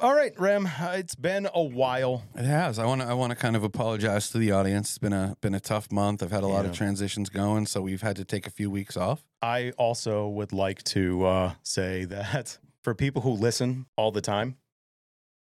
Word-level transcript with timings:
All 0.00 0.14
right, 0.14 0.32
Rem. 0.40 0.66
uh, 0.66 0.92
It's 0.96 1.14
been 1.14 1.46
a 1.52 1.62
while. 1.62 2.22
It 2.34 2.46
has. 2.46 2.78
I 2.78 2.86
want 2.86 3.02
to. 3.02 3.06
I 3.06 3.12
want 3.12 3.30
to 3.32 3.36
kind 3.36 3.54
of 3.54 3.62
apologize 3.62 4.30
to 4.30 4.38
the 4.38 4.50
audience. 4.50 4.88
It's 4.90 4.98
been 4.98 5.12
a 5.12 5.36
been 5.42 5.54
a 5.54 5.60
tough 5.60 5.92
month. 5.92 6.22
I've 6.22 6.30
had 6.30 6.42
a 6.42 6.46
lot 6.48 6.64
of 6.64 6.72
transitions 6.72 7.28
going, 7.28 7.66
so 7.66 7.82
we've 7.82 8.00
had 8.00 8.16
to 8.16 8.24
take 8.24 8.46
a 8.46 8.50
few 8.50 8.70
weeks 8.70 8.96
off. 8.96 9.22
I 9.42 9.72
also 9.76 10.26
would 10.28 10.52
like 10.54 10.82
to 10.84 11.26
uh, 11.26 11.52
say 11.62 12.04
that 12.06 12.58
for 12.82 12.94
people 12.94 13.20
who 13.20 13.32
listen 13.32 13.86
all 13.96 14.10
the 14.10 14.22
time, 14.22 14.56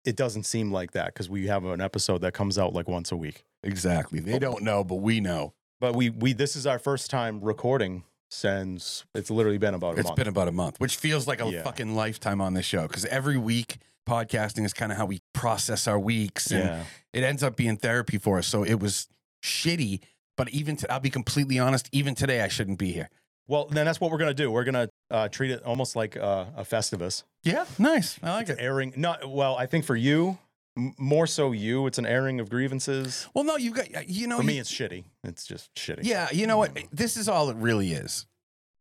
it 0.05 0.15
doesn't 0.15 0.43
seem 0.43 0.71
like 0.71 0.91
that 0.91 1.07
because 1.07 1.31
we 1.31 1.47
have 1.47 1.65
an 1.65 1.81
episode 1.81 2.19
that 2.21 2.33
comes 2.35 2.59
out 2.59 2.73
like 2.73 2.87
once 2.87 3.11
a 3.11 3.17
week. 3.17 3.45
Exactly. 3.63 4.19
They 4.19 4.37
don't 4.37 4.61
know, 4.61 4.83
but 4.83 4.95
we 4.97 5.19
know. 5.19 5.53
But 5.79 5.95
we 5.95 6.11
we 6.11 6.31
this 6.33 6.55
is 6.55 6.67
our 6.67 6.77
first 6.77 7.09
time 7.09 7.41
recording 7.41 8.03
since 8.33 9.05
it's 9.13 9.29
literally 9.29 9.57
been 9.59 9.73
about 9.75 9.95
a 9.95 9.99
It's 9.99 10.07
month. 10.07 10.17
been 10.17 10.27
about 10.27 10.47
a 10.47 10.51
month, 10.51 10.79
which 10.79 10.95
feels 10.97 11.27
like 11.27 11.39
a 11.41 11.49
Yeah. 11.49 11.63
fucking 11.63 11.95
lifetime 11.95 12.41
on 12.41 12.53
this 12.55 12.65
show 12.65 12.87
because 12.87 13.05
every 13.05 13.37
week 13.37 13.77
podcasting 14.09 14.65
is 14.65 14.73
kind 14.73 14.91
of 14.91 14.97
how 14.97 15.05
we 15.05 15.21
process 15.33 15.87
our 15.87 15.99
weeks, 15.99 16.51
and 16.51 16.63
yeah. 16.65 16.83
it 17.13 17.23
ends 17.23 17.43
up 17.43 17.55
being 17.55 17.77
therapy 17.77 18.17
for 18.17 18.37
us. 18.39 18.47
So 18.47 18.63
it 18.63 18.75
was 18.79 19.07
shitty. 19.43 20.01
But 20.35 20.49
even 20.49 20.75
to, 20.77 20.91
I'll 20.91 20.99
be 20.99 21.11
completely 21.11 21.59
honest. 21.59 21.87
Even 21.91 22.15
today, 22.15 22.41
I 22.41 22.47
shouldn't 22.47 22.79
be 22.79 22.91
here. 22.91 23.09
Well, 23.47 23.65
then 23.65 23.85
that's 23.85 24.01
what 24.01 24.09
we're 24.09 24.17
gonna 24.17 24.33
do. 24.33 24.49
We're 24.49 24.63
gonna 24.63 24.89
uh, 25.11 25.27
treat 25.29 25.51
it 25.51 25.61
almost 25.63 25.95
like 25.95 26.17
uh, 26.17 26.45
a 26.57 26.63
Festivus. 26.63 27.23
Yeah, 27.43 27.65
nice. 27.77 28.17
I 28.23 28.31
like 28.31 28.49
It's 28.49 28.59
it. 28.59 28.63
airing. 28.63 28.93
Not 28.97 29.29
well. 29.29 29.55
I 29.55 29.67
think 29.67 29.85
for 29.85 29.95
you, 29.95 30.39
more 30.75 31.27
so 31.27 31.51
you. 31.51 31.85
It's 31.87 31.97
an 31.97 32.05
airing 32.05 32.39
of 32.39 32.49
grievances. 32.49 33.27
Well, 33.33 33.43
no, 33.43 33.57
you 33.57 33.71
got 33.71 34.09
you 34.09 34.27
know 34.27 34.37
For 34.37 34.43
me, 34.43 34.55
you- 34.55 34.61
it's 34.61 34.71
shitty. 34.71 35.03
It's 35.23 35.45
just 35.45 35.73
shitty. 35.75 36.01
Yeah, 36.03 36.27
you 36.31 36.47
know 36.47 36.57
what? 36.57 36.73
Mm-hmm. 36.73 36.87
This 36.91 37.17
is 37.17 37.27
all 37.29 37.49
it 37.49 37.57
really 37.57 37.91
is. 37.93 38.25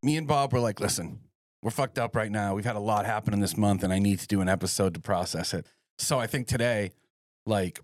Me 0.03 0.17
and 0.17 0.27
Bob 0.27 0.53
were 0.53 0.61
like, 0.61 0.81
listen, 0.81 1.21
we're 1.63 1.71
fucked 1.71 1.99
up 1.99 2.17
right 2.17 2.31
now. 2.31 2.55
We've 2.55 2.65
had 2.65 2.77
a 2.77 2.81
lot 2.81 3.07
happen 3.07 3.33
in 3.35 3.41
this 3.41 3.57
month, 3.57 3.85
and 3.85 3.93
I 3.93 3.99
need 3.99 4.19
to 4.21 4.27
do 4.27 4.41
an 4.41 4.49
episode 4.49 4.95
to 4.95 5.01
process 5.01 5.55
it. 5.55 5.67
So 5.99 6.19
I 6.19 6.27
think 6.27 6.49
today, 6.49 6.91
like 7.47 7.81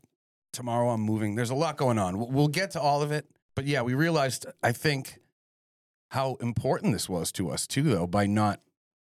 tomorrow, 0.52 0.90
I'm 0.90 1.00
moving. 1.02 1.34
There's 1.36 1.50
a 1.50 1.54
lot 1.54 1.76
going 1.76 1.98
on. 1.98 2.18
We'll- 2.18 2.30
We'll 2.30 2.48
get 2.48 2.72
to 2.72 2.80
all 2.80 3.02
of 3.02 3.12
it. 3.12 3.26
But 3.54 3.66
yeah, 3.66 3.82
we 3.82 3.94
realized, 3.94 4.46
I 4.62 4.72
think, 4.72 5.18
how 6.12 6.36
important 6.40 6.92
this 6.92 7.08
was 7.08 7.30
to 7.32 7.50
us, 7.50 7.66
too, 7.66 7.82
though, 7.82 8.06
by 8.06 8.26
not 8.26 8.60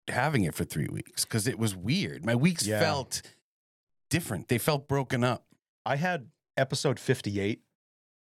having 0.09 0.45
it 0.45 0.55
for 0.55 0.65
three 0.65 0.89
weeks 0.89 1.25
because 1.25 1.47
it 1.47 1.59
was 1.59 1.75
weird. 1.75 2.25
My 2.25 2.35
weeks 2.35 2.67
Yeah. 2.67 2.79
felt 2.81 3.23
different, 4.13 4.49
they 4.49 4.59
felt 4.59 4.87
broken 4.89 5.25
up. 5.25 5.45
I 5.87 5.97
had 5.97 6.29
episode 6.57 7.01
58 7.01 7.61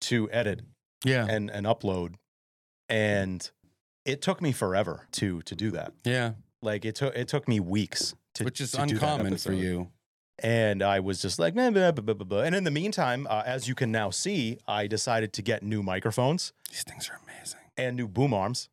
to 0.01 0.29
edit 0.31 0.61
Yeah. 1.05 1.25
and, 1.29 1.49
and 1.49 1.65
upload. 1.65 2.15
And 2.89 3.49
it 4.05 4.21
took 4.21 4.41
me 4.41 4.51
forever 4.51 5.07
to 5.13 5.41
to 5.43 5.55
do 5.55 5.71
that. 5.71 5.93
Yeah. 6.03 6.33
Like 6.61 6.85
it 6.85 6.95
took 6.95 7.15
it 7.15 7.27
took 7.27 7.47
me 7.47 7.59
weeks 7.59 8.15
to 8.35 8.43
Which 8.43 8.61
is 8.61 8.71
to 8.71 8.81
uncommon 8.81 9.37
for 9.37 9.53
you. 9.53 9.91
And 10.43 10.83
I 10.83 10.99
was 10.99 11.21
just 11.21 11.39
like, 11.39 11.53
blah, 11.53 11.69
blah, 11.71 11.91
blah, 11.91 12.13
blah. 12.13 12.41
and 12.41 12.53
in 12.53 12.65
the 12.65 12.71
meantime, 12.71 13.25
uh, 13.29 13.43
as 13.45 13.69
you 13.69 13.75
can 13.75 13.89
now 13.91 14.09
see, 14.09 14.57
I 14.67 14.85
decided 14.87 15.31
to 15.33 15.41
get 15.41 15.63
new 15.63 15.81
microphones 15.81 16.51
These 16.69 16.83
things 16.83 17.09
are 17.09 17.17
amazing. 17.23 17.61
and 17.77 17.95
new 17.95 18.07
boom 18.09 18.33
arms. 18.33 18.67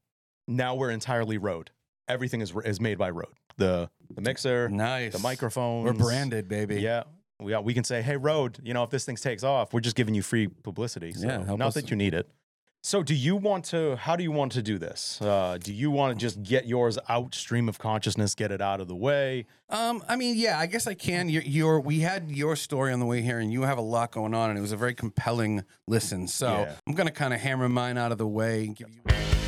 Now 0.49 0.75
we're 0.75 0.91
entirely 0.91 1.39
Rode. 1.39 1.71
Everything 2.09 2.41
is 2.41 2.53
is 2.65 2.81
made 2.81 2.99
by 2.99 3.11
Rode. 3.11 3.37
The 3.63 3.91
the 4.15 4.21
mixer, 4.21 4.69
Nice. 4.69 5.13
the 5.13 5.19
microphones. 5.21 5.85
We're 5.87 5.93
branded, 5.95 6.49
baby. 6.49 6.81
Yeah. 6.81 7.05
We, 7.41 7.57
we 7.57 7.75
can 7.75 7.83
say, 7.85 8.03
hey, 8.03 8.17
Rode, 8.17 8.59
you 8.63 8.75
know, 8.75 8.83
if 8.83 8.91
this 8.91 9.05
thing 9.05 9.17
takes 9.17 9.43
off, 9.43 9.73
we're 9.73 9.81
just 9.81 9.97
giving 9.97 10.15
you 10.15 10.23
free 10.23 10.49
publicity. 10.49 11.13
So 11.13 11.27
Yeah, 11.27 11.55
not 11.57 11.75
that 11.75 11.91
you 11.91 11.97
need 11.97 12.13
it. 12.15 12.29
So 12.85 13.03
do 13.05 13.15
you 13.15 13.37
want 13.37 13.65
to, 13.67 13.95
how 13.97 14.17
do 14.17 14.23
you 14.25 14.33
want 14.33 14.53
to 14.53 14.63
do 14.63 14.77
this? 14.77 15.23
Uh, 15.23 15.57
do 15.63 15.73
you 15.73 15.91
want 15.93 16.19
to 16.19 16.21
just 16.21 16.43
get 16.43 16.67
yours 16.67 16.99
out, 17.09 17.33
stream 17.35 17.69
of 17.69 17.79
consciousness, 17.79 18.35
get 18.35 18.51
it 18.51 18.61
out 18.61 18.81
of 18.81 18.89
the 18.89 18.97
way? 18.97 19.47
Um, 19.71 20.03
I 20.09 20.17
mean, 20.17 20.37
yeah, 20.37 20.59
I 20.59 20.67
guess 20.67 20.87
I 20.89 20.95
can. 20.95 21.29
Your, 21.29 21.43
your, 21.43 21.81
we 21.81 22.01
had 22.01 22.31
your 22.33 22.57
story 22.57 22.93
on 22.93 22.99
the 23.01 23.07
way 23.07 23.23
here, 23.23 23.39
and 23.39 23.53
you 23.53 23.63
have 23.63 23.79
a 23.79 23.83
lot 23.97 24.11
going 24.11 24.35
on, 24.35 24.51
and 24.51 24.59
it 24.59 24.63
was 24.63 24.73
a 24.73 24.77
very 24.77 24.95
compelling 24.95 25.63
listen. 25.87 26.27
So 26.29 26.49
Yeah. 26.49 26.73
I'm 26.89 26.95
gonna 26.95 27.13
kind 27.13 27.33
of 27.33 27.41
hammer 27.41 27.69
mine 27.69 27.97
out 27.99 28.11
of 28.13 28.19
the 28.19 28.27
way 28.27 28.65
and 28.67 28.77
give 28.77 28.89
you. 28.91 29.42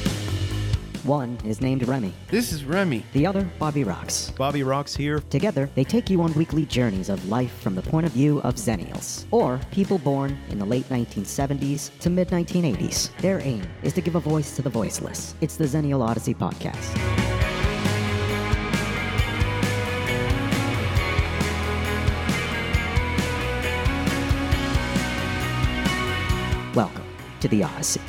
One 1.05 1.37
is 1.45 1.61
named 1.61 1.87
Remy, 1.87 2.15
This 2.31 2.51
is 2.51 2.65
Remy. 2.65 3.05
the 3.13 3.27
other 3.27 3.43
Bobby 3.59 3.85
Rox. 3.85 4.35
Bobby 4.37 4.61
Rox 4.61 4.97
here. 4.97 5.21
Together, 5.29 5.69
they 5.75 5.85
take 5.85 6.09
you 6.09 6.23
on 6.23 6.33
weekly 6.33 6.65
journeys 6.65 7.11
of 7.11 7.29
life 7.29 7.53
from 7.61 7.75
the 7.75 7.83
point 7.83 8.07
of 8.07 8.13
view 8.13 8.41
of 8.41 8.55
Xennials, 8.55 9.27
or 9.31 9.61
people 9.71 9.99
born 9.99 10.39
in 10.49 10.59
the 10.59 10.65
late 10.65 10.89
1970s 10.89 11.99
to 11.99 12.09
mid 12.09 12.29
1980s. 12.29 13.15
Their 13.19 13.41
aim 13.41 13.63
is 13.83 13.93
to 13.93 14.01
give 14.01 14.15
a 14.15 14.21
voice 14.21 14.57
to 14.57 14.63
the 14.63 14.71
voiceless. 14.71 15.35
It's 15.43 15.57
the 15.57 15.65
Xennial 15.65 16.01
Odyssey 16.01 16.35
podcast. 16.35 16.95
Welcome 26.75 27.05
to 27.41 27.47
the 27.47 27.63
Odyssey. 27.63 28.01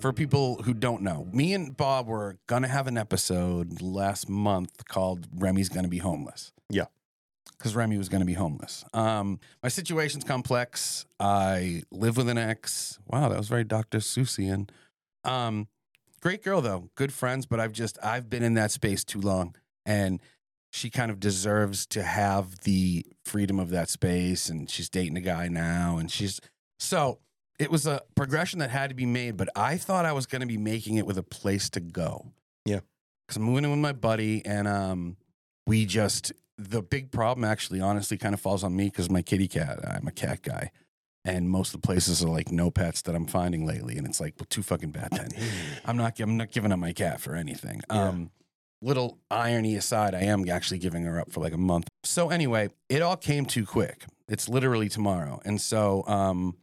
For 0.00 0.12
people 0.12 0.62
who 0.62 0.74
don't 0.74 1.02
know, 1.02 1.26
me 1.32 1.54
and 1.54 1.76
Bob 1.76 2.06
were 2.06 2.38
gonna 2.46 2.68
have 2.68 2.86
an 2.86 2.96
episode 2.96 3.82
last 3.82 4.28
month 4.28 4.86
called 4.86 5.26
"Remy's 5.34 5.68
Gonna 5.68 5.88
Be 5.88 5.98
Homeless." 5.98 6.52
Yeah. 6.70 6.84
because 7.56 7.74
Remy 7.74 7.98
was 7.98 8.08
gonna 8.08 8.24
be 8.24 8.34
homeless. 8.34 8.84
Um, 8.92 9.40
my 9.64 9.68
situation's 9.68 10.22
complex. 10.22 11.06
I 11.18 11.82
live 11.90 12.16
with 12.16 12.28
an 12.28 12.38
ex. 12.38 13.00
Wow, 13.08 13.28
that 13.28 13.36
was 13.38 13.48
very 13.48 13.64
Dr. 13.64 13.98
Seussian. 13.98 14.70
Um, 15.24 15.66
great 16.20 16.44
girl 16.44 16.60
though, 16.60 16.90
good 16.94 17.12
friends, 17.12 17.46
but 17.46 17.58
I've 17.58 17.72
just 17.72 17.98
I've 18.00 18.30
been 18.30 18.44
in 18.44 18.54
that 18.54 18.70
space 18.70 19.02
too 19.02 19.20
long, 19.20 19.56
and 19.84 20.20
she 20.70 20.90
kind 20.90 21.10
of 21.10 21.18
deserves 21.18 21.84
to 21.86 22.04
have 22.04 22.60
the 22.60 23.04
freedom 23.24 23.58
of 23.58 23.70
that 23.70 23.88
space. 23.88 24.48
And 24.48 24.70
she's 24.70 24.88
dating 24.88 25.16
a 25.16 25.20
guy 25.22 25.48
now, 25.48 25.96
and 25.98 26.08
she's 26.12 26.40
so 26.78 27.18
it 27.58 27.70
was 27.70 27.86
a 27.86 28.02
progression 28.14 28.60
that 28.60 28.70
had 28.70 28.90
to 28.90 28.94
be 28.94 29.06
made. 29.06 29.36
But 29.36 29.48
I 29.56 29.76
thought 29.76 30.04
I 30.04 30.12
was 30.12 30.26
going 30.26 30.40
to 30.40 30.46
be 30.46 30.58
making 30.58 30.96
it 30.96 31.06
with 31.06 31.18
a 31.18 31.22
place 31.22 31.68
to 31.70 31.80
go. 31.80 32.32
Yeah. 32.64 32.80
because 33.26 33.36
I'm 33.36 33.44
moving 33.44 33.64
in 33.64 33.70
with 33.70 33.80
my 33.80 33.92
buddy, 33.92 34.44
and 34.44 34.68
um, 34.68 35.16
we 35.66 35.86
just 35.86 36.32
the 36.58 36.82
big 36.82 37.12
problem 37.12 37.44
actually, 37.44 37.80
honestly, 37.80 38.18
kind 38.18 38.34
of 38.34 38.40
falls 38.40 38.64
on 38.64 38.74
me 38.74 38.86
because 38.86 39.08
my 39.08 39.22
kitty 39.22 39.48
cat. 39.48 39.78
I'm 39.88 40.06
a 40.06 40.12
cat 40.12 40.42
guy. 40.42 40.70
And 41.24 41.50
most 41.50 41.74
of 41.74 41.82
the 41.82 41.86
places 41.86 42.22
are 42.24 42.28
like 42.28 42.50
no 42.50 42.70
pets 42.70 43.02
that 43.02 43.14
I'm 43.14 43.26
finding 43.26 43.66
lately, 43.66 43.98
and 43.98 44.06
it's 44.06 44.20
like 44.20 44.34
well, 44.38 44.46
too 44.48 44.62
fucking 44.62 44.92
bad. 44.92 45.10
Then 45.12 45.28
I'm 45.84 45.96
not. 45.96 46.18
I'm 46.20 46.36
not 46.36 46.52
giving 46.52 46.72
up 46.72 46.78
my 46.78 46.92
cat 46.92 47.20
for 47.20 47.34
anything. 47.34 47.82
Yeah. 47.90 48.08
Um, 48.08 48.30
little 48.80 49.18
irony 49.30 49.74
aside, 49.74 50.14
I 50.14 50.22
am 50.22 50.48
actually 50.48 50.78
giving 50.78 51.02
her 51.04 51.20
up 51.20 51.32
for 51.32 51.40
like 51.40 51.52
a 51.52 51.58
month. 51.58 51.88
So 52.04 52.30
anyway, 52.30 52.70
it 52.88 53.02
all 53.02 53.16
came 53.16 53.44
too 53.44 53.66
quick. 53.66 54.04
It's 54.28 54.48
literally 54.48 54.88
tomorrow, 54.88 55.40
and 55.44 55.60
so 55.60 56.04
um, 56.06 56.56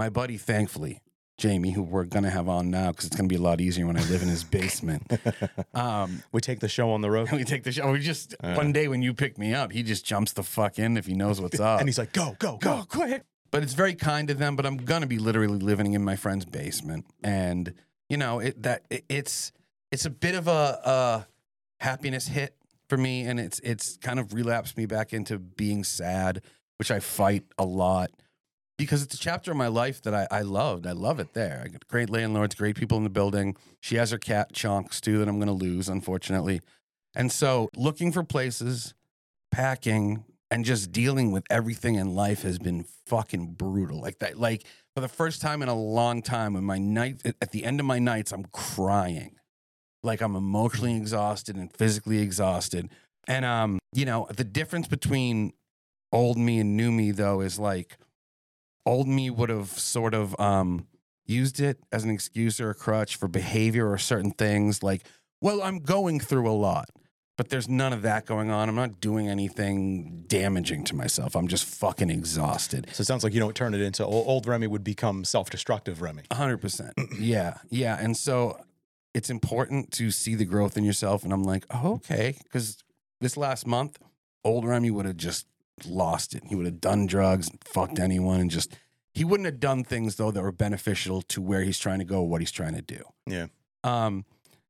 my 0.00 0.08
buddy, 0.08 0.38
thankfully, 0.38 1.02
Jamie, 1.36 1.72
who 1.72 1.82
we're 1.82 2.04
gonna 2.04 2.30
have 2.30 2.48
on 2.48 2.70
now 2.70 2.90
because 2.90 3.04
it's 3.04 3.16
gonna 3.16 3.28
be 3.28 3.36
a 3.36 3.40
lot 3.50 3.60
easier 3.60 3.86
when 3.86 3.98
I 3.98 4.02
live 4.08 4.22
in 4.22 4.28
his 4.28 4.44
basement. 4.58 5.02
Um, 5.74 6.22
we 6.32 6.40
take 6.40 6.60
the 6.60 6.68
show 6.68 6.90
on 6.92 7.00
the 7.02 7.10
road. 7.10 7.30
we 7.32 7.44
take 7.44 7.64
the 7.64 7.72
show. 7.72 7.92
We 7.92 8.00
just 8.00 8.34
Uh. 8.42 8.54
one 8.54 8.72
day 8.72 8.88
when 8.88 9.02
you 9.02 9.12
pick 9.14 9.36
me 9.38 9.52
up, 9.54 9.72
he 9.72 9.82
just 9.82 10.04
jumps 10.06 10.32
the 10.32 10.42
fuck 10.42 10.78
in 10.78 10.96
if 10.96 11.04
he 11.06 11.14
knows 11.14 11.38
what's 11.40 11.60
up. 11.60 11.80
and 11.80 11.88
he's 11.88 11.98
like, 11.98 12.12
go, 12.12 12.34
go, 12.38 12.56
go. 12.56 12.78
go 12.78 12.84
quick. 12.88 13.22
But 13.50 13.62
it's 13.62 13.74
very 13.74 13.94
kind 13.94 14.30
of 14.30 14.38
them. 14.38 14.56
But 14.56 14.64
I'm 14.66 14.78
gonna 14.78 15.06
be 15.06 15.18
literally 15.18 15.58
living 15.58 15.92
in 15.92 16.02
my 16.04 16.16
friend's 16.16 16.44
basement, 16.46 17.04
and 17.22 17.74
you 18.08 18.16
know 18.16 18.38
it 18.40 18.62
that 18.62 18.84
it, 18.90 19.04
it's 19.08 19.52
it's 19.92 20.06
a 20.06 20.10
bit 20.10 20.34
of 20.34 20.48
a, 20.48 20.80
a 20.84 21.26
happiness 21.84 22.26
hit 22.28 22.54
for 22.88 22.96
me, 22.96 23.22
and 23.22 23.38
it's 23.40 23.60
it's 23.60 23.96
kind 23.98 24.18
of 24.18 24.32
relapsed 24.34 24.76
me 24.76 24.86
back 24.86 25.12
into 25.12 25.38
being 25.38 25.84
sad, 25.84 26.42
which 26.78 26.90
I 26.90 27.00
fight 27.00 27.44
a 27.58 27.64
lot 27.64 28.10
because 28.80 29.02
it's 29.02 29.14
a 29.14 29.18
chapter 29.18 29.50
of 29.50 29.58
my 29.58 29.66
life 29.66 30.00
that 30.02 30.14
I, 30.14 30.26
I 30.30 30.40
loved. 30.40 30.86
I 30.86 30.92
love 30.92 31.20
it 31.20 31.34
there. 31.34 31.60
I 31.62 31.68
got 31.68 31.86
great 31.86 32.08
landlords, 32.08 32.54
great 32.54 32.76
people 32.76 32.96
in 32.96 33.04
the 33.04 33.10
building. 33.10 33.54
She 33.80 33.96
has 33.96 34.10
her 34.10 34.16
cat 34.16 34.54
chunks 34.54 35.02
too 35.02 35.18
that 35.18 35.28
I'm 35.28 35.38
gonna 35.38 35.52
lose, 35.52 35.88
unfortunately. 35.88 36.62
And 37.14 37.30
so 37.30 37.68
looking 37.76 38.10
for 38.10 38.22
places, 38.24 38.94
packing, 39.52 40.24
and 40.50 40.64
just 40.64 40.92
dealing 40.92 41.30
with 41.30 41.44
everything 41.50 41.96
in 41.96 42.14
life 42.14 42.40
has 42.42 42.58
been 42.58 42.86
fucking 43.06 43.52
brutal. 43.52 44.00
Like 44.00 44.18
that, 44.20 44.38
like 44.38 44.64
for 44.94 45.02
the 45.02 45.08
first 45.08 45.42
time 45.42 45.60
in 45.60 45.68
a 45.68 45.74
long 45.74 46.22
time, 46.22 46.56
in 46.56 46.64
my 46.64 46.78
night 46.78 47.20
at 47.24 47.52
the 47.52 47.64
end 47.64 47.80
of 47.80 47.86
my 47.86 47.98
nights, 47.98 48.32
I'm 48.32 48.46
crying. 48.46 49.36
Like 50.02 50.22
I'm 50.22 50.36
emotionally 50.36 50.96
exhausted 50.96 51.56
and 51.56 51.70
physically 51.76 52.20
exhausted. 52.20 52.88
And 53.28 53.44
um, 53.44 53.78
you 53.92 54.06
know, 54.06 54.26
the 54.34 54.44
difference 54.44 54.88
between 54.88 55.52
old 56.12 56.38
me 56.38 56.60
and 56.60 56.78
new 56.78 56.90
me 56.90 57.10
though 57.10 57.42
is 57.42 57.58
like 57.58 57.98
old 58.86 59.06
me 59.08 59.30
would 59.30 59.50
have 59.50 59.68
sort 59.68 60.14
of 60.14 60.38
um 60.40 60.86
used 61.26 61.60
it 61.60 61.78
as 61.92 62.02
an 62.04 62.10
excuse 62.10 62.60
or 62.60 62.70
a 62.70 62.74
crutch 62.74 63.16
for 63.16 63.28
behavior 63.28 63.88
or 63.88 63.98
certain 63.98 64.32
things 64.32 64.82
like, 64.82 65.02
well, 65.40 65.62
I'm 65.62 65.78
going 65.78 66.18
through 66.20 66.48
a 66.50 66.52
lot. 66.52 66.88
but 67.36 67.48
there's 67.48 67.68
none 67.70 67.94
of 67.94 68.02
that 68.02 68.26
going 68.26 68.50
on. 68.50 68.68
I'm 68.68 68.74
not 68.74 69.00
doing 69.00 69.26
anything 69.28 70.24
damaging 70.26 70.84
to 70.84 70.94
myself. 70.94 71.34
I'm 71.34 71.48
just 71.48 71.64
fucking 71.64 72.10
exhausted. 72.10 72.86
So 72.92 73.00
it 73.00 73.06
sounds 73.06 73.24
like 73.24 73.32
you 73.32 73.40
don't 73.40 73.54
turn 73.56 73.72
it 73.72 73.80
into 73.80 74.04
old, 74.04 74.46
Remy 74.46 74.66
would 74.66 74.84
become 74.84 75.24
self-destructive 75.24 76.02
Remy. 76.02 76.24
A 76.30 76.34
hundred 76.34 76.58
percent. 76.60 76.92
Yeah, 77.18 77.54
yeah. 77.70 77.96
And 77.98 78.14
so 78.14 78.58
it's 79.14 79.30
important 79.30 79.90
to 79.92 80.10
see 80.10 80.34
the 80.34 80.44
growth 80.44 80.76
in 80.76 80.84
yourself. 80.84 81.24
And 81.24 81.32
I'm 81.32 81.42
like, 81.44 81.64
oh, 81.70 81.94
okay, 81.94 82.36
because 82.42 82.84
this 83.22 83.38
last 83.38 83.66
month, 83.66 83.98
old 84.44 84.66
Remy 84.66 84.90
would 84.90 85.06
have 85.06 85.16
just 85.16 85.46
lost 85.86 86.34
it. 86.34 86.44
He 86.46 86.54
would 86.54 86.66
have 86.66 86.80
done 86.80 87.06
drugs, 87.06 87.48
and 87.48 87.58
fucked 87.64 87.98
anyone, 87.98 88.40
and 88.40 88.50
just 88.50 88.76
he 89.12 89.24
wouldn't 89.24 89.46
have 89.46 89.60
done 89.60 89.84
things 89.84 90.16
though 90.16 90.30
that 90.30 90.42
were 90.42 90.52
beneficial 90.52 91.22
to 91.22 91.40
where 91.40 91.62
he's 91.62 91.78
trying 91.78 91.98
to 91.98 92.04
go, 92.04 92.22
what 92.22 92.40
he's 92.40 92.52
trying 92.52 92.74
to 92.74 92.82
do. 92.82 93.02
Yeah. 93.26 93.46
Um, 93.82 94.24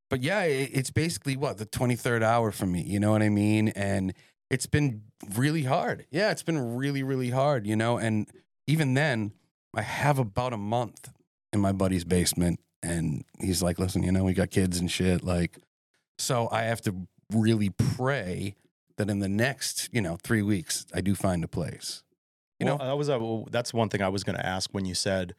but 0.09 0.23
yeah, 0.23 0.43
it, 0.43 0.71
it's 0.73 0.91
basically 0.91 1.37
what 1.37 1.59
the 1.59 1.67
23rd 1.67 2.23
hour 2.23 2.51
for 2.51 2.67
me. 2.67 2.83
You 2.83 3.01
know 3.01 3.13
what 3.13 3.23
I 3.23 3.29
mean? 3.29 3.69
And 3.69 4.15
it's 4.51 4.67
been 4.67 5.03
really 5.35 5.65
hard. 5.65 6.07
Yeah, 6.11 6.31
it's 6.31 6.43
been 6.43 6.77
really, 6.77 7.03
really 7.03 7.31
hard. 7.31 7.67
You 7.67 7.77
know, 7.77 7.99
and 7.99 8.29
even 8.67 8.95
then, 8.95 9.33
I 9.75 9.83
have 9.83 10.19
about 10.19 10.53
a 10.53 10.59
month 10.59 11.11
in 11.53 11.61
my 11.61 11.73
buddy's 11.73 12.05
basement, 12.05 12.61
and 12.83 13.25
he's 13.39 13.63
like, 13.63 13.79
"Listen, 13.79 14.03
you 14.03 14.13
know, 14.13 14.25
we 14.25 14.35
got 14.35 14.51
kids 14.51 14.79
and 14.81 14.91
shit. 14.91 15.23
Like, 15.23 15.59
so 16.19 16.49
I 16.51 16.63
have 16.63 16.81
to 16.83 17.07
really 17.33 17.71
pray 17.71 18.57
that 19.01 19.11
in 19.11 19.19
the 19.19 19.29
next, 19.29 19.89
you 19.93 20.03
know, 20.03 20.19
three 20.23 20.43
weeks, 20.43 20.87
I 20.95 21.01
do 21.01 21.15
find 21.15 21.43
a 21.43 21.49
place. 21.49 22.03
You 22.59 22.67
well, 22.67 22.79
know, 22.79 22.87
that 22.87 22.99
was 22.99 23.09
a, 23.09 23.45
that's 23.51 23.73
one 23.73 23.89
thing 23.89 24.03
I 24.03 24.09
was 24.09 24.25
going 24.25 24.37
to 24.37 24.45
ask 24.45 24.69
when 24.73 24.85
you 24.85 24.95
said 24.95 25.35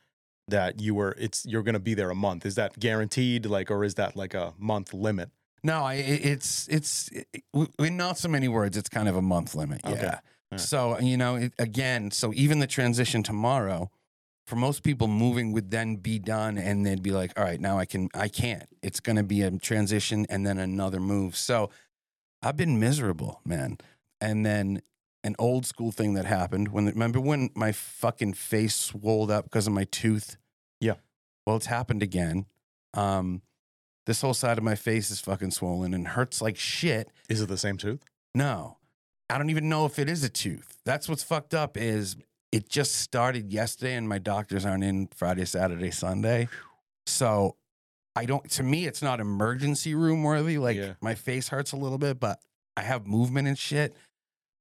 that 0.48 0.82
you 0.82 0.96
were 0.96 1.16
it's 1.20 1.46
you're 1.46 1.62
going 1.62 1.74
to 1.74 1.80
be 1.80 1.94
there 1.94 2.10
a 2.10 2.16
month. 2.16 2.46
Is 2.46 2.56
that 2.56 2.80
guaranteed 2.80 3.46
like 3.46 3.70
or 3.70 3.84
is 3.84 3.94
that 3.96 4.16
like 4.16 4.34
a 4.34 4.54
month 4.58 4.94
limit? 4.94 5.30
No, 5.64 5.84
I, 5.84 5.94
it's 5.94 6.68
it's 6.70 7.10
it, 7.10 7.28
in 7.78 7.96
not 7.98 8.18
so 8.18 8.28
many 8.28 8.48
words. 8.48 8.76
It's 8.76 8.90
kind 8.90 9.08
of 9.08 9.16
a 9.16 9.22
month 9.22 9.54
limit. 9.54 9.82
Okay. 9.86 10.02
Yeah. 10.02 10.20
right. 10.52 10.60
So 10.60 11.00
you 11.00 11.16
know, 11.16 11.36
it, 11.36 11.54
again, 11.60 12.10
so 12.10 12.34
even 12.34 12.58
the 12.58 12.68
transition 12.68 13.22
tomorrow, 13.22 13.92
for 14.48 14.56
most 14.56 14.82
people, 14.82 15.08
moving 15.08 15.52
would 15.52 15.70
then 15.70 15.98
be 15.98 16.18
done, 16.18 16.58
and 16.58 16.84
they'd 16.84 17.04
be 17.04 17.12
like, 17.12 17.38
"All 17.38 17.44
right, 17.44 17.62
now 17.62 17.78
I 17.78 17.86
can, 17.86 18.10
I 18.16 18.28
can't." 18.28 18.68
It's 18.82 19.00
going 19.00 19.18
to 19.18 19.24
be 19.24 19.44
a 19.44 19.52
transition 19.52 20.26
and 20.30 20.48
then 20.48 20.58
another 20.58 21.00
move. 21.00 21.36
So 21.36 21.70
I've 22.44 22.58
been 22.58 22.80
miserable, 22.80 23.42
man. 23.46 23.78
And 24.20 24.46
then 24.46 24.82
an 25.24 25.36
old 25.38 25.66
school 25.66 25.92
thing 25.92 26.16
that 26.16 26.26
happened 26.26 26.70
when 26.70 26.86
remember 26.86 27.20
when 27.20 27.50
my 27.56 27.72
fucking 27.72 28.34
face 28.34 28.76
swelled 28.76 29.30
up 29.30 29.46
because 29.46 29.68
of 29.68 29.74
my 29.74 29.86
tooth. 29.86 30.38
Yeah. 30.80 30.96
Well, 31.46 31.56
it's 31.56 31.68
happened 31.68 32.02
again. 32.04 32.46
Um, 32.94 33.42
this 34.06 34.22
whole 34.22 34.34
side 34.34 34.58
of 34.58 34.64
my 34.64 34.76
face 34.76 35.12
is 35.12 35.22
fucking 35.22 35.52
swollen 35.52 35.94
and 35.94 36.08
hurts 36.08 36.42
like 36.42 36.58
shit. 36.58 37.10
Is 37.30 37.42
it 37.42 37.50
the 37.50 37.58
same 37.58 37.78
tooth? 37.78 38.04
No, 38.34 38.78
I 39.30 39.38
don't 39.38 39.50
even 39.50 39.70
know 39.70 39.86
if 39.86 40.00
it 40.00 40.10
is 40.10 40.24
a 40.24 40.30
tooth. 40.30 40.80
That's 40.86 41.08
what's 41.08 41.24
fucked 41.24 41.54
up. 41.54 41.78
Is 41.78 42.16
it 42.52 42.68
just 42.68 42.96
started 42.96 43.52
yesterday, 43.52 43.96
and 43.96 44.10
my 44.10 44.18
doctors 44.18 44.66
aren't 44.66 44.84
in 44.84 45.08
Friday, 45.16 45.46
Saturday, 45.46 45.92
Sunday. 45.92 46.50
So 47.06 47.56
I 48.16 48.26
don't. 48.26 48.50
To 48.52 48.64
me, 48.64 48.86
it's 48.88 49.02
not 49.02 49.20
emergency 49.20 49.96
room 49.96 50.24
worthy. 50.24 50.58
Like 50.58 50.78
Yeah. 50.78 50.94
my 51.02 51.16
face 51.16 51.48
hurts 51.50 51.72
a 51.72 51.78
little 51.78 51.98
bit, 51.98 52.20
but 52.20 52.40
I 52.76 52.82
have 52.82 53.08
movement 53.08 53.48
and 53.48 53.58
shit. 53.58 53.96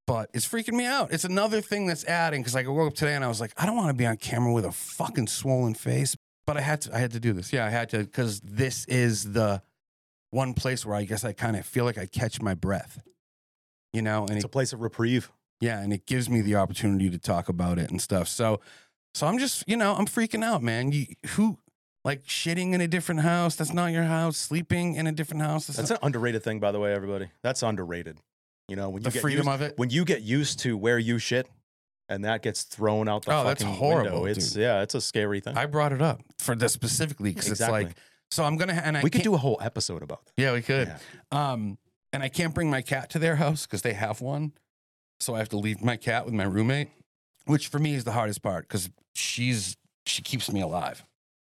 But 0.07 0.31
it's 0.35 0.47
freaking 0.49 0.75
me 0.75 0.87
out. 0.87 1.13
It's 1.13 1.25
another 1.25 1.61
thing 1.61 1.87
that's 1.87 2.05
adding 2.05 2.41
because 2.43 2.55
like 2.55 2.67
I 2.67 2.69
woke 2.71 2.89
up 2.89 2.95
today 2.95 3.15
and 3.15 3.25
I 3.25 3.29
was 3.29 3.41
like, 3.41 3.53
I 3.57 3.67
don't 3.67 3.77
want 3.77 3.89
to 3.89 3.95
be 3.95 4.07
on 4.07 4.17
camera 4.17 4.53
with 4.53 4.65
a 4.65 4.73
fucking 4.73 5.29
swollen 5.29 5.75
face. 5.75 6.17
But 6.47 6.57
I 6.57 6.61
had 6.63 6.81
to. 6.83 6.95
I 6.95 6.99
had 6.99 7.13
to 7.13 7.21
do 7.21 7.33
this. 7.33 7.53
Yeah, 7.53 7.65
I 7.67 7.71
had 7.71 7.89
to 7.91 7.99
because 7.99 8.41
this 8.41 8.85
is 8.87 9.33
the 9.33 9.63
one 10.31 10.55
place 10.55 10.85
where 10.87 10.97
I 10.97 11.05
guess 11.05 11.25
I 11.25 11.33
kind 11.33 11.57
of 11.57 11.65
feel 11.67 11.85
like 11.85 11.99
I 11.99 12.07
catch 12.07 12.41
my 12.41 12.55
breath. 12.55 13.01
You 13.93 14.03
know, 14.03 14.23
and 14.23 14.33
It's 14.33 14.45
it, 14.45 14.47
a 14.47 14.49
place 14.49 14.73
of 14.73 14.81
reprieve. 14.81 15.31
yeah, 15.61 15.81
and 15.81 15.93
it 15.93 16.07
gives 16.07 16.29
me 16.31 16.41
the 16.41 16.55
opportunity 16.57 17.11
to 17.11 17.19
talk 17.19 17.49
about 17.49 17.79
it 17.79 17.91
and 17.91 18.01
stuff. 18.01 18.29
So, 18.29 18.61
so 19.15 19.27
I'm 19.27 19.39
just, 19.39 19.65
you 19.69 19.77
know, 19.77 19.95
I'm 19.97 20.07
freaking 20.07 20.45
out, 20.45 20.63
man. 20.63 20.93
You 20.93 21.07
who 21.31 21.59
like 22.05 22.25
shitting 22.25 22.73
in 22.73 22.81
a 22.81 22.89
different 22.89 23.21
house? 23.23 23.57
That's 23.57 23.73
not 23.73 23.93
your 23.93 24.05
house. 24.05 24.37
Sleeping 24.37 24.95
in 24.95 25.07
a 25.07 25.13
different 25.13 25.43
house. 25.43 25.67
That's, 25.67 25.77
That's 25.77 25.91
not, 25.91 26.03
an 26.03 26.07
underrated 26.07 26.43
thing 26.43 26.61
by 26.61 26.73
the 26.73 26.81
way, 26.81 26.93
everybody. 26.95 27.31
That's 27.43 27.63
underrated. 27.63 28.19
You 28.69 28.77
know, 28.77 28.89
when 28.89 29.03
you 29.03 29.11
get 29.11 29.21
freedom 29.21 29.47
used, 29.47 29.55
of 29.55 29.63
it. 29.63 29.79
when 29.79 29.91
you 29.91 30.05
get 30.05 30.23
used 30.23 30.61
to 30.61 30.77
where 30.77 30.99
you 30.99 31.19
shit 31.19 31.49
and 32.09 32.25
that 32.25 32.43
gets 32.43 32.65
thrown 32.65 33.09
out 33.09 33.25
the 33.25 33.33
Oh, 33.33 33.45
that's 33.45 33.63
fucking 33.63 33.79
horrible, 33.79 34.23
window. 34.23 34.27
It's 34.27 34.53
dude. 34.53 34.63
yeah, 34.63 34.83
it's 34.83 34.95
a 34.95 35.01
scary 35.01 35.41
thing. 35.41 35.57
I 35.57 35.67
brought 35.67 35.93
it 35.93 36.03
up 36.03 36.21
for 36.39 36.55
this 36.55 36.73
specifically 36.73 37.31
because 37.31 37.49
exactly. 37.49 37.83
it's 37.83 37.89
like, 37.89 37.97
so 38.31 38.45
I'm 38.45 38.57
gonna, 38.57 38.75
and 38.75 38.99
I 38.99 39.03
we 39.03 39.11
could 39.11 39.23
do 39.23 39.35
a 39.35 39.39
whole 39.39 39.59
episode 39.61 40.03
about 40.03 40.27
that. 40.27 40.33
yeah, 40.37 40.53
we 40.53 40.63
could. 40.63 40.89
Yeah. 41.33 41.53
Um, 41.53 41.79
and 42.13 42.23
I 42.23 42.29
can't 42.29 42.55
bring 42.55 42.69
my 42.69 42.83
cat 42.83 43.11
to 43.11 43.19
their 43.19 43.37
house 43.37 43.67
because 43.67 43.83
they 43.83 43.93
have 43.93 44.21
one. 44.21 44.53
So 45.21 45.35
I 45.35 45.39
have 45.39 45.49
to 45.51 45.59
leave 45.59 45.83
my 45.83 45.97
cat 45.97 46.25
with 46.25 46.35
my 46.35 46.45
roommate, 46.45 46.89
which 47.45 47.69
for 47.69 47.79
me 47.79 47.95
is 47.95 48.05
the 48.05 48.13
hardest 48.13 48.43
part 48.43 48.67
because 48.69 48.91
she's 49.15 49.77
she 50.07 50.23
keeps 50.23 50.51
me 50.51 50.61
alive. 50.61 51.05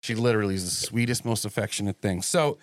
She 0.04 0.14
literally 0.14 0.54
is 0.54 0.64
the 0.64 0.86
sweetest, 0.86 1.24
most 1.24 1.46
affectionate 1.46 1.98
thing. 2.02 2.20
So, 2.20 2.58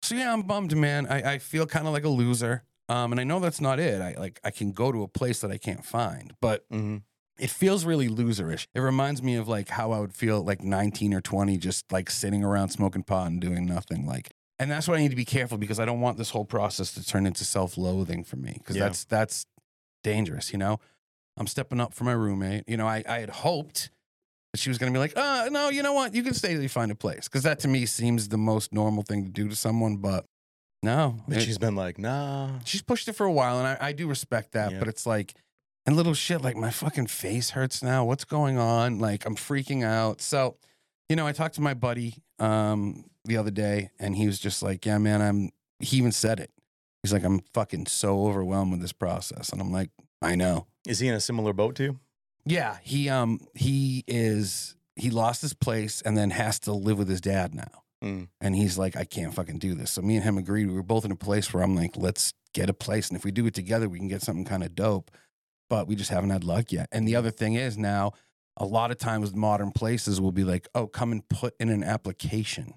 so 0.00 0.14
yeah, 0.14 0.32
I'm 0.32 0.40
bummed, 0.42 0.74
man. 0.74 1.06
I, 1.06 1.34
I 1.34 1.38
feel 1.38 1.66
kind 1.66 1.86
of 1.86 1.92
like 1.92 2.04
a 2.04 2.08
loser. 2.08 2.62
Um, 2.88 3.12
and 3.12 3.20
I 3.20 3.24
know 3.24 3.38
that's 3.38 3.60
not 3.60 3.78
it. 3.78 4.00
I 4.00 4.14
like 4.18 4.40
I 4.42 4.50
can 4.50 4.72
go 4.72 4.90
to 4.90 5.02
a 5.02 5.08
place 5.08 5.42
that 5.42 5.50
I 5.50 5.58
can't 5.58 5.84
find, 5.84 6.32
but 6.40 6.64
hmm 6.70 6.98
it 7.38 7.50
feels 7.50 7.84
really 7.86 8.08
loserish. 8.08 8.66
It 8.74 8.80
reminds 8.80 9.22
me 9.22 9.36
of 9.36 9.46
like 9.48 9.68
how 9.68 9.92
I 9.92 10.00
would 10.00 10.12
feel 10.14 10.42
like 10.42 10.62
19 10.62 11.14
or 11.14 11.20
20, 11.22 11.56
just 11.58 11.90
like 11.92 12.10
sitting 12.10 12.44
around 12.44 12.68
smoking 12.70 13.02
pot 13.02 13.28
and 13.28 13.40
doing 13.40 13.64
nothing. 13.66 14.04
Like, 14.06 14.30
and 14.58 14.70
that's 14.70 14.86
why 14.88 14.96
I 14.96 14.98
need 15.00 15.08
to 15.10 15.16
be 15.16 15.24
careful 15.24 15.56
because 15.56 15.78
I 15.80 15.84
don't 15.86 16.00
want 16.00 16.18
this 16.18 16.30
whole 16.30 16.44
process 16.44 16.92
to 16.94 17.06
turn 17.06 17.26
into 17.26 17.44
self-loathing 17.44 18.24
for 18.24 18.36
me 18.36 18.54
because 18.58 18.76
Yeah. 18.76 18.84
that's 18.84 19.04
that's 19.04 19.46
dangerous. 20.02 20.52
You 20.52 20.58
know, 20.58 20.80
I'm 21.36 21.46
stepping 21.46 21.80
up 21.80 21.92
for 21.94 22.04
my 22.04 22.12
roommate. 22.12 22.64
You 22.66 22.76
know, 22.78 22.86
I 22.86 23.02
I 23.06 23.20
had 23.20 23.30
hoped 23.30 23.90
she 24.56 24.68
was 24.68 24.78
going 24.78 24.92
to 24.92 24.96
be 24.96 25.00
like, 25.00 25.16
uh, 25.16 25.48
no, 25.50 25.68
you 25.68 25.82
know 25.82 25.92
what, 25.92 26.14
you 26.14 26.22
can 26.22 26.34
stay 26.34 26.52
till 26.54 26.62
you 26.62 26.68
find 26.68 26.90
a 26.90 26.94
place 26.94 27.24
because 27.28 27.42
that 27.44 27.60
to 27.60 27.68
me 27.68 27.86
seems 27.86 28.28
the 28.28 28.38
most 28.38 28.72
normal 28.72 29.02
thing 29.02 29.24
to 29.24 29.30
do 29.30 29.48
to 29.48 29.54
someone, 29.56 29.96
but 29.98 30.24
no, 30.82 31.16
But 31.28 31.38
it- 31.38 31.42
she's 31.42 31.58
been 31.58 31.76
like, 31.76 31.98
nah. 31.98 32.58
she's 32.64 32.82
pushed 32.82 33.06
it 33.08 33.12
for 33.12 33.26
a 33.26 33.32
while, 33.32 33.58
and 33.58 33.66
I, 33.66 33.76
I 33.88 33.92
do 33.92 34.08
respect 34.08 34.52
that. 34.52 34.72
Yeah. 34.72 34.78
But 34.78 34.88
it's 34.88 35.06
like, 35.06 35.34
and 35.86 35.94
little 35.96 36.14
shit 36.14 36.42
like 36.42 36.56
my 36.56 36.70
fucking 36.70 37.06
face 37.08 37.50
hurts 37.50 37.82
now. 37.82 38.04
What's 38.04 38.24
going 38.24 38.58
on? 38.58 38.98
Like 38.98 39.24
I'm 39.26 39.34
freaking 39.36 39.82
out. 39.84 40.20
So, 40.20 40.56
you 41.08 41.16
know, 41.16 41.26
I 41.26 41.32
talked 41.32 41.54
to 41.56 41.60
my 41.60 41.74
buddy 41.74 42.14
um, 42.38 43.04
the 43.24 43.36
other 43.38 43.50
day, 43.50 43.90
and 43.98 44.14
he 44.16 44.26
was 44.26 44.38
just 44.38 44.62
like, 44.62 44.84
"Yeah, 44.86 44.98
man, 44.98 45.20
I'm." 45.22 45.50
He 45.80 45.96
even 45.96 46.12
said 46.12 46.38
it. 46.40 46.50
He's 47.02 47.12
like, 47.14 47.24
"I'm 47.24 47.40
fucking 47.54 47.86
so 47.86 48.26
overwhelmed 48.26 48.72
with 48.72 48.80
this 48.82 48.92
process," 48.92 49.50
and 49.50 49.60
I'm 49.60 49.72
like, 49.72 49.90
"I 50.22 50.34
know." 50.34 50.66
Is 50.86 50.98
he 50.98 51.08
in 51.08 51.14
a 51.14 51.20
similar 51.20 51.52
boat 51.54 51.74
to 51.76 51.82
you? 51.82 51.98
Yeah, 52.44 52.78
he 52.82 53.08
um 53.08 53.40
he 53.54 54.04
is 54.06 54.76
he 54.96 55.10
lost 55.10 55.42
his 55.42 55.54
place 55.54 56.02
and 56.02 56.16
then 56.16 56.30
has 56.30 56.58
to 56.60 56.72
live 56.72 56.98
with 56.98 57.08
his 57.08 57.20
dad 57.20 57.54
now. 57.54 57.82
Mm. 58.02 58.28
And 58.40 58.54
he's 58.54 58.78
like, 58.78 58.96
I 58.96 59.04
can't 59.04 59.34
fucking 59.34 59.58
do 59.58 59.74
this. 59.74 59.92
So 59.92 60.02
me 60.02 60.16
and 60.16 60.24
him 60.24 60.38
agreed. 60.38 60.66
We 60.66 60.74
were 60.74 60.82
both 60.82 61.04
in 61.04 61.12
a 61.12 61.16
place 61.16 61.52
where 61.52 61.62
I'm 61.62 61.76
like, 61.76 61.96
let's 61.96 62.32
get 62.54 62.70
a 62.70 62.74
place. 62.74 63.08
And 63.08 63.16
if 63.16 63.24
we 63.24 63.30
do 63.30 63.46
it 63.46 63.54
together, 63.54 63.88
we 63.88 63.98
can 63.98 64.08
get 64.08 64.22
something 64.22 64.44
kind 64.44 64.62
of 64.62 64.74
dope. 64.74 65.10
But 65.68 65.86
we 65.86 65.94
just 65.94 66.10
haven't 66.10 66.30
had 66.30 66.44
luck 66.44 66.72
yet. 66.72 66.88
And 66.90 67.06
the 67.06 67.16
other 67.16 67.30
thing 67.30 67.54
is 67.54 67.78
now, 67.78 68.12
a 68.56 68.64
lot 68.64 68.90
of 68.90 68.98
times 68.98 69.34
modern 69.34 69.70
places 69.70 70.20
will 70.20 70.32
be 70.32 70.44
like, 70.44 70.68
oh, 70.74 70.86
come 70.86 71.12
and 71.12 71.26
put 71.28 71.54
in 71.60 71.68
an 71.70 71.84
application. 71.84 72.74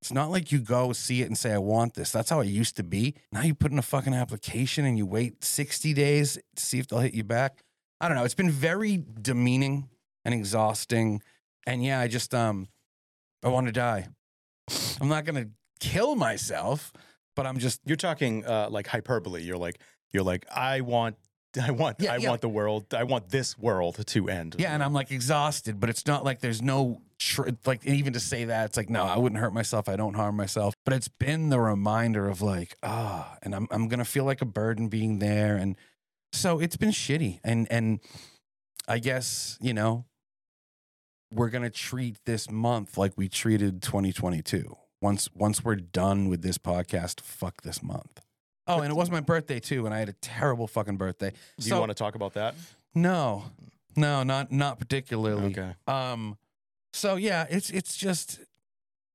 It's 0.00 0.12
not 0.12 0.30
like 0.30 0.52
you 0.52 0.58
go 0.58 0.92
see 0.92 1.22
it 1.22 1.26
and 1.26 1.38
say, 1.38 1.52
I 1.52 1.58
want 1.58 1.94
this. 1.94 2.10
That's 2.10 2.28
how 2.28 2.40
it 2.40 2.48
used 2.48 2.76
to 2.76 2.82
be. 2.82 3.14
Now 3.30 3.42
you 3.42 3.54
put 3.54 3.72
in 3.72 3.78
a 3.78 3.82
fucking 3.82 4.14
application 4.14 4.84
and 4.84 4.98
you 4.98 5.06
wait 5.06 5.44
60 5.44 5.94
days 5.94 6.38
to 6.56 6.62
see 6.62 6.78
if 6.78 6.88
they'll 6.88 6.98
hit 6.98 7.14
you 7.14 7.24
back. 7.24 7.62
I 8.02 8.08
don't 8.08 8.16
know. 8.16 8.24
It's 8.24 8.34
been 8.34 8.50
very 8.50 9.04
demeaning 9.22 9.88
and 10.24 10.34
exhausting. 10.34 11.22
And 11.66 11.82
yeah, 11.84 12.00
I 12.00 12.08
just 12.08 12.34
um 12.34 12.66
I 13.44 13.48
want 13.48 13.66
to 13.68 13.72
die. 13.72 14.08
I'm 15.00 15.08
not 15.08 15.24
gonna 15.24 15.46
kill 15.80 16.16
myself, 16.16 16.92
but 17.36 17.46
I'm 17.46 17.58
just 17.58 17.80
You're 17.86 17.96
talking 17.96 18.44
uh, 18.44 18.68
like 18.70 18.88
hyperbole. 18.88 19.42
You're 19.42 19.56
like, 19.56 19.78
you're 20.10 20.22
like, 20.24 20.46
I 20.54 20.80
want, 20.80 21.16
I 21.60 21.70
want, 21.70 21.96
Yeah, 22.00 22.12
I 22.14 22.16
yeah. 22.16 22.28
want 22.28 22.40
the 22.40 22.48
world, 22.48 22.92
I 22.92 23.04
want 23.04 23.30
this 23.30 23.56
world 23.56 24.04
to 24.06 24.28
end. 24.28 24.56
yeah, 24.58 24.74
and 24.74 24.82
I'm 24.82 24.92
like 24.92 25.10
exhausted, 25.12 25.78
but 25.80 25.88
it's 25.88 26.06
not 26.06 26.24
like 26.24 26.40
there's 26.40 26.60
no 26.62 27.00
tr- 27.18 27.50
like 27.66 27.84
even 27.86 28.12
to 28.14 28.20
say 28.20 28.44
that 28.46 28.66
it's 28.66 28.76
like 28.76 28.90
no, 28.90 29.04
I 29.04 29.16
wouldn't 29.18 29.40
hurt 29.40 29.54
myself. 29.54 29.88
I 29.88 29.94
don't 29.96 30.14
harm 30.14 30.36
myself. 30.36 30.74
But 30.84 30.94
it's 30.94 31.08
been 31.08 31.50
the 31.50 31.60
reminder 31.60 32.28
of 32.28 32.42
like 32.42 32.76
ah, 32.82 33.36
and 33.42 33.54
I'm 33.54 33.68
I'm 33.70 33.86
gonna 33.88 34.04
feel 34.04 34.24
like 34.24 34.42
a 34.42 34.46
burden 34.46 34.88
being 34.88 35.18
there, 35.20 35.56
and 35.56 35.76
so 36.32 36.58
it's 36.58 36.76
been 36.76 36.90
shitty. 36.90 37.40
And 37.44 37.66
and 37.70 38.00
I 38.88 38.98
guess 38.98 39.58
you 39.60 39.74
know 39.74 40.06
we're 41.30 41.50
gonna 41.50 41.70
treat 41.70 42.18
this 42.26 42.50
month 42.50 42.98
like 42.98 43.12
we 43.16 43.28
treated 43.28 43.82
2022. 43.82 44.76
Once 45.00 45.28
once 45.34 45.64
we're 45.64 45.76
done 45.76 46.28
with 46.28 46.42
this 46.42 46.58
podcast, 46.58 47.20
fuck 47.20 47.62
this 47.62 47.82
month. 47.82 48.20
Oh, 48.66 48.80
and 48.80 48.90
it 48.90 48.94
was 48.94 49.10
my 49.10 49.20
birthday 49.20 49.58
too, 49.58 49.86
and 49.86 49.94
I 49.94 49.98
had 49.98 50.08
a 50.08 50.14
terrible 50.14 50.68
fucking 50.68 50.96
birthday. 50.96 51.32
Do 51.58 51.68
you 51.68 51.76
want 51.76 51.90
to 51.90 51.94
talk 51.94 52.14
about 52.14 52.34
that? 52.34 52.54
No, 52.94 53.44
no, 53.96 54.22
not 54.22 54.52
not 54.52 54.78
particularly. 54.78 55.46
Okay. 55.46 55.74
Um, 55.86 56.38
so 56.92 57.16
yeah, 57.16 57.46
it's 57.50 57.70
it's 57.70 57.96
just 57.96 58.40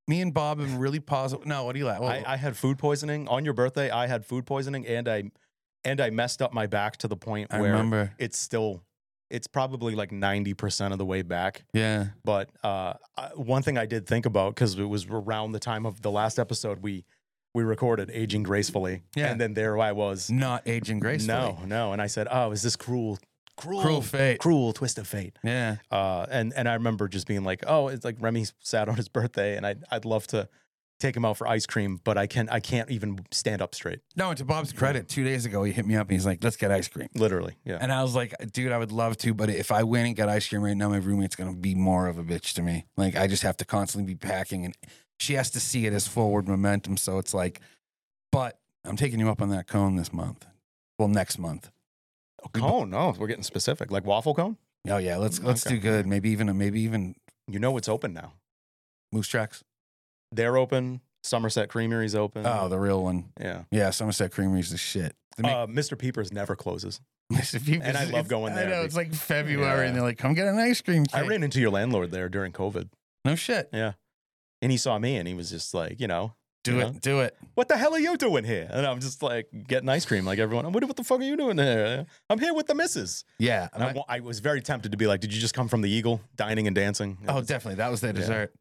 me 0.08 0.22
and 0.22 0.34
Bob 0.34 0.60
have 0.60 0.68
been 0.68 0.80
really 0.80 1.00
positive. 1.00 1.46
No, 1.46 1.64
what 1.64 1.74
do 1.74 1.80
you 1.80 1.86
like? 1.86 2.02
I, 2.02 2.34
I 2.34 2.38
had 2.38 2.58
food 2.58 2.78
poisoning 2.78 3.28
on 3.28 3.46
your 3.46 3.54
birthday. 3.54 3.90
I 3.90 4.08
had 4.08 4.26
food 4.26 4.46
poisoning, 4.46 4.86
and 4.86 5.08
I 5.08 5.32
and 5.84 6.00
I 6.02 6.10
messed 6.10 6.42
up 6.42 6.54
my 6.54 6.68
back 6.68 6.98
to 6.98 7.08
the 7.08 7.18
point 7.18 7.48
I 7.54 7.62
where 7.62 7.72
remember. 7.72 8.14
it's 8.18 8.38
still 8.38 8.84
it's 9.30 9.48
probably 9.48 9.94
like 9.96 10.12
ninety 10.12 10.54
percent 10.54 10.94
of 10.94 10.98
the 11.00 11.06
way 11.06 11.22
back. 11.22 11.66
Yeah. 11.74 12.08
But 12.24 12.50
uh, 12.64 12.94
I- 13.18 13.30
one 13.36 13.62
thing 13.62 13.78
I 13.78 13.86
did 13.86 14.08
think 14.08 14.26
about 14.26 14.56
because 14.56 14.78
it 14.80 14.84
was 14.84 15.06
around 15.10 15.52
the 15.52 15.60
time 15.60 15.86
of 15.86 16.02
the 16.02 16.12
last 16.12 16.40
episode 16.40 16.80
we 16.82 17.04
we 17.54 17.64
recorded 17.64 18.12
aging 18.14 18.44
gracefully, 18.44 19.02
Yeah. 19.16 19.32
and 19.32 19.42
then 19.42 19.54
there 19.56 19.80
I 19.80 19.92
was. 19.92 20.30
Not 20.30 20.62
aging 20.68 21.00
gracefully. 21.00 21.38
No, 21.38 21.58
no, 21.66 21.92
and 21.94 22.02
I 22.02 22.08
said, 22.08 22.28
"Oh, 22.30 22.52
is 22.52 22.62
this 22.62 22.76
cruel, 22.76 23.18
cruel, 23.56 23.82
Cruel 23.82 24.02
fate. 24.02 24.40
cruel 24.40 24.74
twist 24.74 24.98
of 25.00 25.08
fate?" 25.08 25.38
Yeah. 25.44 25.78
Uh, 25.90 26.26
and 26.30 26.54
and 26.54 26.70
I 26.70 26.74
remember 26.76 27.08
just 27.08 27.26
being 27.28 27.44
like, 27.44 27.64
"Oh, 27.66 27.88
it's 27.88 28.06
like 28.06 28.16
Remy 28.20 28.46
sat 28.60 28.88
on 28.88 28.96
his 28.96 29.08
birthday, 29.10 29.58
and 29.58 29.66
I'd 29.66 29.84
I'd 29.92 30.06
love 30.06 30.28
to 30.28 30.48
take 31.00 31.16
him 31.16 31.24
out 31.26 31.38
for 31.38 31.48
ice 31.48 31.66
cream, 31.66 32.00
but 32.04 32.18
I 32.18 32.28
can 32.28 32.50
I 32.50 32.60
can't 32.60 32.90
even 32.90 33.20
stand 33.32 33.62
up 33.62 33.76
straight, 33.76 34.00
No, 34.16 34.34
to 34.34 34.44
Bob's 34.46 34.74
credit, 34.74 35.08
two 35.08 35.24
days 35.24 35.46
ago 35.46 35.64
he 35.64 35.72
hit 35.72 35.86
me 35.86 35.96
up 35.96 36.08
and 36.08 36.12
he's 36.14 36.26
like, 36.26 36.44
"Let's 36.44 36.58
get 36.58 36.72
ice 36.72 36.88
cream." 36.88 37.10
literally." 37.16 37.56
Yeah, 37.66 37.78
And 37.80 37.92
I 37.92 38.02
was 38.04 38.16
like, 38.16 38.34
dude, 38.52 38.72
I 38.72 38.78
would 38.78 38.92
love 38.92 39.18
to, 39.20 39.34
but 39.34 39.50
if 39.50 39.72
I 39.72 39.84
win 39.84 40.06
and 40.08 40.16
get 40.16 40.28
ice 40.30 40.48
cream 40.50 40.62
right 40.64 40.76
now, 40.76 40.90
my 40.90 40.98
roommate's 40.98 41.36
gonna 41.36 41.54
be 41.54 41.76
more 41.76 42.08
of 42.08 42.18
a 42.18 42.24
bitch 42.24 42.54
to 42.54 42.62
me. 42.62 42.86
Like 42.98 43.16
I 43.16 43.28
just 43.28 43.44
have 43.44 43.58
to 43.58 43.66
constantly 43.66 44.12
be 44.14 44.18
packing, 44.18 44.66
and 44.66 44.76
she 45.20 45.34
has 45.36 45.50
to 45.52 45.60
see 45.60 45.86
it 45.86 45.94
as 45.94 46.08
forward 46.08 46.48
momentum. 46.48 46.98
So 46.98 47.18
it's 47.20 47.34
like, 47.34 47.60
but 48.32 48.60
I'm 48.86 48.96
taking 48.98 49.20
you 49.20 49.30
up 49.30 49.42
on 49.42 49.50
that 49.50 49.68
cone 49.68 49.96
this 49.98 50.12
month. 50.14 50.46
Well, 50.98 51.08
next 51.08 51.38
month. 51.38 51.70
cone. 52.54 52.90
No, 52.90 53.14
we're 53.18 53.28
getting 53.28 53.44
specific, 53.44 53.92
like 53.92 54.06
waffle 54.06 54.34
cone. 54.34 54.58
Oh 54.90 54.98
yeah, 54.98 55.18
let's 55.18 55.40
mm, 55.40 55.46
let's 55.46 55.66
Okay. 55.66 55.76
do 55.76 55.82
good. 55.82 56.08
Maybe 56.08 56.30
even 56.30 56.50
a 56.50 56.54
maybe 56.54 56.80
even 56.82 57.16
You 57.48 57.60
know 57.60 57.76
it's 57.78 57.88
open 57.90 58.14
now. 58.14 58.34
moose 59.12 59.28
tracks. 59.28 59.64
They're 60.32 60.58
open. 60.58 61.02
Somerset 61.24 61.70
Creamery's 61.70 62.16
open. 62.16 62.46
Oh, 62.46 62.70
the 62.70 62.80
real 62.80 63.04
one. 63.04 63.26
yeah. 63.40 63.64
Yeah, 63.72 63.90
Somerset 63.90 64.32
Creamery's 64.32 64.70
the 64.70 64.78
shit. 64.78 65.16
They 65.38 65.44
make- 65.44 65.52
Uh, 65.52 65.68
Mr. 65.68 65.98
Peepers 65.98 66.32
never 66.32 66.56
closes. 66.56 67.02
Mr. 67.34 67.64
Peepers 67.64 67.86
and 67.88 67.98
I 67.98 68.06
love 68.06 68.30
going 68.30 68.54
I 68.54 68.56
there 68.56 68.70
know 68.70 68.82
it's 68.84 68.96
like 68.96 69.14
February, 69.14 69.82
Yeah. 69.82 69.88
and 69.88 69.96
they're 69.96 70.04
like, 70.04 70.18
"Come 70.18 70.34
get 70.34 70.48
an 70.48 70.58
ice 70.58 70.80
cream." 70.80 71.06
I 71.14 71.22
ran 71.24 71.44
into 71.44 71.60
your 71.60 71.72
landlord 71.72 72.12
there 72.12 72.30
during 72.30 72.54
COVID. 72.54 72.88
No 73.26 73.36
shit. 73.36 73.70
Yeah. 73.74 73.94
And 74.62 74.72
he 74.72 74.78
saw 74.78 74.98
me 74.98 75.18
and 75.18 75.28
he 75.28 75.34
was 75.34 75.50
just 75.50 75.74
like, 75.74 76.00
you 76.00 76.08
know, 76.08 76.34
Do 76.64 76.80
it. 76.80 77.02
Do 77.02 77.20
it. 77.20 77.36
what 77.56 77.68
the 77.68 77.76
hell 77.78 77.94
are 77.94 78.00
you 78.00 78.16
doing 78.18 78.44
here? 78.46 78.68
And 78.72 78.86
I'm 78.88 79.00
just 79.02 79.22
like 79.22 79.48
getting 79.68 79.90
ice 79.90 80.06
cream 80.06 80.26
like 80.26 80.40
everyone. 80.40 80.72
What, 80.72 80.84
what 80.86 80.96
the 80.96 81.04
fuck 81.04 81.20
are 81.20 81.24
you 81.24 81.36
doing 81.38 81.58
here? 81.58 82.06
I'm 82.30 82.40
here 82.40 82.54
with 82.54 82.68
the 82.68 82.74
missus. 82.76 83.24
Yeah. 83.40 83.68
And 83.74 83.84
I, 83.84 83.92
wa- 83.92 84.06
I 84.08 84.22
was 84.22 84.40
very 84.40 84.62
tempted 84.62 84.92
to 84.94 84.98
be 84.98 85.06
like, 85.06 85.20
did 85.20 85.34
you 85.34 85.40
just 85.42 85.54
come 85.54 85.68
from 85.68 85.82
the 85.82 85.90
Eagle 85.90 86.22
dining 86.38 86.66
and 86.66 86.76
dancing? 86.76 87.18
It 87.24 87.30
oh, 87.30 87.36
was- 87.36 87.48
definitely. 87.48 87.76
That 87.76 87.92
was 87.92 88.00
their 88.02 88.14
dessert. 88.14 88.54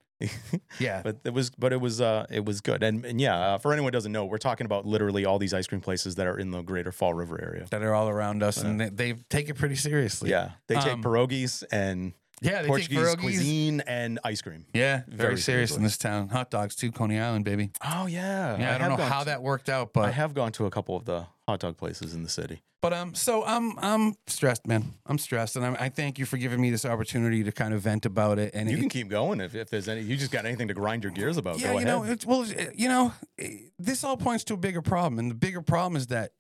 Yeah. 0.81 1.03
but 1.05 1.19
it 1.25 1.33
was, 1.33 1.51
but 1.51 1.73
it 1.73 1.81
was, 1.81 2.01
uh, 2.01 2.27
it 2.31 2.45
was 2.45 2.61
good. 2.61 2.83
And, 2.83 3.05
and 3.05 3.21
yeah, 3.21 3.37
uh, 3.55 3.59
for 3.59 3.73
anyone 3.73 3.93
who 3.93 3.97
doesn't 3.97 4.13
know, 4.13 4.25
we're 4.25 4.39
talking 4.39 4.65
about 4.65 4.87
literally 4.87 5.25
all 5.25 5.39
these 5.39 5.53
ice 5.55 5.67
cream 5.67 5.81
places 5.81 6.15
that 6.17 6.27
are 6.27 6.39
in 6.39 6.51
the 6.51 6.63
greater 6.63 6.93
Fall 6.93 7.15
River 7.15 7.41
area. 7.43 7.67
that 7.71 7.83
are 7.83 7.95
all 7.95 8.09
around 8.09 8.43
us, 8.43 8.59
and 8.63 8.81
they, 8.81 8.89
they 8.89 9.13
take 9.29 9.49
it 9.49 9.55
pretty 9.55 9.77
seriously. 9.77 10.31
Yeah. 10.31 10.53
They 10.69 10.77
take 10.77 10.95
Um, 10.95 11.03
pierogies 11.03 11.65
and 11.71 12.13
yeah. 12.43 12.63
They 12.63 12.69
Portuguese 12.69 12.99
take 12.99 13.07
pierogies. 13.07 13.21
cuisine 13.21 13.81
and 13.87 14.19
ice 14.25 14.43
cream. 14.43 14.67
Yeah, 14.75 15.03
very, 15.07 15.17
Very 15.17 15.19
serious 15.39 15.45
seriously. 15.45 15.77
in 15.79 15.83
this 15.85 15.97
town. 15.99 16.29
Hot 16.29 16.51
dogs 16.51 16.75
too, 16.75 16.93
Coney 16.93 17.19
Island, 17.19 17.45
baby. 17.45 17.71
Oh 17.85 18.07
yeah. 18.07 18.59
Yeah, 18.59 18.75
I, 18.75 18.79
don't 18.79 18.99
know 18.99 19.05
how 19.05 19.21
to- 19.21 19.25
that 19.27 19.43
worked 19.43 19.69
out, 19.69 19.93
but 19.93 20.05
I 20.07 20.11
have 20.11 20.35
gone 20.35 20.53
to 20.53 20.67
a 20.67 20.71
couple 20.71 20.97
of 20.97 21.05
the 21.05 21.27
hot 21.49 21.61
dog 21.61 21.77
places 21.77 22.15
in 22.15 22.23
the 22.23 22.29
city. 22.29 22.63
but 22.83 22.93
um, 22.93 23.15
so 23.15 23.45
I'm 23.45 23.79
I'm 23.79 24.15
stressed, 24.27 24.67
man. 24.67 24.95
I'm 25.07 25.19
stressed, 25.19 25.57
and 25.57 25.65
I'm, 25.65 25.77
I 25.81 25.89
thank 25.89 26.19
you 26.19 26.27
for 26.27 26.37
giving 26.37 26.61
me 26.61 26.71
this 26.71 26.85
opportunity 26.85 27.43
to 27.45 27.53
kind 27.53 27.73
of 27.73 27.81
vent 27.83 28.05
about 28.07 28.39
it. 28.39 28.53
And 28.55 28.69
you 28.71 28.77
it- 28.77 28.81
can 28.81 28.89
keep 28.89 29.09
going 29.09 29.41
if, 29.41 29.55
if 29.55 29.71
there's 29.71 29.89
any. 29.89 30.03
You 30.03 30.17
just 30.17 30.31
got 30.33 30.45
anything 30.45 30.69
to 30.69 30.75
grind 30.75 31.05
your 31.05 31.13
gears 31.13 31.37
about. 31.37 31.59
yeah, 31.59 31.73
Go 31.73 31.79
you 31.79 31.85
know, 31.85 32.03
ahead. 32.03 32.15
it's, 32.15 32.27
well, 32.27 32.45
you 32.75 32.89
know, 32.89 33.13
eh, 33.39 33.49
this 33.79 34.03
all 34.05 34.17
points 34.17 34.45
to 34.45 34.55
a 34.55 34.57
bigger 34.57 34.83
problem, 34.83 35.19
and 35.19 35.31
the 35.31 35.35
bigger 35.35 35.63
problem 35.63 35.97
is 35.97 36.09
that 36.09 36.33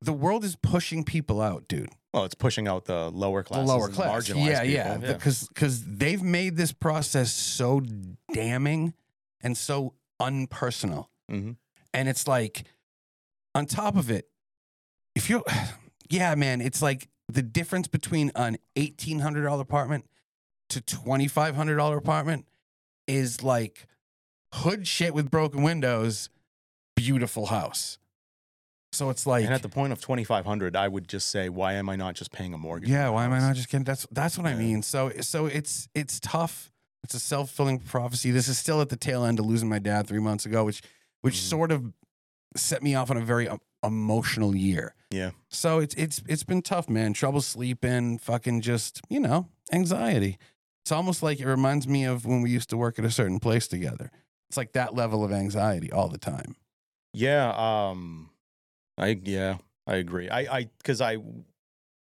the 0.00 0.12
world 0.12 0.44
is 0.44 0.56
pushing 0.56 1.04
people 1.04 1.40
out, 1.40 1.66
dude. 1.68 1.90
Well, 2.12 2.24
it's 2.24 2.34
pushing 2.34 2.66
out 2.68 2.84
the 2.86 3.10
lower 3.10 3.42
class, 3.42 3.60
the 3.66 3.66
lower 3.72 3.88
class. 3.88 4.28
marginalized 4.28 4.46
Yeah, 4.70 4.94
people. 4.94 5.08
yeah, 5.08 5.12
because 5.14 5.48
because 5.48 5.84
they've 5.84 6.22
made 6.22 6.56
this 6.56 6.72
process 6.72 7.30
so 7.32 7.80
damning 8.32 8.94
and 9.40 9.56
so 9.56 9.94
unpersonal, 10.20 11.06
Mhm. 11.30 11.56
and 11.92 12.08
it's 12.08 12.26
like 12.26 12.64
on 13.54 13.66
top 13.66 13.96
of 13.96 14.10
it, 14.10 14.28
if 15.14 15.28
you're, 15.30 15.44
yeah, 16.10 16.34
man, 16.34 16.60
it's 16.60 16.80
like 16.82 17.08
the 17.28 17.42
difference 17.42 17.88
between 17.88 18.30
an 18.34 18.56
eighteen 18.76 19.18
hundred 19.20 19.42
dollar 19.44 19.62
apartment 19.62 20.08
to 20.70 20.80
twenty 20.80 21.28
five 21.28 21.54
hundred 21.56 21.76
dollar 21.76 21.96
apartment 21.98 22.46
is 23.06 23.42
like 23.42 23.86
hood 24.54 24.86
shit 24.86 25.12
with 25.14 25.30
broken 25.30 25.62
windows, 25.62 26.30
beautiful 26.96 27.46
house. 27.46 27.98
So 28.92 29.10
it's 29.10 29.26
like 29.26 29.44
and 29.44 29.52
at 29.52 29.62
the 29.62 29.68
point 29.68 29.92
of 29.92 30.00
twenty 30.00 30.24
five 30.24 30.46
hundred, 30.46 30.74
I 30.76 30.88
would 30.88 31.08
just 31.08 31.28
say, 31.30 31.48
why 31.48 31.74
am 31.74 31.88
I 31.88 31.96
not 31.96 32.14
just 32.14 32.32
paying 32.32 32.54
a 32.54 32.58
mortgage? 32.58 32.88
Yeah, 32.88 33.10
why 33.10 33.24
am 33.24 33.32
I 33.32 33.38
not 33.38 33.54
just 33.54 33.68
getting? 33.68 33.84
That's 33.84 34.06
that's 34.10 34.38
what 34.38 34.46
I 34.46 34.54
mean. 34.54 34.82
So 34.82 35.12
so 35.20 35.46
it's 35.46 35.88
it's 35.94 36.18
tough. 36.20 36.70
It's 37.04 37.14
a 37.14 37.20
self 37.20 37.50
fulfilling 37.50 37.80
prophecy. 37.80 38.30
This 38.30 38.48
is 38.48 38.58
still 38.58 38.80
at 38.80 38.88
the 38.88 38.96
tail 38.96 39.24
end 39.24 39.38
of 39.38 39.46
losing 39.46 39.68
my 39.68 39.78
dad 39.78 40.06
three 40.06 40.20
months 40.20 40.46
ago, 40.46 40.64
which 40.64 40.82
which 41.20 41.34
Mhm. 41.34 41.48
sort 41.48 41.70
of 41.72 41.92
set 42.56 42.82
me 42.82 42.94
off 42.94 43.10
on 43.10 43.16
a 43.18 43.24
very 43.24 43.46
um, 43.48 43.60
emotional 43.84 44.56
year. 44.56 44.94
Yeah. 45.10 45.30
So 45.50 45.78
it's 45.80 45.94
it's 45.94 46.22
it's 46.26 46.44
been 46.44 46.62
tough, 46.62 46.88
man. 46.88 47.12
Trouble 47.12 47.42
sleeping, 47.42 48.18
fucking 48.18 48.62
just 48.62 49.00
you 49.10 49.20
know 49.20 49.48
anxiety. 49.70 50.38
It's 50.84 50.92
almost 50.92 51.22
like 51.22 51.38
it 51.40 51.46
reminds 51.46 51.86
me 51.86 52.04
of 52.04 52.24
when 52.24 52.40
we 52.40 52.50
used 52.50 52.70
to 52.70 52.76
work 52.78 52.98
at 52.98 53.04
a 53.04 53.10
certain 53.10 53.38
place 53.38 53.68
together. 53.68 54.10
It's 54.48 54.56
like 54.56 54.72
that 54.72 54.94
level 54.94 55.22
of 55.22 55.30
anxiety 55.30 55.92
all 55.92 56.08
the 56.08 56.16
time. 56.18 56.56
Yeah. 57.12 57.50
Um. 57.54 58.30
I 58.98 59.18
yeah. 59.24 59.58
I 59.86 59.96
agree. 59.96 60.28
I 60.28 60.40
I 60.58 60.70
because 60.78 61.00
I 61.00 61.16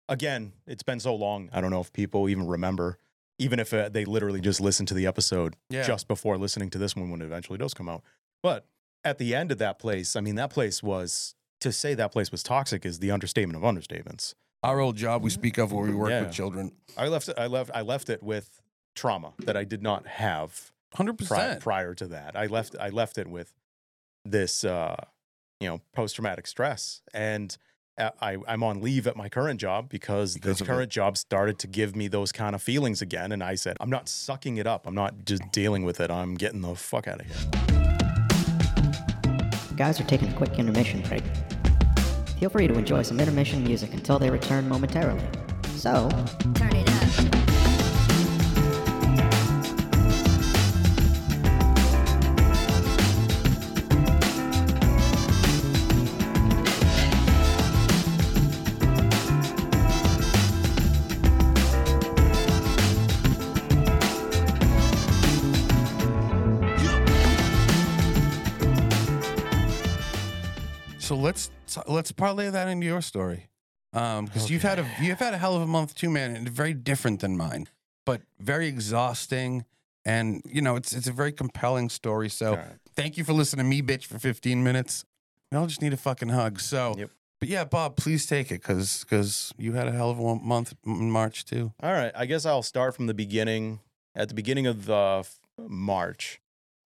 again, 0.09 0.53
it's 0.67 0.83
been 0.83 0.99
so 0.99 1.15
long. 1.15 1.49
I 1.53 1.61
don't 1.61 1.71
know 1.71 1.81
if 1.81 1.91
people 1.93 2.29
even 2.29 2.47
remember, 2.47 2.97
even 3.39 3.59
if 3.59 3.73
uh, 3.73 3.89
they 3.89 4.05
literally 4.05 4.41
just 4.41 4.61
listened 4.61 4.87
to 4.89 4.93
the 4.93 5.05
episode 5.07 5.55
Yeah. 5.69 5.83
just 5.83 6.07
before 6.07 6.37
listening 6.37 6.69
to 6.71 6.77
this 6.77 6.95
one 6.95 7.09
when 7.11 7.21
it 7.21 7.25
eventually 7.25 7.57
does 7.57 7.73
come 7.73 7.89
out. 7.89 8.03
But 8.41 8.65
at 9.03 9.17
the 9.17 9.35
end 9.35 9.51
of 9.51 9.57
that 9.59 9.77
place, 9.79 10.15
I 10.15 10.21
mean, 10.21 10.35
that 10.35 10.49
place 10.49 10.81
was 10.81 11.35
to 11.61 11.71
say 11.71 11.93
that 11.95 12.11
place 12.11 12.31
was 12.31 12.43
toxic 12.43 12.85
is 12.85 12.99
the 12.99 13.11
understatement 13.11 13.55
of 13.57 13.63
understatements. 13.63 14.33
Our 14.63 14.79
old 14.79 14.95
job 14.97 15.21
we 15.23 15.29
speak 15.29 15.57
of 15.59 15.71
where 15.71 15.85
we 15.85 15.93
work 15.93 16.09
Yeah. 16.09 16.21
with 16.23 16.31
children. 16.31 16.71
I 16.97 17.07
left. 17.07 17.29
I 17.37 17.47
left. 17.47 17.71
I 17.73 17.81
left 17.81 18.09
it 18.09 18.23
with 18.23 18.61
trauma 18.95 19.33
that 19.39 19.55
I 19.57 19.63
did 19.63 19.83
not 19.83 20.07
have 20.07 20.71
Hundred 20.93 21.17
percent. 21.19 21.59
prior 21.61 21.93
to 21.93 22.07
that. 22.07 22.35
I 22.35 22.47
left. 22.47 22.75
I 22.79 22.89
left 22.89 23.17
it 23.17 23.27
with 23.27 23.53
this, 24.23 24.63
uh, 24.63 24.95
you 25.65 25.71
know, 25.71 25.81
post 25.93 26.15
traumatic 26.15 26.45
stress, 26.47 27.01
and 27.13 27.57
uh, 27.97 28.11
I, 28.21 28.37
I'm 28.47 28.61
on 28.61 28.81
leave 28.81 29.07
at 29.07 29.15
my 29.17 29.29
current 29.29 29.59
job 29.59 29.89
because, 29.89 30.35
Because 30.35 30.59
the 30.59 30.63
of 30.65 30.69
it. 30.69 30.73
current 30.73 30.91
job 30.91 31.17
started 31.17 31.57
to 31.59 31.67
give 31.67 31.95
me 31.95 32.07
those 32.07 32.31
kind 32.31 32.53
of 32.53 32.61
feelings 32.61 33.01
again. 33.01 33.31
And 33.31 33.41
I 33.43 33.55
said, 33.55 33.77
I'm 33.79 33.89
not 33.89 34.07
sucking 34.09 34.57
it 34.57 34.67
up. 34.67 34.85
I'm 34.85 34.93
not 34.93 35.25
just 35.25 35.41
dealing 35.51 35.83
with 35.83 35.99
it. 36.01 36.11
I'm 36.11 36.35
getting 36.35 36.61
the 36.61 36.75
fuck 36.75 37.07
out 37.07 37.21
of 37.21 37.25
here. 37.25 37.35
Guys 39.75 39.99
are 39.99 40.03
taking 40.05 40.27
a 40.29 40.33
quick 40.33 40.59
intermission 40.59 41.01
break. 41.03 41.23
Feel 42.39 42.49
free 42.49 42.67
to 42.67 42.73
enjoy 42.75 43.01
some 43.01 43.19
intermission 43.19 43.63
music 43.63 43.93
until 43.93 44.19
they 44.19 44.29
return 44.29 44.67
momentarily. 44.69 45.23
So, 45.77 46.09
Turn 46.55 46.75
it 46.75 46.89
up. 46.89 47.34
Let's 72.05 72.11
parlay 72.11 72.51
that 72.51 72.67
into 72.67 72.85
your 72.85 73.01
story, 73.01 73.47
because 73.91 74.51
you've 74.51 74.61
had 74.61 74.77
a 74.77 74.87
you've 75.01 75.17
had 75.17 75.33
a 75.33 75.39
hell 75.39 75.55
of 75.55 75.63
a 75.63 75.67
month 75.67 75.95
too, 75.95 76.07
man, 76.07 76.35
and 76.35 76.47
very 76.47 76.71
different 76.71 77.19
than 77.19 77.35
mine, 77.35 77.67
but 78.05 78.21
very 78.39 78.67
exhausting, 78.67 79.65
and 80.05 80.43
you 80.45 80.61
know 80.61 80.75
it's 80.75 80.93
it's 80.93 81.07
a 81.07 81.11
very 81.11 81.31
compelling 81.31 81.89
story. 81.89 82.29
So 82.29 82.57
right. 82.57 82.67
thank 82.95 83.17
you 83.17 83.23
for 83.23 83.33
listening 83.33 83.65
to 83.65 83.69
me, 83.69 83.81
bitch, 83.81 84.05
for 84.05 84.19
15 84.19 84.63
minutes. 84.63 85.03
We 85.51 85.57
all 85.57 85.65
just 85.65 85.81
need 85.81 85.93
a 85.93 85.97
fucking 85.97 86.29
hug. 86.29 86.59
So, 86.59 86.93
Yep. 86.95 87.09
but 87.39 87.49
yeah, 87.49 87.63
Bob, 87.63 87.95
please 87.95 88.27
take 88.27 88.51
it, 88.51 88.61
because 88.61 89.03
because 89.03 89.51
you 89.57 89.73
had 89.73 89.87
a 89.87 89.91
hell 89.91 90.11
of 90.11 90.19
a 90.19 90.35
month 90.35 90.75
in 90.85 91.09
March 91.09 91.43
too. 91.43 91.73
All 91.81 91.91
right. 91.91 92.11
I 92.15 92.27
guess 92.27 92.45
I'll 92.45 92.61
start 92.61 92.95
from 92.95 93.07
the 93.07 93.15
beginning. 93.15 93.79
At 94.13 94.27
the 94.29 94.35
beginning 94.35 94.67
of 94.67 94.85
the 94.85 95.21
f- 95.21 95.39
March, 95.57 96.39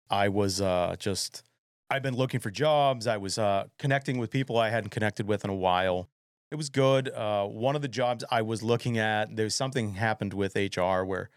I 0.08 0.28
was 0.30 0.60
uh, 0.62 0.94
just, 0.98 1.42
I've 1.90 2.02
been 2.02 2.16
looking 2.16 2.40
for 2.40 2.50
jobs. 2.50 3.06
I 3.06 3.16
was 3.16 3.38
uh, 3.38 3.66
connecting 3.78 4.18
with 4.18 4.30
people 4.30 4.58
I 4.58 4.68
hadn't 4.68 4.90
connected 4.90 5.26
with 5.26 5.44
in 5.44 5.50
a 5.50 5.54
while. 5.54 6.08
It 6.50 6.56
was 6.56 6.70
good. 6.70 7.08
Uh, 7.08 7.46
one 7.46 7.76
of 7.76 7.82
the 7.82 7.88
jobs 7.88 8.24
I 8.30 8.42
was 8.42 8.62
looking 8.62 8.98
at, 8.98 9.36
there 9.36 9.44
was 9.44 9.54
something 9.54 9.94
happened 9.94 10.34
with 10.34 10.54
HR 10.56 11.02
where 11.04 11.30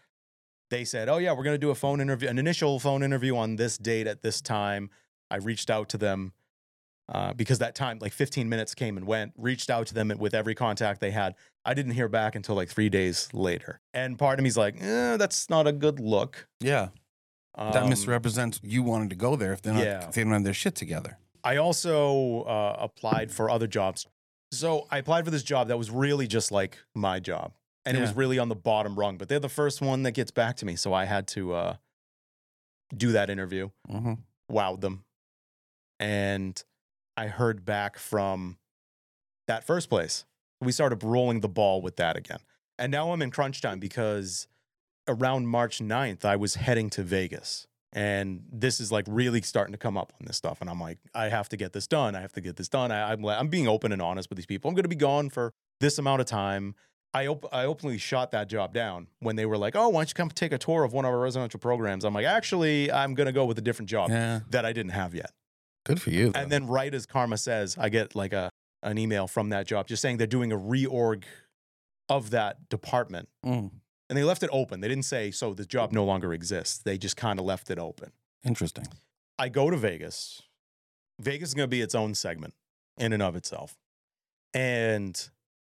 they 0.70 0.84
said, 0.84 1.08
"Oh 1.08 1.18
yeah, 1.18 1.32
we're 1.32 1.44
going 1.44 1.54
to 1.54 1.58
do 1.58 1.70
a 1.70 1.74
phone 1.74 2.00
interview, 2.00 2.28
an 2.28 2.38
initial 2.38 2.78
phone 2.78 3.02
interview 3.02 3.36
on 3.36 3.56
this 3.56 3.76
date 3.76 4.06
at 4.06 4.22
this 4.22 4.40
time." 4.40 4.90
I 5.30 5.36
reached 5.36 5.70
out 5.70 5.88
to 5.90 5.98
them 5.98 6.32
uh, 7.10 7.32
because 7.34 7.58
that 7.58 7.74
time, 7.74 7.98
like 8.00 8.12
15 8.12 8.48
minutes 8.48 8.74
came 8.74 8.96
and 8.96 9.06
went. 9.06 9.32
Reached 9.36 9.70
out 9.70 9.86
to 9.88 9.94
them 9.94 10.12
with 10.18 10.34
every 10.34 10.54
contact 10.54 11.00
they 11.00 11.10
had. 11.10 11.34
I 11.64 11.74
didn't 11.74 11.92
hear 11.92 12.08
back 12.08 12.34
until 12.34 12.54
like 12.54 12.70
three 12.70 12.88
days 12.88 13.28
later, 13.34 13.80
and 13.92 14.18
part 14.18 14.38
of 14.38 14.42
me's 14.42 14.56
like, 14.56 14.76
eh, 14.80 15.16
"That's 15.18 15.50
not 15.50 15.66
a 15.66 15.72
good 15.72 16.00
look." 16.00 16.48
Yeah. 16.60 16.88
That 17.56 17.82
Um, 17.82 17.88
misrepresents 17.90 18.60
you 18.62 18.82
wanting 18.82 19.08
to 19.10 19.16
go 19.16 19.36
there 19.36 19.52
if 19.52 19.60
they're 19.62 19.74
not 19.74 19.84
yeah. 19.84 20.08
if 20.08 20.14
they 20.14 20.24
don't 20.24 20.32
have 20.32 20.44
their 20.44 20.54
shit 20.54 20.74
together. 20.74 21.18
I 21.44 21.56
also 21.56 22.42
uh, 22.42 22.76
applied 22.78 23.30
for 23.32 23.50
other 23.50 23.66
jobs. 23.66 24.06
So 24.52 24.86
I 24.90 24.98
applied 24.98 25.24
for 25.24 25.30
this 25.30 25.42
job 25.42 25.68
that 25.68 25.76
was 25.78 25.90
really 25.90 26.26
just 26.26 26.52
like 26.52 26.78
my 26.94 27.18
job, 27.20 27.52
and 27.84 27.96
it 27.96 28.00
was 28.00 28.14
really 28.14 28.38
on 28.38 28.48
the 28.48 28.54
bottom 28.54 28.98
rung. 28.98 29.16
But 29.16 29.28
they're 29.28 29.40
the 29.40 29.48
first 29.48 29.80
one 29.80 30.02
that 30.04 30.12
gets 30.12 30.30
back 30.30 30.56
to 30.58 30.66
me, 30.66 30.76
so 30.76 30.92
I 30.92 31.04
had 31.06 31.26
to 31.28 31.54
uh, 31.54 31.76
do 32.96 33.12
that 33.12 33.30
interview. 33.30 33.70
hmm 33.88 34.14
Wowed 34.50 34.80
them, 34.82 35.04
and 35.98 36.62
I 37.16 37.28
heard 37.28 37.64
back 37.64 37.98
from 37.98 38.58
that 39.46 39.64
first 39.64 39.88
place. 39.88 40.24
We 40.60 40.72
started 40.72 41.02
rolling 41.02 41.40
the 41.40 41.48
ball 41.48 41.80
with 41.80 41.96
that 41.96 42.16
again, 42.16 42.40
and 42.78 42.92
now 42.92 43.12
I'm 43.12 43.22
in 43.22 43.30
crunch 43.30 43.60
time 43.62 43.80
because 43.80 44.46
around 45.08 45.48
March 45.48 45.78
9th, 45.80 46.24
I 46.24 46.36
was 46.36 46.54
heading 46.56 46.90
to 46.90 47.02
Vegas. 47.02 47.66
And 47.94 48.44
this 48.50 48.80
is 48.80 48.90
like 48.90 49.04
really 49.08 49.42
starting 49.42 49.72
to 49.72 49.78
come 49.78 49.98
up 49.98 50.14
on 50.18 50.26
this 50.26 50.36
stuff. 50.38 50.62
And 50.62 50.70
I'm 50.70 50.80
like, 50.80 50.98
I 51.14 51.28
have 51.28 51.48
to 51.50 51.58
get 51.58 51.74
this 51.74 51.86
done. 51.86 52.14
I 52.14 52.20
have 52.22 52.32
to 52.32 52.40
get 52.40 52.56
this 52.56 52.68
done. 52.68 52.90
I, 52.90 53.12
I'm, 53.12 53.24
I'm 53.26 53.48
being 53.48 53.68
open 53.68 53.92
and 53.92 54.00
honest 54.00 54.30
with 54.30 54.36
these 54.36 54.46
people. 54.46 54.68
I'm 54.68 54.74
going 54.74 54.84
to 54.84 54.88
be 54.88 54.96
gone 54.96 55.28
for 55.28 55.52
this 55.80 55.98
amount 55.98 56.20
of 56.22 56.26
time. 56.26 56.74
I, 57.12 57.26
op- 57.26 57.52
I 57.52 57.64
openly 57.66 57.98
shot 57.98 58.30
that 58.30 58.48
job 58.48 58.72
down 58.72 59.08
when 59.20 59.36
they 59.36 59.44
were 59.44 59.58
like, 59.58 59.76
oh, 59.76 59.90
why 59.90 60.00
don't 60.00 60.08
you 60.08 60.14
come 60.14 60.30
take 60.30 60.52
a 60.52 60.58
tour 60.58 60.84
of 60.84 60.94
one 60.94 61.04
of 61.04 61.10
our 61.10 61.18
residential 61.20 61.60
programs? 61.60 62.04
I'm 62.06 62.14
like, 62.14 62.24
actually, 62.24 62.90
I'm 62.90 63.12
going 63.12 63.26
to 63.26 63.32
go 63.32 63.44
with 63.44 63.58
a 63.58 63.62
different 63.62 63.90
job 63.90 64.08
Yeah. 64.08 64.40
that 64.48 64.64
I 64.64 64.72
didn't 64.72 64.92
have 64.92 65.14
yet. 65.14 65.30
Good 65.84 66.00
for 66.00 66.08
you. 66.08 66.30
though. 66.30 66.40
And 66.40 66.50
then 66.50 66.66
right 66.68 66.94
as 66.94 67.04
Karma 67.04 67.36
says, 67.36 67.76
I 67.78 67.90
get 67.90 68.14
like 68.14 68.32
a 68.32 68.48
an 68.84 68.96
email 68.98 69.26
from 69.28 69.50
that 69.50 69.66
job 69.66 69.86
just 69.86 70.00
saying 70.02 70.16
they're 70.16 70.26
doing 70.26 70.50
a 70.50 70.56
reorg 70.58 71.24
of 72.08 72.30
that 72.30 72.68
department. 72.68 73.28
Mm, 73.44 73.70
And 74.12 74.18
they 74.18 74.24
left 74.24 74.42
it 74.42 74.50
open. 74.52 74.82
They 74.82 74.88
didn't 74.88 75.06
say, 75.06 75.30
so 75.30 75.54
the 75.54 75.64
job 75.64 75.90
no 75.90 76.04
longer 76.04 76.34
exists. 76.34 76.76
They 76.76 76.98
just 76.98 77.16
kind 77.16 77.38
of 77.38 77.46
left 77.46 77.70
it 77.70 77.78
open. 77.78 78.12
interesting. 78.44 78.84
I 79.38 79.48
go 79.48 79.70
to 79.70 79.76
Vegas. 79.78 80.42
Vegas 81.18 81.48
is 81.48 81.54
going 81.54 81.64
to 81.64 81.70
be 81.70 81.80
its 81.80 81.94
own 81.94 82.14
segment 82.14 82.52
in 82.98 83.14
and 83.14 83.22
of 83.22 83.36
itself. 83.36 83.74
And 84.52 85.18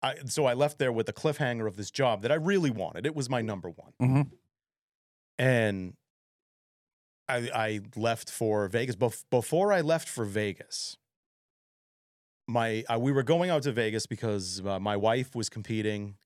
I, 0.02 0.16
so 0.26 0.44
I 0.44 0.52
left 0.52 0.78
there 0.78 0.92
with 0.92 1.06
the 1.06 1.14
cliffhanger 1.14 1.66
of 1.66 1.76
this 1.76 1.90
job 1.90 2.20
that 2.20 2.30
I 2.30 2.34
really 2.34 2.68
wanted. 2.68 3.06
It 3.06 3.16
was 3.16 3.30
my 3.30 3.40
number 3.40 3.70
one. 3.70 3.92
hmm 3.98 4.22
And 5.38 5.94
I, 7.30 7.48
I 7.54 7.80
left 7.96 8.28
for 8.28 8.68
Vegas. 8.68 8.96
Bef- 8.96 9.24
before 9.30 9.72
I 9.72 9.80
left 9.80 10.10
for 10.10 10.26
Vegas, 10.26 10.98
my 12.46 12.84
uh, 12.92 12.98
we 12.98 13.12
were 13.12 13.22
going 13.22 13.48
out 13.48 13.62
to 13.62 13.72
Vegas 13.72 14.04
because 14.04 14.60
uh, 14.66 14.78
my 14.78 14.94
wife 14.96 15.34
was 15.34 15.48
competing 15.48 16.16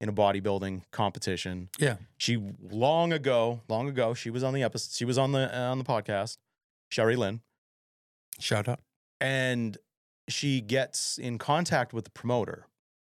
in 0.00 0.08
a 0.08 0.12
bodybuilding 0.12 0.82
competition. 0.92 1.68
Yeah. 1.78 1.96
She 2.16 2.40
long 2.70 3.12
ago, 3.12 3.62
long 3.68 3.88
ago, 3.88 4.14
she 4.14 4.30
was 4.30 4.42
on 4.44 4.54
the 4.54 4.62
episode. 4.62 4.94
She 4.94 5.04
was 5.04 5.18
on 5.18 5.32
the 5.32 5.54
uh, 5.56 5.70
on 5.70 5.78
the 5.78 5.84
podcast, 5.84 6.38
Sherry 6.90 7.16
Lynn, 7.16 7.40
Shout 8.38 8.68
out. 8.68 8.80
and 9.20 9.76
she 10.28 10.60
gets 10.60 11.18
in 11.18 11.38
contact 11.38 11.92
with 11.92 12.04
the 12.04 12.10
promoter, 12.10 12.66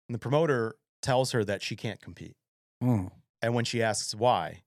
and 0.07 0.15
the 0.15 0.19
promoter 0.19 0.75
tells 1.01 1.31
her 1.31 1.43
that 1.43 1.61
she 1.61 1.75
can't 1.75 1.99
compete. 2.01 2.35
Mm. 2.83 3.11
And 3.41 3.53
when 3.53 3.65
she 3.65 3.81
asks 3.81 4.13
why, 4.13 4.63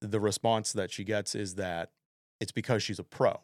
the 0.00 0.20
response 0.20 0.72
that 0.72 0.90
she 0.90 1.04
gets 1.04 1.34
is 1.34 1.54
that 1.54 1.90
it's 2.40 2.52
because 2.52 2.82
she's 2.82 2.98
a 2.98 3.04
pro. 3.04 3.40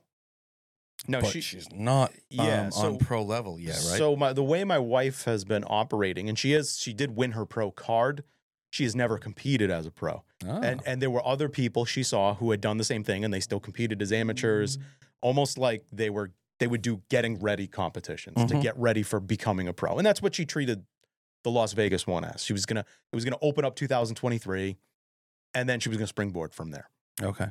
No, 1.06 1.20
but 1.20 1.30
she, 1.30 1.40
she's 1.40 1.70
not 1.72 2.12
Yeah, 2.30 2.62
um, 2.66 2.70
so- 2.72 2.86
on 2.86 2.98
pro 2.98 3.22
level 3.22 3.58
yet, 3.60 3.74
right? 3.74 3.98
So 3.98 4.16
my, 4.16 4.32
the 4.32 4.42
way 4.44 4.64
my 4.64 4.78
wife 4.78 5.24
has 5.24 5.44
been 5.44 5.64
operating, 5.66 6.28
and 6.28 6.38
she 6.38 6.52
is, 6.54 6.78
she 6.78 6.92
did 6.92 7.14
win 7.16 7.32
her 7.32 7.44
pro 7.44 7.70
card. 7.70 8.24
She 8.70 8.82
has 8.84 8.96
never 8.96 9.18
competed 9.18 9.70
as 9.70 9.86
a 9.86 9.90
pro, 9.92 10.24
Ah. 10.44 10.58
and 10.60 10.82
and 10.84 11.00
there 11.00 11.10
were 11.10 11.24
other 11.24 11.48
people 11.48 11.84
she 11.84 12.02
saw 12.02 12.34
who 12.34 12.50
had 12.50 12.60
done 12.60 12.76
the 12.78 12.84
same 12.84 13.04
thing, 13.04 13.24
and 13.24 13.32
they 13.32 13.38
still 13.40 13.60
competed 13.60 14.02
as 14.02 14.10
amateurs, 14.12 14.78
almost 15.20 15.58
like 15.58 15.84
they 15.92 16.10
were 16.10 16.32
they 16.58 16.66
would 16.66 16.82
do 16.82 17.02
getting 17.08 17.38
ready 17.40 17.66
competitions 17.68 18.36
to 18.50 18.54
Mhm. 18.56 18.62
get 18.62 18.76
ready 18.78 19.02
for 19.04 19.20
becoming 19.20 19.68
a 19.68 19.72
pro, 19.72 19.96
and 19.96 20.04
that's 20.06 20.20
what 20.22 20.34
she 20.34 20.44
treated 20.44 20.84
the 21.44 21.50
Las 21.50 21.72
Vegas 21.72 22.06
one 22.06 22.24
as. 22.24 22.42
She 22.42 22.52
was 22.52 22.66
gonna 22.66 22.80
it 23.12 23.14
was 23.14 23.24
gonna 23.24 23.38
open 23.42 23.64
up 23.64 23.76
2023, 23.76 24.76
and 25.54 25.68
then 25.68 25.78
she 25.78 25.88
was 25.88 25.96
gonna 25.98 26.06
springboard 26.08 26.52
from 26.54 26.70
there 26.72 26.88
okay. 27.22 27.46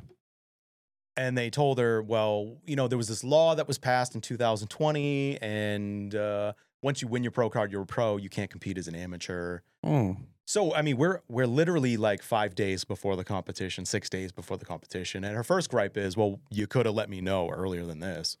And 1.16 1.36
they 1.38 1.50
told 1.50 1.78
her, 1.78 2.02
well, 2.02 2.56
you 2.66 2.76
know, 2.76 2.88
there 2.88 2.98
was 2.98 3.08
this 3.08 3.22
law 3.22 3.54
that 3.54 3.68
was 3.68 3.78
passed 3.78 4.14
in 4.14 4.20
2020, 4.20 5.38
and 5.40 6.14
uh, 6.14 6.52
once 6.82 7.02
you 7.02 7.08
win 7.08 7.22
your 7.22 7.30
pro 7.30 7.48
card, 7.48 7.70
you're 7.70 7.82
a 7.82 7.86
pro. 7.86 8.16
You 8.16 8.28
can't 8.28 8.50
compete 8.50 8.78
as 8.78 8.88
an 8.88 8.94
amateur. 8.94 9.60
Mm. 9.84 10.18
So, 10.46 10.74
I 10.74 10.82
mean, 10.82 10.96
we're 10.96 11.20
we're 11.28 11.46
literally 11.46 11.96
like 11.96 12.22
five 12.22 12.54
days 12.54 12.84
before 12.84 13.16
the 13.16 13.24
competition, 13.24 13.84
six 13.84 14.10
days 14.10 14.32
before 14.32 14.56
the 14.56 14.64
competition, 14.64 15.24
and 15.24 15.36
her 15.36 15.44
first 15.44 15.70
gripe 15.70 15.96
is, 15.96 16.16
well, 16.16 16.40
you 16.50 16.66
could 16.66 16.86
have 16.86 16.94
let 16.94 17.08
me 17.08 17.20
know 17.20 17.48
earlier 17.50 17.86
than 17.86 18.00
this. 18.00 18.36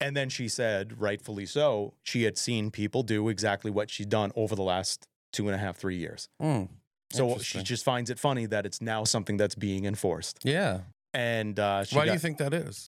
And 0.00 0.14
then 0.16 0.28
she 0.28 0.48
said, 0.48 1.00
rightfully 1.00 1.46
so, 1.46 1.94
she 2.02 2.24
had 2.24 2.36
seen 2.36 2.70
people 2.70 3.02
do 3.02 3.28
exactly 3.30 3.70
what 3.70 3.88
she'd 3.88 4.10
done 4.10 4.30
over 4.36 4.54
the 4.54 4.62
last 4.62 5.08
two 5.32 5.46
and 5.46 5.54
a 5.54 5.58
half, 5.58 5.76
three 5.76 5.96
years. 5.96 6.28
Mm. 6.42 6.68
So 7.12 7.38
she 7.38 7.62
just 7.62 7.84
finds 7.84 8.10
it 8.10 8.18
funny 8.18 8.46
that 8.46 8.66
it's 8.66 8.82
now 8.82 9.04
something 9.04 9.36
that's 9.36 9.54
being 9.54 9.84
enforced. 9.84 10.40
Yeah. 10.42 10.80
And 11.16 11.58
uh, 11.58 11.84
she 11.84 11.96
Why 11.96 12.04
do 12.04 12.12
you 12.12 12.18
think 12.18 12.36
that 12.38 12.52
is? 12.52 12.90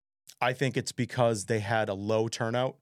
I 0.41 0.53
think 0.53 0.75
it's 0.75 0.91
because 0.91 1.45
they 1.45 1.59
had 1.59 1.87
a 1.87 1.93
low 1.93 2.27
turnout 2.27 2.77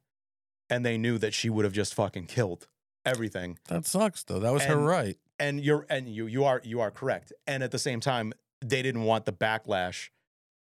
and 0.69 0.85
they 0.85 0.97
knew 0.97 1.17
that 1.17 1.33
she 1.33 1.49
would 1.49 1.65
have 1.65 1.73
just 1.73 1.93
fucking 1.93 2.27
killed 2.27 2.67
everything. 3.05 3.59
That 3.67 3.85
sucks 3.85 4.23
though. 4.23 4.39
That 4.39 4.53
was 4.53 4.63
her 4.63 4.77
right. 4.77 5.17
And 5.37 5.59
you're 5.59 5.85
and 5.89 6.07
you 6.07 6.25
you 6.27 6.45
are 6.45 6.61
you 6.63 6.79
are 6.79 6.89
correct. 6.89 7.33
And 7.45 7.63
at 7.63 7.71
the 7.71 7.79
same 7.79 7.99
time, 7.99 8.31
they 8.61 8.81
didn't 8.81 9.03
want 9.03 9.25
the 9.25 9.33
backlash 9.33 10.09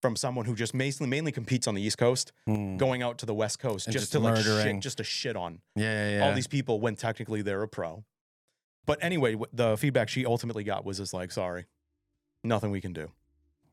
from 0.02 0.16
someone 0.16 0.46
who 0.46 0.56
just 0.56 0.74
mainly 0.74 1.06
mainly 1.08 1.32
competes 1.32 1.68
on 1.68 1.76
the 1.76 1.82
East 1.84 2.00
Coast, 2.00 2.32
Mm. 2.50 2.78
going 2.78 3.04
out 3.04 3.20
to 3.20 3.28
the 3.28 3.36
West 3.36 3.60
Coast 3.60 3.86
just, 3.86 3.98
just 4.00 4.12
to 4.14 4.20
like 4.20 4.44
shit, 4.44 4.80
just 4.80 4.98
to 4.98 5.04
shit 5.04 5.36
on 5.36 5.62
Yeah, 5.76 5.84
yeah, 6.10 6.18
yeah. 6.18 6.26
all 6.26 6.34
these 6.34 6.48
people 6.48 6.80
when 6.80 6.96
technically 6.96 7.44
they're 7.44 7.62
a 7.62 7.68
pro. 7.68 8.04
But 8.88 8.98
anyway, 9.04 9.36
the 9.54 9.78
feedback 9.78 10.10
she 10.10 10.26
ultimately 10.26 10.64
got 10.64 10.86
was 10.86 10.98
just 10.98 11.14
like, 11.14 11.32
sorry, 11.32 11.66
nothing 12.44 12.72
we 12.72 12.82
can 12.82 12.94
do. 12.94 13.12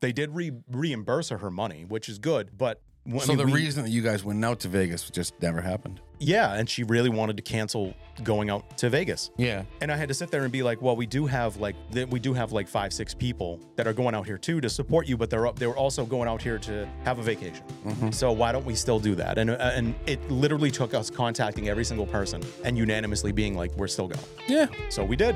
They 0.03 0.11
did 0.11 0.35
re- 0.35 0.51
reimburse 0.69 1.29
her 1.29 1.37
her 1.37 1.49
money, 1.49 1.85
which 1.87 2.09
is 2.09 2.19
good, 2.19 2.57
but 2.57 2.81
w- 3.05 3.21
I 3.21 3.25
so 3.25 3.31
mean, 3.31 3.37
the 3.37 3.45
we- 3.53 3.53
reason 3.53 3.83
that 3.85 3.89
you 3.89 4.01
guys 4.01 4.21
went 4.25 4.43
out 4.43 4.59
to 4.59 4.67
Vegas 4.67 5.09
just 5.09 5.33
never 5.41 5.61
happened. 5.61 6.01
Yeah, 6.19 6.53
and 6.55 6.69
she 6.69 6.83
really 6.83 7.09
wanted 7.09 7.37
to 7.37 7.43
cancel 7.43 7.93
going 8.23 8.49
out 8.49 8.77
to 8.79 8.89
Vegas. 8.89 9.31
Yeah. 9.37 9.63
And 9.81 9.91
I 9.91 9.95
had 9.97 10.07
to 10.09 10.13
sit 10.13 10.29
there 10.31 10.43
and 10.43 10.51
be 10.51 10.61
like, 10.63 10.81
well, 10.81 10.95
we 10.97 11.05
do 11.05 11.25
have 11.25 11.55
like 11.57 11.75
th- 11.93 12.07
we 12.09 12.19
do 12.19 12.33
have 12.33 12.51
like 12.51 12.67
five, 12.67 12.91
six 12.93 13.13
people 13.13 13.59
that 13.77 13.87
are 13.87 13.93
going 13.93 14.13
out 14.13 14.25
here 14.25 14.37
too 14.37 14.59
to 14.61 14.69
support 14.69 15.07
you, 15.07 15.15
but 15.17 15.29
they're 15.29 15.47
up, 15.47 15.57
they 15.57 15.67
were 15.67 15.75
also 15.77 16.05
going 16.05 16.27
out 16.29 16.41
here 16.41 16.57
to 16.59 16.85
have 17.05 17.17
a 17.19 17.23
vacation. 17.23 17.63
So 18.11 18.31
why 18.33 18.51
don't 18.51 18.65
we 18.65 18.75
still 18.75 18.99
do 18.99 19.15
that? 19.15 19.37
And 19.37 19.49
uh, 19.51 19.55
and 19.77 19.95
it 20.05 20.19
literally 20.29 20.71
took 20.71 20.93
us 20.93 21.09
contacting 21.09 21.69
every 21.69 21.85
single 21.85 22.05
person 22.07 22.41
and 22.65 22.77
unanimously 22.77 23.31
being 23.31 23.55
like, 23.55 23.71
we're 23.77 23.87
still 23.87 24.07
going. 24.09 24.25
Yeah. 24.47 24.67
So 24.89 25.03
we 25.05 25.15
did. 25.15 25.35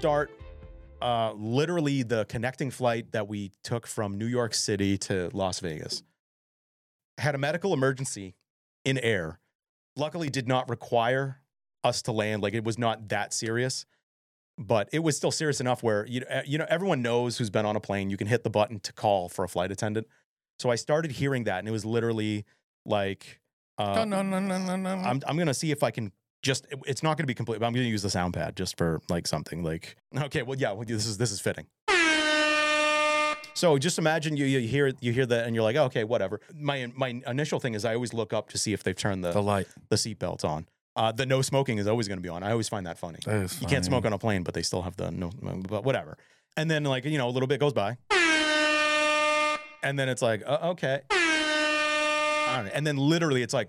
Start 0.00 0.30
uh, 1.02 1.30
literally 1.34 2.02
the 2.02 2.24
connecting 2.24 2.70
flight 2.70 3.12
that 3.12 3.28
we 3.28 3.52
took 3.62 3.86
from 3.86 4.16
New 4.16 4.24
York 4.26 4.54
City 4.54 4.96
to 4.96 5.28
Las 5.34 5.60
Vegas. 5.60 6.02
Had 7.18 7.34
a 7.34 7.38
medical 7.38 7.74
emergency 7.74 8.34
in 8.86 8.96
air. 8.96 9.40
Luckily, 9.96 10.30
did 10.30 10.48
not 10.48 10.70
require 10.70 11.42
us 11.84 12.00
to 12.02 12.12
land. 12.12 12.42
Like 12.42 12.54
it 12.54 12.64
was 12.64 12.78
not 12.78 13.10
that 13.10 13.34
serious, 13.34 13.84
but 14.56 14.88
it 14.90 15.00
was 15.00 15.18
still 15.18 15.30
serious 15.30 15.60
enough 15.60 15.82
where 15.82 16.06
you 16.06 16.20
know, 16.20 16.42
you 16.46 16.56
know 16.56 16.66
everyone 16.70 17.02
knows 17.02 17.36
who's 17.36 17.50
been 17.50 17.66
on 17.66 17.76
a 17.76 17.80
plane. 17.80 18.08
You 18.08 18.16
can 18.16 18.26
hit 18.26 18.42
the 18.42 18.48
button 18.48 18.80
to 18.80 18.94
call 18.94 19.28
for 19.28 19.44
a 19.44 19.48
flight 19.48 19.70
attendant. 19.70 20.06
So 20.58 20.70
I 20.70 20.76
started 20.76 21.12
hearing 21.12 21.44
that, 21.44 21.58
and 21.58 21.68
it 21.68 21.72
was 21.72 21.84
literally 21.84 22.46
like, 22.86 23.38
uh, 23.76 23.96
no, 23.96 24.04
no, 24.04 24.22
no, 24.22 24.40
no, 24.40 24.56
no, 24.64 24.76
no. 24.76 24.90
I'm 24.90 25.20
I'm 25.26 25.36
gonna 25.36 25.52
see 25.52 25.72
if 25.72 25.82
I 25.82 25.90
can 25.90 26.10
just. 26.42 26.66
It's 26.86 27.02
not 27.02 27.16
gonna 27.16 27.26
be 27.26 27.34
complete, 27.34 27.60
but 27.60 27.66
I'm 27.66 27.72
gonna 27.72 27.86
use 27.86 28.02
the 28.02 28.10
sound 28.10 28.34
pad 28.34 28.56
just 28.56 28.76
for 28.76 29.00
like 29.08 29.26
something 29.26 29.62
like. 29.62 29.96
Okay, 30.16 30.42
well, 30.42 30.58
yeah, 30.58 30.72
well, 30.72 30.84
this 30.86 31.06
is 31.06 31.18
this 31.18 31.30
is 31.32 31.40
fitting. 31.40 31.66
So 33.54 33.76
just 33.78 33.98
imagine 33.98 34.36
you 34.36 34.46
you 34.46 34.60
hear 34.60 34.92
you 35.00 35.12
hear 35.12 35.26
that 35.26 35.46
and 35.46 35.54
you're 35.54 35.64
like, 35.64 35.76
oh, 35.76 35.84
okay, 35.84 36.04
whatever. 36.04 36.40
My 36.54 36.90
my 36.96 37.20
initial 37.26 37.60
thing 37.60 37.74
is 37.74 37.84
I 37.84 37.94
always 37.94 38.14
look 38.14 38.32
up 38.32 38.48
to 38.50 38.58
see 38.58 38.72
if 38.72 38.82
they've 38.82 38.96
turned 38.96 39.22
the 39.24 39.32
the 39.32 39.42
light. 39.42 39.66
the 39.88 39.96
seatbelt 39.96 40.44
on. 40.44 40.66
Uh, 40.96 41.12
the 41.12 41.24
no 41.26 41.40
smoking 41.42 41.78
is 41.78 41.86
always 41.86 42.08
going 42.08 42.18
to 42.18 42.22
be 42.22 42.28
on. 42.28 42.42
I 42.42 42.50
always 42.50 42.68
find 42.68 42.86
that 42.86 42.98
funny. 42.98 43.18
That 43.24 43.36
is 43.44 43.60
You 43.60 43.66
can't 43.66 43.84
smoke 43.84 44.04
on 44.04 44.12
a 44.12 44.18
plane, 44.18 44.42
but 44.42 44.54
they 44.54 44.62
still 44.62 44.82
have 44.82 44.96
the 44.96 45.10
no, 45.10 45.30
but 45.68 45.84
whatever. 45.84 46.16
And 46.56 46.70
then 46.70 46.84
like 46.84 47.04
you 47.04 47.18
know 47.18 47.28
a 47.28 47.30
little 47.30 47.46
bit 47.46 47.60
goes 47.60 47.72
by, 47.72 47.96
and 49.82 49.98
then 49.98 50.08
it's 50.08 50.22
like 50.22 50.42
uh, 50.46 50.70
okay, 50.72 51.02
and 52.72 52.86
then 52.86 52.96
literally 52.96 53.42
it's 53.42 53.54
like. 53.54 53.68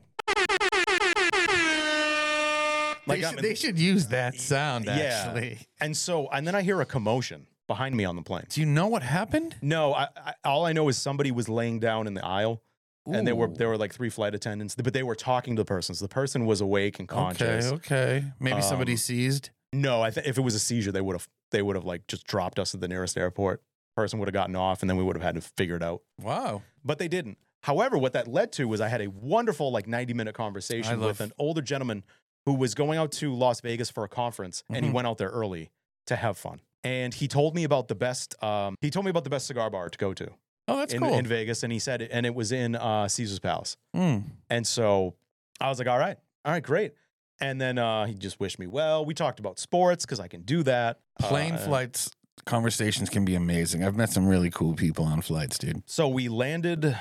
They, 3.08 3.22
Like 3.22 3.34
should, 3.36 3.44
they 3.44 3.56
should 3.56 3.80
use 3.80 4.08
that 4.08 4.36
sound, 4.36 4.88
actually. 4.88 5.60
and 5.80 5.96
so 5.98 6.28
and 6.30 6.46
then 6.46 6.56
I 6.56 6.62
hear 6.62 6.80
a 6.82 6.86
commotion 6.86 7.48
behind 7.68 7.96
me 7.96 8.06
on 8.06 8.16
the 8.16 8.22
plane. 8.22 8.46
Do 8.50 8.60
you 8.62 8.68
know 8.68 8.88
what 8.88 9.02
happened? 9.04 9.56
No, 9.62 9.94
I, 9.94 10.08
I, 10.16 10.34
all 10.44 10.66
I 10.66 10.74
know 10.74 10.88
is 10.90 10.98
somebody 10.98 11.32
was 11.32 11.48
laying 11.50 11.80
down 11.80 12.06
in 12.08 12.14
the 12.14 12.26
aisle, 12.26 12.62
and 13.06 13.26
there 13.26 13.36
were 13.36 13.48
Ooh. 13.48 13.54
there 13.56 13.70
were 13.70 13.78
like 13.78 13.94
three 13.94 14.10
flight 14.10 14.36
attendants, 14.36 14.76
but 14.76 14.94
they 14.94 15.04
were 15.04 15.16
talking 15.16 15.56
to 15.56 15.62
the 15.62 15.66
person. 15.66 15.96
So 15.96 16.06
the 16.06 16.10
person 16.10 16.46
was 16.46 16.62
awake 16.62 17.00
and 17.00 17.08
conscious. 17.08 17.72
Okay, 17.72 18.18
okay. 18.18 18.26
Maybe 18.40 18.62
somebody 18.62 18.94
Um, 18.94 18.98
seized. 18.98 19.50
No, 19.74 20.02
I 20.02 20.12
think 20.12 20.28
if 20.28 20.38
it 20.38 20.42
was 20.42 20.54
a 20.54 20.60
seizure, 20.60 20.92
they 20.92 21.02
would 21.02 21.14
have 21.16 21.28
they 21.52 21.62
would 21.62 21.76
have 21.76 21.86
like 21.86 22.06
just 22.08 22.28
dropped 22.28 22.60
us 22.60 22.76
at 22.76 22.82
the 22.82 22.88
nearest 22.88 23.18
airport. 23.18 23.64
Person 23.96 24.20
would 24.20 24.28
have 24.28 24.34
gotten 24.34 24.56
off, 24.56 24.82
and 24.84 24.90
then 24.90 24.96
we 24.98 25.04
would 25.04 25.16
have 25.16 25.24
had 25.24 25.36
to 25.36 25.42
figure 25.42 25.76
it 25.76 25.84
out. 25.84 26.02
Wow. 26.20 26.62
But 26.84 26.98
they 27.00 27.08
didn't. 27.08 27.38
However, 27.64 27.98
what 27.98 28.14
that 28.14 28.28
led 28.28 28.52
to 28.54 28.68
was 28.68 28.82
I 28.82 28.88
had 28.88 29.02
a 29.02 29.08
wonderful 29.08 29.72
like 29.72 29.88
ninety 29.88 30.14
minute 30.14 30.34
conversation 30.36 31.02
I 31.02 31.06
with 31.06 31.22
an 31.22 31.32
older 31.38 31.62
gentleman 31.62 32.04
who 32.46 32.54
was 32.54 32.74
going 32.74 32.98
out 32.98 33.12
to 33.14 33.34
Las 33.34 33.62
Vegas 33.62 33.90
for 33.90 34.04
a 34.04 34.10
conference, 34.10 34.64
and 34.70 34.84
he 34.86 34.90
Mhm. 34.92 34.96
went 34.96 35.08
out 35.08 35.18
there 35.18 35.30
early 35.30 35.70
to 36.08 36.16
have 36.16 36.38
fun. 36.38 36.62
And 36.84 37.14
he 37.14 37.28
told 37.28 37.54
me 37.56 37.64
about 37.64 37.88
the 37.88 37.96
best. 37.96 38.42
Um, 38.44 38.76
he 38.82 38.90
told 38.90 39.06
me 39.06 39.12
about 39.12 39.24
the 39.24 39.30
best 39.30 39.46
cigar 39.48 39.70
bar 39.70 39.90
to 39.90 39.98
go 39.98 40.14
to 40.16 40.32
Oh, 40.68 40.78
that's 40.78 40.94
in, 40.94 41.02
cool. 41.02 41.14
in 41.14 41.26
Vegas, 41.28 41.62
and 41.64 41.72
he 41.72 41.78
said, 41.80 42.02
and 42.02 42.26
it 42.26 42.34
was 42.34 42.52
in 42.52 42.76
uh, 42.76 43.08
Caesar's 43.08 43.40
Palace. 43.40 43.78
Mm. 43.96 44.24
And 44.50 44.66
so 44.66 45.16
I 45.60 45.70
was 45.70 45.78
like, 45.80 45.88
all 45.88 46.00
right, 46.00 46.18
all 46.46 46.52
right, 46.52 46.64
great. 46.64 46.94
And 47.40 47.60
then 47.62 47.78
uh, 47.78 48.06
he 48.06 48.14
just 48.16 48.40
wished 48.40 48.58
me 48.60 48.68
well. 48.68 49.04
We 49.06 49.14
talked 49.14 49.40
about 49.40 49.60
sports 49.60 50.06
because 50.06 50.20
I 50.20 50.28
can 50.28 50.42
do 50.42 50.64
that. 50.64 51.00
Plane 51.20 51.54
Uh, 51.54 51.58
flights 51.58 52.12
conversations 52.46 53.10
can 53.10 53.24
be 53.26 53.36
amazing. 53.36 53.84
I've 53.84 53.96
met 53.96 54.10
some 54.10 54.28
really 54.28 54.50
cool 54.50 54.74
people 54.74 55.06
on 55.06 55.22
flights, 55.22 55.58
dude. 55.60 55.84
So 55.86 56.08
we 56.08 56.28
landed 56.30 56.98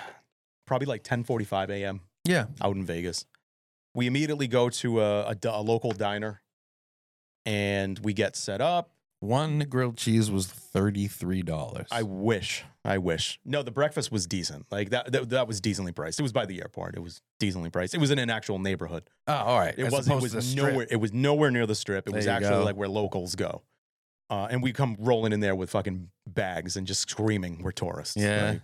probably 0.66 0.86
like 0.86 1.02
10:45 1.02 1.70
a.m. 1.70 2.00
Yeah. 2.24 2.46
out 2.60 2.76
in 2.76 2.84
Vegas. 2.84 3.24
We 4.00 4.06
immediately 4.06 4.48
go 4.48 4.70
to 4.70 5.02
a, 5.02 5.20
a, 5.24 5.36
a 5.44 5.60
local 5.60 5.90
diner, 5.92 6.40
and 7.44 7.98
we 7.98 8.14
get 8.14 8.34
set 8.34 8.62
up. 8.62 8.92
One 9.18 9.58
grilled 9.68 9.98
cheese 9.98 10.30
was 10.30 10.46
thirty-three 10.46 11.42
dollars. 11.42 11.86
I 11.90 12.02
wish, 12.04 12.64
I 12.82 12.96
wish. 12.96 13.38
No, 13.44 13.62
the 13.62 13.70
breakfast 13.70 14.10
was 14.10 14.26
decent. 14.26 14.64
Like 14.70 14.88
that, 14.88 15.12
that, 15.12 15.28
that 15.28 15.46
was 15.46 15.60
decently 15.60 15.92
priced. 15.92 16.18
It 16.18 16.22
was 16.22 16.32
by 16.32 16.46
the 16.46 16.62
airport. 16.62 16.96
It 16.96 17.00
was 17.00 17.20
decently 17.38 17.68
priced. 17.68 17.92
It 17.94 18.00
was 18.00 18.10
in 18.10 18.18
an 18.18 18.30
actual 18.30 18.58
neighborhood. 18.58 19.02
Oh, 19.26 19.34
all 19.34 19.58
right. 19.58 19.74
It 19.76 19.84
As 19.84 19.92
was. 19.92 20.08
It 20.08 20.14
was 20.14 20.30
to 20.30 20.36
the 20.36 20.42
strip. 20.42 20.72
nowhere. 20.72 20.86
It 20.90 20.96
was 20.96 21.12
nowhere 21.12 21.50
near 21.50 21.66
the 21.66 21.74
strip. 21.74 22.08
It 22.08 22.14
was 22.14 22.24
There 22.24 22.32
you 22.40 22.46
actually 22.46 22.60
go. 22.60 22.64
like 22.64 22.76
where 22.76 22.88
locals 22.88 23.34
go. 23.34 23.60
Uh, 24.30 24.48
and 24.50 24.62
we 24.62 24.72
come 24.72 24.96
rolling 24.98 25.34
in 25.34 25.40
there 25.40 25.54
with 25.54 25.68
fucking 25.68 26.08
bags 26.26 26.78
and 26.78 26.86
just 26.86 27.02
screaming, 27.10 27.60
"We're 27.62 27.72
tourists!" 27.72 28.16
Yeah. 28.16 28.56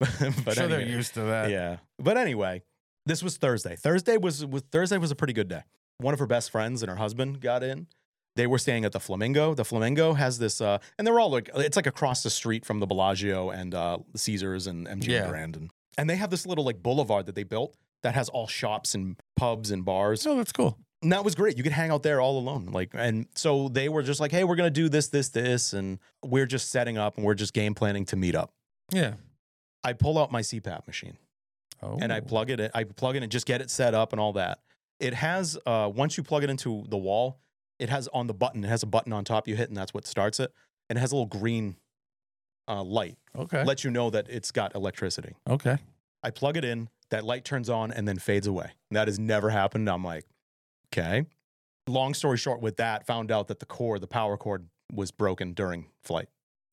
Like, 0.00 0.08
but 0.44 0.54
sure 0.54 0.68
they're 0.68 0.80
used 0.80 1.14
to 1.14 1.22
that. 1.22 1.50
Yeah. 1.50 1.78
But 1.98 2.16
anyway, 2.18 2.62
this 3.06 3.22
was 3.22 3.36
Thursday. 3.36 3.76
Thursday 3.76 4.16
was, 4.16 4.44
was 4.44 4.62
Thursday 4.70 4.98
was 4.98 5.10
a 5.10 5.16
pretty 5.16 5.32
good 5.32 5.48
day. 5.48 5.62
One 5.98 6.12
of 6.12 6.20
her 6.20 6.26
best 6.26 6.50
friends 6.50 6.82
and 6.82 6.90
her 6.90 6.96
husband 6.96 7.40
got 7.40 7.62
in. 7.62 7.86
They 8.34 8.46
were 8.46 8.58
staying 8.58 8.84
at 8.84 8.92
the 8.92 9.00
Flamingo. 9.00 9.54
The 9.54 9.64
Flamingo 9.64 10.12
has 10.12 10.38
this, 10.38 10.60
uh, 10.60 10.76
and 10.98 11.06
they're 11.06 11.18
all 11.18 11.30
like, 11.30 11.48
it's 11.54 11.76
like 11.76 11.86
across 11.86 12.22
the 12.22 12.28
street 12.28 12.66
from 12.66 12.80
the 12.80 12.86
Bellagio 12.86 13.48
and 13.48 13.74
uh, 13.74 13.96
Caesars 14.14 14.66
and 14.66 14.86
MGM 14.86 15.08
Yeah. 15.08 15.28
Grand, 15.28 15.56
and 15.56 15.70
and 15.96 16.10
they 16.10 16.16
have 16.16 16.28
this 16.28 16.44
little 16.44 16.62
like 16.64 16.82
boulevard 16.82 17.24
that 17.26 17.34
they 17.34 17.44
built 17.44 17.74
that 18.02 18.14
has 18.14 18.28
all 18.28 18.46
shops 18.46 18.94
and 18.94 19.16
pubs 19.36 19.70
and 19.70 19.82
bars. 19.86 20.26
Oh, 20.26 20.36
that's 20.36 20.52
cool. 20.52 20.76
And 21.02 21.12
that 21.12 21.24
was 21.24 21.34
great. 21.34 21.56
You 21.56 21.62
could 21.62 21.72
hang 21.72 21.90
out 21.90 22.02
there 22.02 22.20
all 22.20 22.38
alone. 22.38 22.66
Like, 22.66 22.90
and 22.92 23.26
so 23.34 23.68
they 23.68 23.88
were 23.88 24.02
just 24.02 24.20
like, 24.20 24.32
hey, 24.32 24.44
we're 24.44 24.56
gonna 24.56 24.68
do 24.68 24.90
this, 24.90 25.08
this, 25.08 25.30
this, 25.30 25.72
and 25.72 25.98
we're 26.22 26.44
just 26.44 26.70
setting 26.70 26.98
up 26.98 27.16
and 27.16 27.24
we're 27.24 27.34
just 27.34 27.54
game 27.54 27.74
planning 27.74 28.04
to 28.06 28.16
meet 28.16 28.34
up. 28.34 28.50
Yeah. 28.92 29.14
I 29.82 29.94
pull 29.94 30.18
out 30.18 30.30
my 30.30 30.42
CPAP 30.42 30.86
machine 30.86 31.16
Oh. 31.82 31.98
and 32.00 32.12
I 32.12 32.20
plug 32.20 32.50
it 32.50 32.58
in. 32.60 32.70
I 32.74 32.84
plug 32.84 33.16
it 33.16 33.22
and 33.22 33.30
just 33.30 33.46
get 33.46 33.60
it 33.60 33.70
set 33.70 33.94
up 33.94 34.12
and 34.12 34.20
all 34.20 34.32
that. 34.34 34.58
It 35.00 35.14
has 35.14 35.58
uh, 35.66 35.90
once 35.94 36.16
you 36.16 36.22
plug 36.22 36.42
it 36.44 36.50
into 36.50 36.84
the 36.88 36.96
wall, 36.96 37.38
it 37.78 37.88
has 37.90 38.08
on 38.14 38.26
the 38.26 38.34
button. 38.34 38.64
It 38.64 38.68
has 38.68 38.82
a 38.82 38.86
button 38.86 39.12
on 39.12 39.24
top 39.24 39.46
you 39.46 39.56
hit, 39.56 39.68
and 39.68 39.76
that's 39.76 39.92
what 39.92 40.06
starts 40.06 40.40
it. 40.40 40.52
And 40.88 40.96
it 40.98 41.00
has 41.00 41.12
a 41.12 41.14
little 41.16 41.26
green 41.26 41.76
uh, 42.68 42.82
light, 42.82 43.16
Okay. 43.36 43.62
lets 43.64 43.84
you 43.84 43.90
know 43.90 44.08
that 44.10 44.26
it's 44.28 44.50
got 44.50 44.74
electricity. 44.74 45.34
okay. 45.48 45.78
I 46.22 46.30
plug 46.30 46.56
it 46.56 46.64
in, 46.64 46.88
that 47.10 47.24
light 47.24 47.44
turns 47.44 47.68
on 47.70 47.92
and 47.92 48.08
then 48.08 48.18
fades 48.18 48.46
away. 48.48 48.70
That 48.90 49.06
has 49.06 49.18
never 49.18 49.50
happened. 49.50 49.88
I'm 49.88 50.02
like, 50.02 50.24
okay. 50.92 51.26
Long 51.86 52.14
story 52.14 52.36
short, 52.38 52.60
with 52.60 52.78
that, 52.78 53.06
found 53.06 53.30
out 53.30 53.46
that 53.48 53.60
the 53.60 53.66
cord, 53.66 54.00
the 54.00 54.08
power 54.08 54.36
cord, 54.36 54.66
was 54.92 55.10
broken 55.12 55.52
during 55.52 55.86
flight 56.02 56.28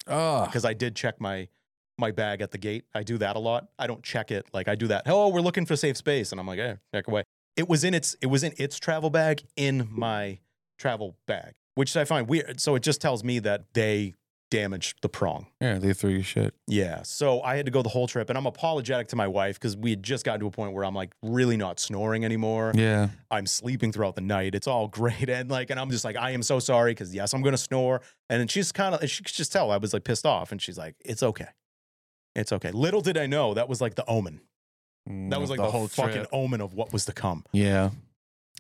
Oh. 0.07 0.45
because 0.45 0.65
I 0.65 0.73
did 0.73 0.95
check 0.95 1.19
my 1.21 1.49
my 1.97 2.12
bag 2.12 2.41
at 2.41 2.51
the 2.51 2.58
gate. 2.58 2.86
I 2.93 3.03
do 3.03 3.17
that 3.19 3.36
a 3.36 3.39
lot. 3.39 3.67
I 3.77 3.88
don't 3.88 4.03
check 4.03 4.32
it 4.32 4.47
like 4.53 4.67
I 4.67 4.75
do 4.75 4.88
that. 4.88 5.03
Oh, 5.06 5.29
we're 5.29 5.41
looking 5.41 5.65
for 5.65 5.75
safe 5.75 5.97
space, 5.97 6.32
and 6.32 6.39
I'm 6.39 6.47
like, 6.47 6.60
eh, 6.60 6.75
check 6.93 7.08
away. 7.08 7.23
It 7.56 7.69
was 7.69 7.84
in 7.84 7.93
its 7.93 8.15
it 8.21 8.27
was 8.27 8.43
in 8.43 8.53
its 8.58 8.79
travel 8.79 9.10
bag 9.10 9.43
in 9.56 9.88
my 9.91 10.39
travel 10.79 11.17
bag, 11.27 11.53
which 11.75 11.95
I 11.95 12.06
find 12.06 12.27
weird. 12.27 12.60
So 12.60 12.75
it 12.75 12.84
just 12.84 12.99
tells 13.01 13.23
me 13.23 13.39
that 13.39 13.65
they 13.73 14.15
damaged 14.53 14.99
the 15.01 15.10
prong. 15.10 15.47
Yeah, 15.60 15.79
they 15.79 15.93
threw 15.93 16.12
you 16.12 16.21
shit. 16.21 16.53
Yeah. 16.67 17.01
So 17.01 17.41
I 17.41 17.56
had 17.56 17.65
to 17.65 17.71
go 17.71 17.82
the 17.82 17.89
whole 17.89 18.06
trip, 18.06 18.29
and 18.29 18.38
I'm 18.38 18.45
apologetic 18.45 19.08
to 19.08 19.15
my 19.15 19.27
wife 19.27 19.60
because 19.60 19.75
we 19.75 19.89
had 19.89 20.03
just 20.03 20.23
gotten 20.23 20.41
to 20.41 20.45
a 20.45 20.51
point 20.51 20.73
where 20.73 20.86
I'm 20.86 20.93
like 20.93 21.12
really 21.23 21.58
not 21.58 21.79
snoring 21.79 22.23
anymore. 22.23 22.71
Yeah. 22.75 23.10
I'm 23.32 23.47
sleeping 23.47 23.91
throughout 23.91 24.13
the 24.13 24.21
night. 24.21 24.53
It's 24.53 24.67
all 24.67 24.88
great. 24.99 25.27
And 25.27 25.49
like, 25.49 25.71
and 25.71 25.79
I'm 25.79 25.89
just 25.89 26.06
like, 26.06 26.15
I 26.17 26.32
am 26.32 26.43
so 26.43 26.60
sorry 26.60 26.91
because 26.91 27.15
yes, 27.15 27.34
I'm 27.34 27.41
gonna 27.41 27.58
snore. 27.58 28.01
And 28.29 28.39
then 28.39 28.47
she's 28.47 28.71
kind 28.71 28.93
of, 28.93 29.10
she 29.10 29.23
could 29.23 29.34
just 29.34 29.51
tell 29.51 29.71
I 29.71 29.77
was 29.77 29.91
like 29.91 30.03
pissed 30.03 30.25
off, 30.25 30.51
and 30.51 30.62
she's 30.62 30.77
like, 30.77 30.95
it's 31.03 31.23
okay, 31.23 31.47
it's 32.36 32.52
okay. 32.52 32.72
Little 32.72 33.02
did 33.02 33.17
I 33.17 33.28
know 33.28 33.54
that 33.54 33.69
was 33.69 33.82
like 33.82 33.96
the 33.96 34.06
omen. 34.08 34.41
That 35.06 35.41
was 35.41 35.50
like 35.50 35.60
the, 35.60 35.69
whole 35.69 35.88
fucking 35.88 36.28
omen 36.32 36.62
of 36.62 36.74
what 36.74 36.93
was 36.93 37.06
to 37.06 37.12
come. 37.13 37.43
Yeah. 37.52 37.89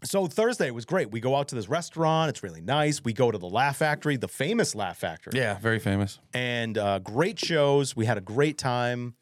So 0.03 0.27
Thursday 0.27 0.69
was 0.71 0.83
great. 0.83 1.09
We 1.11 1.21
go 1.21 1.35
out 1.35 1.47
to 1.49 1.55
this 1.55 1.69
restaurant. 1.69 2.29
It's 2.29 2.43
really 2.43 2.59
nice. 2.59 3.01
We 3.03 3.13
go 3.13 3.31
to 3.31 3.37
the 3.37 3.47
Laugh 3.47 3.77
Factory, 3.77 4.17
the 4.17 4.27
famous 4.27 4.75
Laugh 4.75 4.97
Factory 4.97 5.31
Yeah. 5.35 5.57
Very 5.59 5.79
famous. 5.79 6.19
and 6.33 6.77
uh, 6.77 6.99
great 6.99 7.39
shows. 7.39 7.95
We 7.95 8.05
had 8.05 8.17
a 8.17 8.21
great 8.21 8.57
time. 8.57 9.15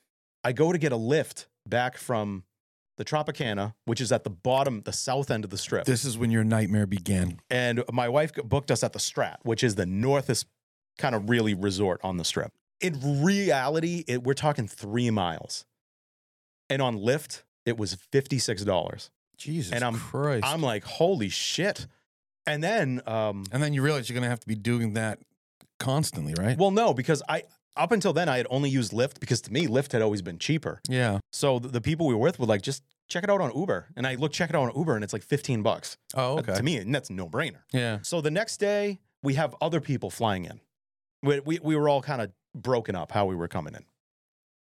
I 0.44 0.54
go 0.54 0.72
to 0.72 0.80
get 0.80 0.92
a 0.92 0.96
lift 0.98 1.48
back 1.68 1.98
from 1.98 2.44
the 2.98 3.06
Tropicana, 3.06 3.76
which 3.86 4.02
is 4.02 4.12
at 4.12 4.24
the 4.24 4.32
bottom, 4.32 4.82
the 4.82 4.94
south 4.94 5.30
end 5.30 5.44
of 5.44 5.52
the 5.52 5.58
strip. 5.58 5.86
This 5.86 6.04
is 6.04 6.18
when 6.18 6.32
your 6.32 6.44
nightmare 6.44 6.88
began. 6.88 7.40
and 7.52 7.84
my 7.92 8.10
wife 8.10 8.32
booked 8.34 8.72
us 8.72 8.84
at 8.84 8.94
the 8.94 9.00
Strat, 9.00 9.38
which 9.44 9.64
is 9.64 9.76
the 9.76 9.86
northest 9.86 10.48
kind 10.98 11.14
of 11.14 11.30
really 11.30 11.54
resort 11.54 12.00
on 12.04 12.18
the 12.18 12.26
strip. 12.26 12.52
In 12.82 13.24
reality, 13.24 14.04
it, 14.08 14.24
we're 14.24 14.34
talking 14.34 14.68
three 14.68 15.10
miles. 15.12 15.66
And 16.70 16.82
on 16.82 16.98
Lyft, 16.98 17.44
it 17.66 17.78
was 17.78 17.96
$56. 18.12 19.10
Jesus 19.38 19.72
And 19.74 19.84
I'm- 19.84 19.98
Christ. 19.98 20.46
I'm 20.46 20.62
like, 20.62 20.84
holy 20.84 21.30
shit. 21.30 21.88
And 22.48 22.64
then, 22.64 23.02
um, 23.06 23.44
and 23.52 23.62
then 23.62 23.74
you 23.74 23.82
realize 23.82 24.10
you're 24.10 24.16
going 24.16 24.24
to 24.24 24.30
have 24.30 24.40
to 24.40 24.48
be 24.48 24.56
doing 24.56 24.94
that 24.94 25.20
constantly, 25.80 26.34
right? 26.38 26.58
well, 26.58 26.72
no, 26.72 26.94
because 26.94 27.22
I, 27.30 27.44
up 27.76 27.92
until 27.92 28.14
then, 28.14 28.30
I 28.30 28.38
had 28.38 28.48
only 28.50 28.70
used 28.70 28.92
Lyft 28.92 29.20
because 29.20 29.42
to 29.42 29.54
me, 29.54 29.68
Lyft 29.68 29.92
had 29.92 30.02
always 30.02 30.22
been 30.22 30.38
cheaper. 30.40 30.80
yeah. 30.90 31.20
So 31.32 31.60
the, 31.60 31.68
the 31.70 31.82
people 31.82 32.08
we 32.08 32.14
were 32.16 32.20
with 32.22 32.40
were 32.40 32.46
like, 32.46 32.62
just 32.62 32.84
check 33.10 33.24
it 33.24 33.30
out 33.30 33.42
on 33.42 33.52
Uber. 33.56 33.88
And 33.96 34.06
I 34.08 34.16
look, 34.16 34.32
check 34.32 34.50
it 34.50 34.56
out 34.56 34.70
on 34.70 34.76
Uber, 34.76 34.96
and 34.96 35.04
it's 35.04 35.14
like 35.14 35.24
15 35.24 35.62
bucks. 35.62 35.98
Oh, 36.16 36.38
Uh, 36.38 36.40
okay. 36.40 36.54
To 36.56 36.64
me, 36.64 36.78
and 36.78 36.94
that's 36.94 37.10
no 37.10 37.28
brainer. 37.30 37.62
yeah. 37.72 38.00
So 38.02 38.22
the 38.22 38.32
next 38.32 38.58
day, 38.58 39.00
we 39.24 39.36
have 39.36 39.56
other 39.62 39.80
people 39.82 40.10
flying 40.10 40.46
in. 40.46 40.62
We, 41.24 41.40
we, 41.42 41.60
we 41.62 41.76
were 41.76 41.88
all 41.90 42.02
kind 42.02 42.22
of 42.22 42.32
broken 42.56 42.96
up 42.96 43.12
how 43.12 43.26
we 43.26 43.36
were 43.36 43.48
coming 43.48 43.74
in. 43.76 43.86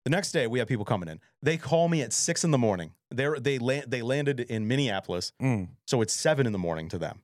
The 0.06 0.12
next 0.12 0.32
day, 0.32 0.48
we 0.48 0.60
have 0.60 0.68
people 0.68 0.86
coming 0.86 1.10
in. 1.10 1.20
They 1.42 1.58
call 1.58 1.88
me 1.90 2.02
at 2.02 2.14
six 2.14 2.44
in 2.44 2.52
the 2.52 2.58
morning. 2.58 2.94
They're, 3.12 3.40
they, 3.40 3.60
la- 3.60 3.82
they 3.88 4.02
landed 4.02 4.40
in 4.40 4.68
Minneapolis. 4.68 5.34
Mm. 5.42 5.70
So 5.88 6.02
it's 6.02 6.14
seven 6.14 6.46
in 6.46 6.52
the 6.54 6.58
morning 6.60 6.90
to 6.90 6.98
them. 6.98 7.22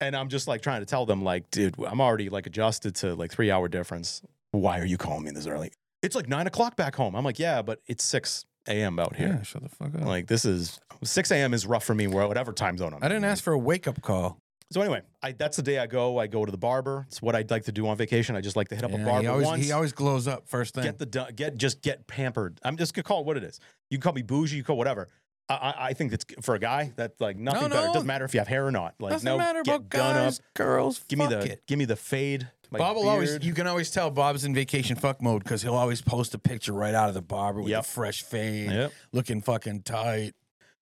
And 0.00 0.14
I'm 0.14 0.28
just 0.28 0.46
like 0.46 0.60
trying 0.62 0.80
to 0.82 0.86
tell 0.86 1.06
them, 1.06 1.24
like, 1.24 1.50
dude, 1.50 1.74
I'm 1.84 2.00
already 2.00 2.28
like 2.28 2.46
adjusted 2.46 2.94
to 2.96 3.14
like 3.14 3.30
three 3.32 3.50
hour 3.50 3.66
difference. 3.68 4.22
Why 4.52 4.78
are 4.78 4.84
you 4.84 4.98
calling 4.98 5.24
me 5.24 5.30
this 5.30 5.46
early? 5.46 5.72
It's 6.02 6.14
like 6.14 6.28
nine 6.28 6.46
o'clock 6.46 6.76
back 6.76 6.94
home. 6.94 7.16
I'm 7.16 7.24
like, 7.24 7.38
yeah, 7.38 7.62
but 7.62 7.80
it's 7.86 8.04
6 8.04 8.44
a.m. 8.68 8.98
out 8.98 9.16
here. 9.16 9.28
Yeah. 9.38 9.42
Shut 9.42 9.62
the 9.62 9.68
fuck 9.70 9.94
up. 9.94 10.02
Like, 10.02 10.26
this 10.26 10.44
is 10.44 10.78
6 11.02 11.30
a.m. 11.30 11.54
is 11.54 11.66
rough 11.66 11.84
for 11.84 11.94
me, 11.94 12.06
whatever 12.06 12.52
time 12.52 12.76
zone 12.76 12.92
I'm 12.94 13.02
I 13.02 13.08
didn't 13.08 13.24
in. 13.24 13.30
ask 13.30 13.42
for 13.42 13.52
a 13.54 13.58
wake 13.58 13.88
up 13.88 14.02
call. 14.02 14.38
So 14.72 14.80
anyway, 14.80 15.02
I, 15.22 15.32
that's 15.32 15.56
the 15.56 15.62
day 15.62 15.78
I 15.78 15.86
go. 15.86 16.18
I 16.18 16.26
go 16.26 16.44
to 16.44 16.50
the 16.50 16.58
barber. 16.58 17.04
It's 17.08 17.22
what 17.22 17.36
I'd 17.36 17.50
like 17.50 17.64
to 17.64 17.72
do 17.72 17.86
on 17.86 17.96
vacation. 17.96 18.34
I 18.34 18.40
just 18.40 18.56
like 18.56 18.68
to 18.68 18.74
hit 18.74 18.84
up 18.84 18.92
a 18.92 18.98
barber 18.98 19.20
he 19.22 19.26
always 19.28 19.46
once. 19.46 19.64
he 19.64 19.70
always 19.72 19.92
glows 19.92 20.26
up 20.26 20.48
first 20.48 20.74
thing. 20.74 20.82
get 20.84 20.98
the 20.98 21.32
get 21.34 21.56
just 21.56 21.82
get 21.82 22.06
pampered. 22.08 22.58
I'm 22.64 22.76
just 22.76 22.92
gonna 22.92 23.04
call 23.04 23.20
it 23.20 23.26
what 23.26 23.36
it 23.36 23.44
is. 23.44 23.60
You 23.90 23.98
can 23.98 24.02
call 24.02 24.12
me 24.12 24.22
bougie. 24.22 24.56
You 24.56 24.64
call 24.64 24.76
whatever. 24.76 25.06
I, 25.48 25.54
I, 25.54 25.74
I 25.88 25.92
think 25.92 26.12
it's 26.12 26.24
for 26.42 26.56
a 26.56 26.58
guy 26.58 26.92
that's 26.96 27.20
like 27.20 27.36
nothing 27.38 27.62
No, 27.62 27.68
better. 27.68 27.86
It 27.88 27.92
doesn't 27.92 28.06
matter 28.08 28.24
if 28.24 28.34
you 28.34 28.40
have 28.40 28.48
hair 28.48 28.66
or 28.66 28.72
not. 28.72 28.94
Like 28.98 29.12
Doesn't 29.12 29.24
no, 29.26 29.38
matter 29.38 29.62
get 29.62 29.76
about 29.76 29.88
done 29.90 30.14
guys, 30.16 30.38
up. 30.40 30.44
girls. 30.54 31.04
Give 31.06 31.20
me 31.20 31.26
the 31.28 31.38
it. 31.52 31.62
give 31.68 31.78
me 31.78 31.84
the 31.84 31.94
fade. 31.94 32.48
Bob 32.72 32.96
will 32.96 33.08
always. 33.08 33.38
You 33.42 33.54
can 33.54 33.68
always 33.68 33.92
tell 33.92 34.10
Bob's 34.10 34.44
in 34.44 34.52
vacation 34.52 34.96
fuck 34.96 35.22
mode 35.22 35.44
because 35.44 35.62
he'll 35.62 35.76
always 35.76 36.02
post 36.02 36.34
a 36.34 36.38
picture 36.38 36.72
right 36.72 36.92
out 36.94 37.08
of 37.08 37.14
the 37.14 37.22
barber 37.22 37.60
with 37.62 37.70
Yep. 37.70 37.80
a 37.80 37.84
fresh 37.84 38.22
fade, 38.22 38.72
Yep. 38.72 38.92
looking 39.12 39.40
fucking 39.40 39.82
tight. 39.82 40.32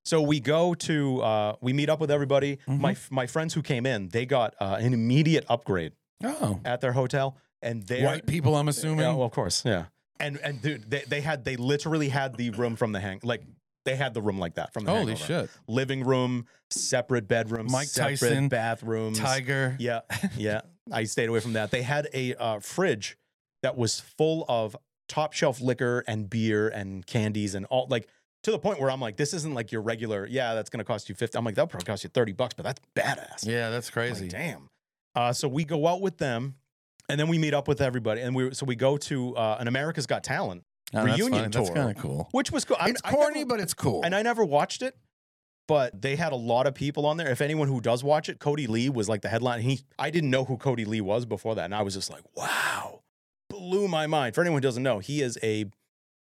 So 0.04 0.20
we 0.20 0.38
go 0.40 0.74
to 0.74 1.22
uh, 1.22 1.56
we 1.60 1.72
meet 1.72 1.88
up 1.88 2.00
with 2.00 2.10
everybody. 2.10 2.56
Mm-hmm. 2.68 2.80
My 2.80 2.96
my 3.10 3.26
friends 3.26 3.54
who 3.54 3.62
came 3.62 3.86
in, 3.86 4.08
they 4.08 4.26
got 4.26 4.54
uh, 4.60 4.76
an 4.78 4.92
immediate 4.92 5.44
upgrade 5.48 5.92
Oh, 6.22 6.60
at 6.64 6.80
their 6.80 6.92
hotel, 6.92 7.36
and 7.62 7.82
they 7.82 8.02
white 8.02 8.26
people. 8.26 8.54
I'm 8.56 8.68
assuming. 8.68 9.00
Yeah, 9.00 9.14
well, 9.14 9.26
of 9.26 9.32
course, 9.32 9.64
yeah. 9.64 9.86
And 10.20 10.38
and 10.38 10.60
dude, 10.62 10.90
they, 10.90 11.02
they 11.08 11.20
had 11.20 11.44
they 11.44 11.56
literally 11.56 12.08
had 12.08 12.36
the 12.36 12.50
room 12.50 12.76
from 12.76 12.92
the 12.92 13.00
hang 13.00 13.20
like 13.22 13.42
they 13.84 13.96
had 13.96 14.14
the 14.14 14.22
room 14.22 14.38
like 14.38 14.54
that 14.54 14.72
from 14.72 14.84
the 14.84 14.90
Holy 14.90 15.14
Hangover. 15.14 15.42
shit! 15.46 15.50
living 15.66 16.04
room, 16.04 16.46
separate 16.70 17.26
bedrooms, 17.26 17.72
Mike 17.72 17.88
separate 17.88 18.20
Tyson, 18.20 18.48
bathrooms, 18.48 19.18
Tiger. 19.18 19.76
Yeah, 19.78 20.00
yeah. 20.36 20.60
I 20.92 21.04
stayed 21.04 21.28
away 21.30 21.40
from 21.40 21.54
that. 21.54 21.70
They 21.70 21.82
had 21.82 22.08
a 22.14 22.34
uh, 22.34 22.60
fridge 22.60 23.16
that 23.62 23.76
was 23.76 24.00
full 24.00 24.44
of 24.48 24.76
top 25.08 25.32
shelf 25.32 25.60
liquor 25.60 26.04
and 26.06 26.28
beer 26.30 26.68
and 26.68 27.06
candies 27.06 27.54
and 27.54 27.66
all 27.66 27.86
like 27.90 28.06
to 28.44 28.50
the 28.50 28.58
point 28.58 28.80
where 28.80 28.90
I'm 28.90 29.00
like, 29.00 29.16
this 29.16 29.34
isn't 29.34 29.52
like 29.54 29.72
your 29.72 29.82
regular. 29.82 30.26
Yeah, 30.26 30.54
that's 30.54 30.70
gonna 30.70 30.84
cost 30.84 31.08
you 31.08 31.14
fifty. 31.14 31.36
I'm 31.36 31.44
like, 31.44 31.54
that'll 31.56 31.68
probably 31.68 31.86
cost 31.86 32.04
you 32.04 32.10
thirty 32.10 32.32
bucks, 32.32 32.54
but 32.54 32.62
that's 32.64 32.80
badass. 32.94 33.46
Yeah, 33.46 33.70
that's 33.70 33.90
crazy. 33.90 34.24
like, 34.24 34.30
damn. 34.32 34.68
Uh, 35.14 35.32
so 35.32 35.46
we 35.48 35.64
go 35.64 35.86
out 35.86 36.00
with 36.00 36.18
them, 36.18 36.54
and 37.08 37.18
then 37.20 37.28
we 37.28 37.38
meet 37.38 37.54
up 37.54 37.68
with 37.68 37.80
everybody, 37.80 38.20
and 38.20 38.34
we 38.34 38.54
so 38.54 38.64
we 38.66 38.76
go 38.76 38.96
to 38.96 39.36
uh, 39.36 39.56
an 39.60 39.68
America's 39.68 40.06
Got 40.06 40.24
Talent, 40.24 40.62
Oh, 40.94 41.04
reunion 41.04 41.30
funny. 41.30 41.42
That's 41.48 41.68
tour. 41.68 41.74
kind 41.76 41.90
of 41.96 42.02
cool. 42.02 42.28
which 42.32 42.50
was 42.52 42.64
cool. 42.64 42.76
It's 42.82 43.00
I 43.04 43.10
corny, 43.10 43.40
never- 43.40 43.48
but 43.48 43.60
it's 43.60 43.74
cool. 43.74 44.02
and 44.04 44.14
I 44.14 44.22
never 44.22 44.44
watched 44.44 44.82
it, 44.82 44.96
but 45.68 46.00
they 46.02 46.16
had 46.16 46.32
a 46.32 46.36
lot 46.36 46.66
of 46.66 46.74
people 46.74 47.06
on 47.06 47.16
there. 47.16 47.30
If 47.30 47.40
anyone 47.40 47.68
who 47.68 47.80
does 47.80 48.04
watch 48.04 48.28
it, 48.28 48.38
Kodi 48.38 48.68
Lee 48.68 48.88
was 48.90 49.08
like 49.08 49.22
the 49.22 49.28
headline. 49.28 49.60
He, 49.62 49.80
I 49.98 50.10
didn't 50.10 50.30
know 50.30 50.44
who 50.44 50.56
Kodi 50.58 50.86
Lee 50.86 51.00
was 51.00 51.24
before 51.26 51.54
that, 51.54 51.64
and 51.64 51.74
I 51.74 51.82
was 51.82 51.94
just 51.94 52.10
like, 52.10 52.22
wow, 52.36 53.00
blew 53.48 53.88
my 53.88 54.06
mind. 54.06 54.34
For 54.34 54.40
anyone 54.42 54.58
who 54.58 54.66
doesn't 54.68 54.82
know, 54.82 54.98
he 54.98 55.22
is 55.22 55.38
a, 55.42 55.66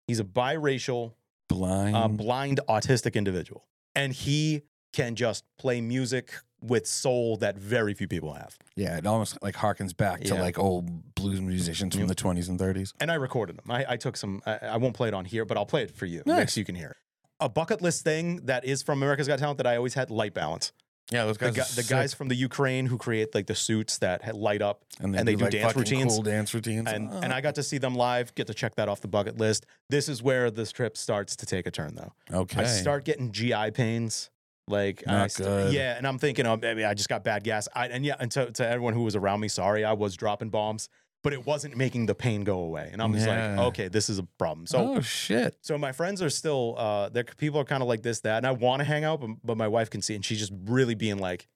he's 0.07 0.20
a 0.20 0.24
biracial, 0.24 1.12
Blind. 1.48 1.94
uh, 1.96 2.09
blind, 2.09 2.61
autistic 2.68 3.14
individual, 3.14 3.66
and 3.94 4.12
he 4.12 4.62
can 4.92 5.14
just 5.16 5.44
play 5.59 5.80
music 5.80 6.33
with 6.61 6.87
soul 6.87 7.37
that 7.37 7.59
very 7.59 7.92
few 7.92 8.09
people 8.09 8.33
have. 8.33 8.57
yeah, 8.74 8.96
it 8.96 9.07
almost 9.07 9.37
like 9.42 9.54
harkens 9.54 9.94
back 9.94 10.20
to 10.22 10.35
Yeah. 10.35 10.40
like 10.40 10.59
old 10.59 11.14
blues 11.14 11.40
musicians 11.40 11.94
from 11.94 12.07
the 12.07 12.14
20s 12.14 12.48
and 12.48 12.59
30s. 12.59 12.92
And 13.00 13.11
I 13.11 13.14
recorded 13.16 13.59
them. 13.59 13.70
I, 13.70 13.85
I 13.90 13.96
took 13.96 14.16
some. 14.16 14.40
I, 14.46 14.59
I 14.62 14.76
won't 14.78 14.94
play 14.94 15.09
it 15.09 15.14
on 15.14 15.26
here, 15.26 15.44
but 15.44 15.57
I'll 15.59 15.66
play 15.66 15.83
it 15.83 15.90
for 15.90 16.07
you 16.07 16.22
Nice. 16.24 16.37
next. 16.38 16.54
so 16.54 16.61
You 16.61 16.64
can 16.64 16.74
hear 16.76 16.88
it. 16.90 16.96
A 17.40 17.48
bucket 17.50 17.83
list 17.83 18.02
thing 18.04 18.37
that 18.46 18.64
is 18.64 18.83
from 18.83 18.98
America's 19.02 19.26
Got 19.28 19.40
Talent 19.40 19.59
that 19.59 19.66
I 19.66 19.76
always 19.76 19.92
had 19.94 20.11
Light 20.11 20.33
Balance. 20.33 20.72
Yeah, 21.10 21.26
those 21.26 21.36
the, 21.36 21.46
guys. 21.50 21.54
gu- 21.56 21.60
are 21.62 21.82
the 21.82 21.88
guys 21.88 22.14
from 22.14 22.28
the 22.28 22.34
Ukraine 22.34 22.86
who 22.86 22.96
create 22.96 23.34
like 23.34 23.46
the 23.46 23.54
suits 23.54 23.98
that 23.98 24.34
light 24.34 24.62
up 24.62 24.84
and 25.00 25.14
they, 25.14 25.18
and 25.18 25.28
they 25.28 25.32
do, 25.32 25.38
do 25.38 25.44
like, 25.44 25.52
dance 25.52 25.64
fucking 25.66 25.80
routines. 25.80 26.14
Cool 26.14 26.22
dance 26.22 26.54
routines. 26.54 26.88
and 26.90 27.10
Oh. 27.12 27.20
and 27.22 27.32
I 27.32 27.40
got 27.42 27.54
to 27.56 27.62
see 27.62 27.78
them 27.78 27.94
live. 27.94 28.34
Get 28.34 28.46
to 28.46 28.54
check 28.54 28.74
that 28.76 28.88
off 28.88 29.00
the 29.00 29.08
bucket 29.08 29.36
list. 29.38 29.66
This 29.90 30.08
is 30.08 30.22
where 30.22 30.50
this 30.50 30.72
trip 30.72 30.96
starts 30.96 31.36
to 31.36 31.46
take 31.46 31.66
a 31.66 31.70
turn, 31.70 31.94
though. 31.94 32.12
okay. 32.32 32.62
I 32.62 32.64
start 32.64 33.04
getting 33.04 33.32
GI 33.32 33.72
pains. 33.72 34.30
Like 34.66 35.04
I 35.06 35.12
Not 35.12 35.30
st- 35.30 35.46
good. 35.46 35.74
yeah, 35.74 35.98
and 35.98 36.06
I'm 36.06 36.18
thinking, 36.18 36.46
oh, 36.46 36.56
maybe 36.56 36.86
I 36.86 36.94
just 36.94 37.10
got 37.10 37.22
bad 37.22 37.44
gas. 37.44 37.68
I, 37.74 37.88
and 37.88 38.02
yeah, 38.02 38.16
and 38.18 38.30
to, 38.30 38.50
to 38.52 38.66
everyone 38.66 38.94
who 38.94 39.02
was 39.02 39.14
around 39.14 39.40
me, 39.40 39.48
sorry, 39.48 39.84
I 39.84 39.92
was 39.92 40.16
dropping 40.16 40.48
bombs, 40.48 40.88
but 41.24 41.32
it 41.32 41.44
wasn't 41.44 41.76
making 41.76 42.06
the 42.06 42.14
pain 42.14 42.44
go 42.44 42.60
away. 42.60 42.90
And 42.92 43.02
I'm 43.02 43.12
just 43.14 43.26
Yeah. 43.26 43.56
like, 43.56 43.66
okay, 43.70 43.88
this 43.88 44.08
is 44.08 44.18
a 44.20 44.22
problem. 44.38 44.66
So 44.68 44.94
oh 44.96 45.00
shit! 45.00 45.56
so 45.62 45.76
my 45.76 45.90
friends 45.90 46.22
are 46.22 46.30
still 46.30 46.76
uh 46.78 47.08
they're 47.08 47.24
people 47.24 47.58
are 47.58 47.64
kind 47.64 47.82
of 47.82 47.88
like 47.88 48.02
this 48.02 48.20
that 48.20 48.37
and 48.37 48.46
i 48.46 48.52
want 48.52 48.78
to 48.80 48.84
hang 48.84 49.02
out 49.02 49.20
but, 49.20 49.30
but 49.42 49.56
my 49.56 49.66
wife 49.66 49.90
can 49.90 50.00
see 50.02 50.14
and 50.14 50.24
she's 50.24 50.38
just 50.38 50.52
really 50.66 50.94
being 50.94 51.18
like 51.18 51.48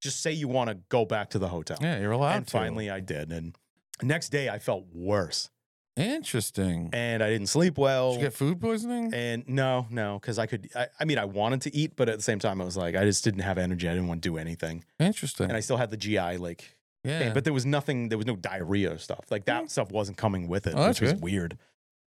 just 0.00 0.20
say 0.22 0.32
you 0.32 0.48
want 0.48 0.70
to 0.70 0.76
go 0.88 1.04
back 1.04 1.30
to 1.30 1.38
the 1.38 1.48
hotel 1.48 1.76
Yeah, 1.82 2.00
you're 2.00 2.12
allowed 2.12 2.36
and 2.36 2.46
to. 2.46 2.50
finally 2.50 2.88
i 2.90 3.00
did 3.00 3.30
and 3.32 3.54
next 4.02 4.30
day 4.30 4.48
i 4.48 4.58
felt 4.58 4.84
worse 4.92 5.50
interesting. 5.96 6.90
and 6.92 7.22
i 7.22 7.28
didn't 7.30 7.46
sleep 7.48 7.78
well 7.78 8.12
Did 8.12 8.20
you 8.20 8.26
get 8.26 8.32
food 8.34 8.60
poisoning? 8.60 9.12
and 9.14 9.44
no 9.48 9.86
no 9.90 10.18
because 10.20 10.38
i 10.38 10.46
could 10.46 10.68
I, 10.74 10.86
I 10.98 11.04
mean 11.04 11.18
i 11.18 11.24
wanted 11.24 11.60
to 11.62 11.74
eat 11.74 11.92
but 11.96 12.08
at 12.08 12.16
the 12.16 12.22
same 12.22 12.38
time 12.38 12.60
i 12.60 12.64
was 12.64 12.76
like 12.76 12.96
i 12.96 13.04
just 13.04 13.22
didn't 13.24 13.40
have 13.40 13.58
energy 13.58 13.88
i 13.88 13.92
didn't 13.92 14.08
want 14.08 14.22
to 14.22 14.28
do 14.28 14.36
anything 14.38 14.84
Interesting. 14.98 15.46
and 15.48 15.56
i 15.56 15.60
still 15.60 15.76
had 15.76 15.90
the 15.90 15.96
gi 15.96 16.36
like 16.38 16.76
yeah, 17.04 17.18
pain, 17.20 17.34
but 17.34 17.44
there 17.44 17.52
was 17.52 17.66
nothing 17.66 18.08
there 18.08 18.18
was 18.18 18.26
no 18.26 18.36
diarrhea 18.36 18.92
or 18.92 18.98
stuff 18.98 19.24
like 19.30 19.44
that 19.46 19.64
Mm. 19.64 19.70
stuff 19.70 19.90
wasn't 19.90 20.16
coming 20.16 20.48
with 20.48 20.66
it 20.66 20.74
Oh, 20.76 20.88
which 20.88 21.00
was 21.00 21.12
good. 21.14 21.22
weird 21.22 21.58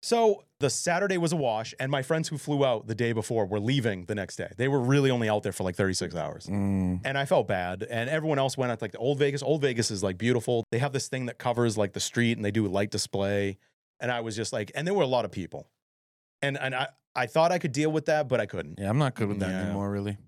so 0.03 0.45
the 0.61 0.69
saturday 0.71 1.17
was 1.17 1.33
a 1.33 1.37
wash 1.37 1.75
and 1.81 1.91
my 1.91 2.03
friends 2.03 2.29
who 2.29 2.37
flew 2.39 2.65
out 2.65 2.87
the 2.87 2.95
day 2.95 3.13
before 3.13 3.47
were 3.47 3.59
leaving 3.61 4.05
the 4.05 4.15
next 4.15 4.37
day 4.37 4.51
they 4.59 4.69
were 4.69 4.81
really 4.81 5.11
only 5.11 5.29
out 5.29 5.43
there 5.43 5.53
for 5.53 5.65
like 5.65 5.77
36 5.77 6.15
hours 6.15 6.47
Mm, 6.47 7.01
and 7.05 7.17
i 7.17 7.25
felt 7.25 7.49
bad 7.49 7.83
and 7.91 8.11
everyone 8.11 8.39
else 8.39 8.57
went 8.59 8.71
at 8.71 8.83
like 8.83 8.93
the 8.93 8.99
old 8.99 9.19
vegas 9.19 9.43
old 9.43 9.63
vegas 9.63 9.91
is 9.91 10.03
like 10.03 10.19
beautiful 10.19 10.65
they 10.71 10.79
have 10.79 10.93
this 10.93 11.09
thing 11.09 11.27
that 11.27 11.39
covers 11.39 11.79
like 11.79 11.93
the 11.95 12.01
street 12.01 12.37
and 12.37 12.45
they 12.45 12.51
do 12.51 12.67
a 12.67 12.69
light 12.69 12.91
display 12.91 13.57
and 14.01 14.11
i 14.13 14.21
was 14.21 14.37
just 14.37 14.53
like 14.53 14.71
and 14.75 14.87
there 14.87 14.95
were 14.95 15.03
a 15.03 15.07
lot 15.07 15.25
of 15.25 15.31
people 15.33 15.69
and 16.43 16.59
and 16.59 16.75
i 16.75 16.87
i 17.17 17.27
thought 17.27 17.51
i 17.51 17.59
could 17.59 17.73
deal 17.73 17.91
with 17.91 18.05
that 18.07 18.29
but 18.29 18.41
i 18.41 18.47
couldn't 18.47 18.79
yeah, 18.79 18.91
I'm 18.91 18.99
not 18.99 19.15
good 19.15 19.29
with 19.29 19.39
that 19.41 19.49
Yeah. 19.51 19.63
anymore. 19.65 19.91
Really. 19.91 20.19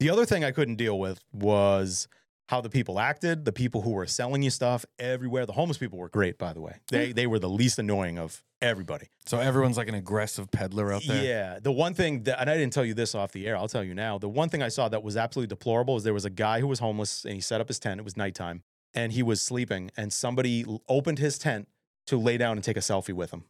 the 0.00 0.08
other 0.10 0.24
thing 0.24 0.42
I 0.44 0.52
couldn't 0.52 0.76
deal 0.76 0.98
with 0.98 1.20
was 1.32 2.08
how 2.48 2.62
the 2.62 2.70
people 2.70 2.98
acted, 2.98 3.44
the 3.44 3.52
people 3.52 3.82
who 3.82 3.90
were 3.90 4.06
selling 4.06 4.42
you 4.42 4.50
stuff 4.50 4.84
everywhere. 4.98 5.44
The 5.44 5.52
homeless 5.52 5.76
people 5.76 5.98
were 5.98 6.08
great, 6.08 6.38
by 6.38 6.52
the 6.54 6.60
way. 6.60 6.76
They 6.88 7.12
they 7.12 7.26
were 7.26 7.38
the 7.38 7.48
least 7.48 7.78
annoying 7.78 8.18
of 8.18 8.42
everybody. 8.60 9.08
So 9.26 9.38
everyone's 9.38 9.76
like 9.76 9.88
an 9.88 9.94
aggressive 9.94 10.50
peddler 10.50 10.92
out 10.92 11.02
there. 11.06 11.22
Yeah. 11.22 11.58
The 11.62 11.70
one 11.70 11.94
thing 11.94 12.24
that 12.24 12.40
and 12.40 12.48
I 12.50 12.56
didn't 12.56 12.72
tell 12.72 12.84
you 12.84 12.94
this 12.94 13.14
off 13.14 13.32
the 13.32 13.46
air, 13.46 13.56
I'll 13.56 13.68
tell 13.68 13.84
you 13.84 13.94
now. 13.94 14.18
The 14.18 14.28
one 14.28 14.48
thing 14.48 14.62
I 14.62 14.68
saw 14.68 14.88
that 14.88 15.02
was 15.02 15.16
absolutely 15.16 15.48
deplorable 15.48 15.96
is 15.96 16.04
there 16.04 16.14
was 16.14 16.24
a 16.24 16.30
guy 16.30 16.60
who 16.60 16.66
was 16.66 16.78
homeless 16.78 17.24
and 17.24 17.34
he 17.34 17.40
set 17.40 17.60
up 17.60 17.68
his 17.68 17.78
tent. 17.78 18.00
It 18.00 18.04
was 18.04 18.16
nighttime 18.16 18.62
and 18.94 19.12
he 19.12 19.22
was 19.22 19.42
sleeping 19.42 19.90
and 19.96 20.12
somebody 20.12 20.64
opened 20.88 21.18
his 21.18 21.38
tent 21.38 21.68
to 22.06 22.16
lay 22.16 22.38
down 22.38 22.56
and 22.56 22.64
take 22.64 22.78
a 22.78 22.80
selfie 22.80 23.12
with 23.12 23.30
him. 23.30 23.44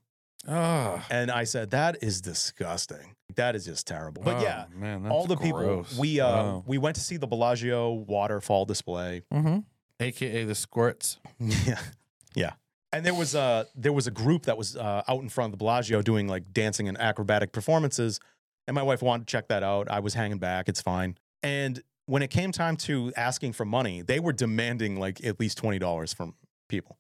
Oh, 0.47 1.03
And 1.11 1.31
I 1.31 1.45
said, 1.45 1.71
that 1.73 2.03
is 2.03 2.21
disgusting. 2.21 3.17
That 3.35 3.55
is 3.57 3.65
just 3.65 3.87
terrible. 3.87 4.23
But 4.23 4.37
oh, 4.37 4.43
yeah, 4.43 4.65
man, 4.75 5.07
all 5.09 5.27
the 5.27 5.37
people 5.37 5.85
we 5.99 6.21
uh 6.21 6.27
Oh. 6.29 6.65
we 6.67 6.79
went 6.79 6.95
to 6.97 7.03
see 7.03 7.17
the 7.17 7.27
Bellagio 7.27 7.93
waterfall 7.93 8.65
display. 8.65 9.23
Mhm. 9.33 9.65
AKA 10.01 10.45
the 10.45 10.55
squirts. 10.55 11.19
Yeah, 11.41 11.81
yeah. 12.35 12.53
And 12.93 13.05
there 13.05 13.15
was 13.15 13.35
a 13.35 13.67
there 13.75 13.93
was 13.93 14.07
a 14.07 14.11
group 14.11 14.45
that 14.45 14.57
was 14.57 14.77
uh, 14.77 15.03
out 15.07 15.21
in 15.23 15.29
front 15.29 15.49
of 15.49 15.53
the 15.53 15.57
Bellagio 15.59 16.01
doing 16.03 16.27
like 16.29 16.53
dancing 16.53 16.89
and 16.89 16.99
acrobatic 16.99 17.53
performances, 17.53 18.19
and 18.67 18.75
my 18.75 18.83
wife 18.83 19.03
wanted 19.03 19.27
to 19.27 19.31
check 19.31 19.49
that 19.49 19.63
out. 19.63 19.91
I 19.91 20.01
was 20.01 20.15
hanging 20.15 20.39
back; 20.39 20.69
it's 20.69 20.81
fine. 20.81 21.19
And 21.43 21.83
when 22.07 22.23
it 22.23 22.29
came 22.31 22.51
time 22.51 22.77
to 22.79 23.13
asking 23.17 23.53
for 23.53 23.67
money, 23.67 24.01
they 24.03 24.21
were 24.21 24.33
demanding 24.33 24.99
like 24.99 25.23
at 25.23 25.39
least 25.39 25.59
twenty 25.59 25.79
dollars 25.79 26.15
from 26.15 26.35
people. 26.69 26.98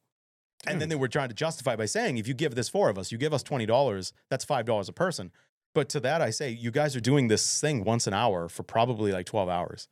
And 0.66 0.80
then 0.80 0.88
they 0.88 0.96
were 0.96 1.08
trying 1.08 1.28
to 1.28 1.34
justify 1.34 1.76
by 1.76 1.86
saying, 1.86 2.18
if 2.18 2.26
you 2.26 2.34
give 2.34 2.54
this 2.54 2.68
four 2.68 2.88
of 2.90 2.98
us, 2.98 3.12
you 3.12 3.18
give 3.18 3.32
us 3.32 3.42
twenty 3.42 3.66
dollars, 3.66 4.12
that's 4.28 4.44
five 4.44 4.66
dollars 4.66 4.88
a 4.88 4.92
person. 4.92 5.30
But 5.74 5.88
to 5.90 6.00
that, 6.00 6.20
I 6.20 6.30
say, 6.30 6.50
you 6.50 6.70
guys 6.70 6.96
are 6.96 7.00
doing 7.00 7.28
this 7.28 7.60
thing 7.60 7.84
once 7.84 8.06
an 8.06 8.14
hour 8.14 8.48
for 8.48 8.62
probably 8.62 9.12
like 9.12 9.26
twelve 9.26 9.48
hours. 9.48 9.88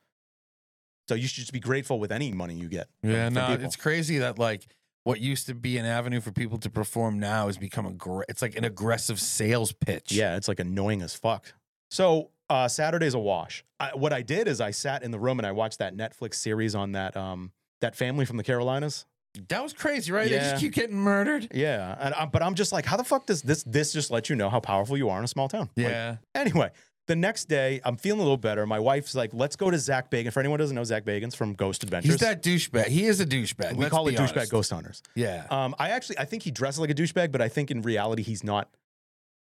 So 1.08 1.14
you 1.14 1.28
should 1.28 1.42
just 1.42 1.52
be 1.52 1.60
grateful 1.60 2.00
with 2.00 2.10
any 2.10 2.32
money 2.32 2.54
you 2.54 2.68
get. 2.68 2.88
Yeah, 3.02 3.28
no, 3.28 3.46
people. 3.48 3.64
it's 3.64 3.76
crazy 3.76 4.18
that 4.18 4.38
like 4.38 4.66
what 5.04 5.20
used 5.20 5.46
to 5.46 5.54
be 5.54 5.78
an 5.78 5.86
avenue 5.86 6.20
for 6.20 6.32
people 6.32 6.58
to 6.58 6.68
perform 6.68 7.20
now 7.20 7.46
has 7.46 7.58
become 7.58 7.86
a 7.86 7.92
gr- 7.92 8.24
it's 8.28 8.42
like 8.42 8.56
an 8.56 8.64
aggressive 8.64 9.20
sales 9.20 9.70
pitch. 9.70 10.10
Yeah, 10.10 10.36
it's 10.36 10.48
like 10.48 10.58
annoying 10.58 11.00
as 11.02 11.14
fuck. 11.14 11.54
So 11.90 12.30
uh, 12.50 12.66
Saturday's 12.66 13.14
a 13.14 13.18
wash. 13.20 13.64
I, 13.78 13.90
what 13.94 14.12
I 14.12 14.22
did 14.22 14.48
is 14.48 14.60
I 14.60 14.72
sat 14.72 15.04
in 15.04 15.12
the 15.12 15.18
room 15.20 15.38
and 15.38 15.46
I 15.46 15.52
watched 15.52 15.78
that 15.78 15.96
Netflix 15.96 16.34
series 16.34 16.74
on 16.74 16.92
that 16.92 17.16
um 17.16 17.52
that 17.80 17.94
family 17.94 18.24
from 18.24 18.36
the 18.36 18.42
Carolinas. 18.42 19.06
That 19.48 19.62
was 19.62 19.72
crazy, 19.72 20.12
right? 20.12 20.28
They 20.28 20.36
Yeah. 20.36 20.50
just 20.50 20.60
keep 20.62 20.72
getting 20.72 20.96
murdered. 20.96 21.48
Yeah, 21.54 21.96
and 22.00 22.14
I, 22.14 22.26
but 22.26 22.42
I'm 22.42 22.54
just 22.54 22.72
like, 22.72 22.84
how 22.86 22.96
the 22.96 23.04
fuck 23.04 23.26
does 23.26 23.42
this 23.42 23.62
this 23.64 23.92
just 23.92 24.10
let 24.10 24.28
you 24.30 24.36
know 24.36 24.48
how 24.50 24.60
powerful 24.60 24.96
you 24.96 25.08
are 25.08 25.18
in 25.18 25.24
a 25.24 25.28
small 25.28 25.48
town? 25.48 25.70
Like, 25.76 25.86
Yeah, 25.88 26.16
anyway, 26.34 26.70
the 27.06 27.16
next 27.16 27.44
day 27.46 27.80
I'm 27.84 27.96
feeling 27.96 28.20
a 28.20 28.24
little 28.24 28.36
better. 28.36 28.66
My 28.66 28.78
wife's 28.80 29.14
like, 29.14 29.30
let's 29.32 29.54
go 29.56 29.70
to 29.70 29.78
Zak 29.78 30.10
Bagans. 30.10 30.32
For 30.32 30.40
anyone 30.40 30.58
who 30.58 30.62
doesn't 30.64 30.74
know, 30.74 30.84
Zak 30.84 31.04
Bagans's 31.04 31.34
from 31.34 31.54
Ghost 31.54 31.82
Adventures. 31.84 32.12
he's 32.12 32.20
that 32.20 32.42
douchebag. 32.42 32.86
He 32.88 33.06
is 33.06 33.20
a 33.20 33.26
douchebag. 33.26 33.72
we 33.76 33.84
let's 33.84 33.90
call 33.92 34.08
it 34.08 34.12
be 34.12 34.16
douchebag 34.16 34.36
honest. 34.36 34.50
ghost 34.52 34.70
hunters. 34.72 35.02
Yeah, 35.14 35.46
Um, 35.50 35.74
I 35.78 35.90
actually 35.90 36.18
I 36.18 36.24
think 36.24 36.42
he 36.42 36.50
dresses 36.50 36.80
like 36.80 36.90
a 36.90 36.94
douchebag, 36.94 37.30
but 37.32 37.40
I 37.40 37.48
think 37.48 37.70
in 37.70 37.82
reality 37.82 38.22
he's 38.22 38.42
not. 38.42 38.68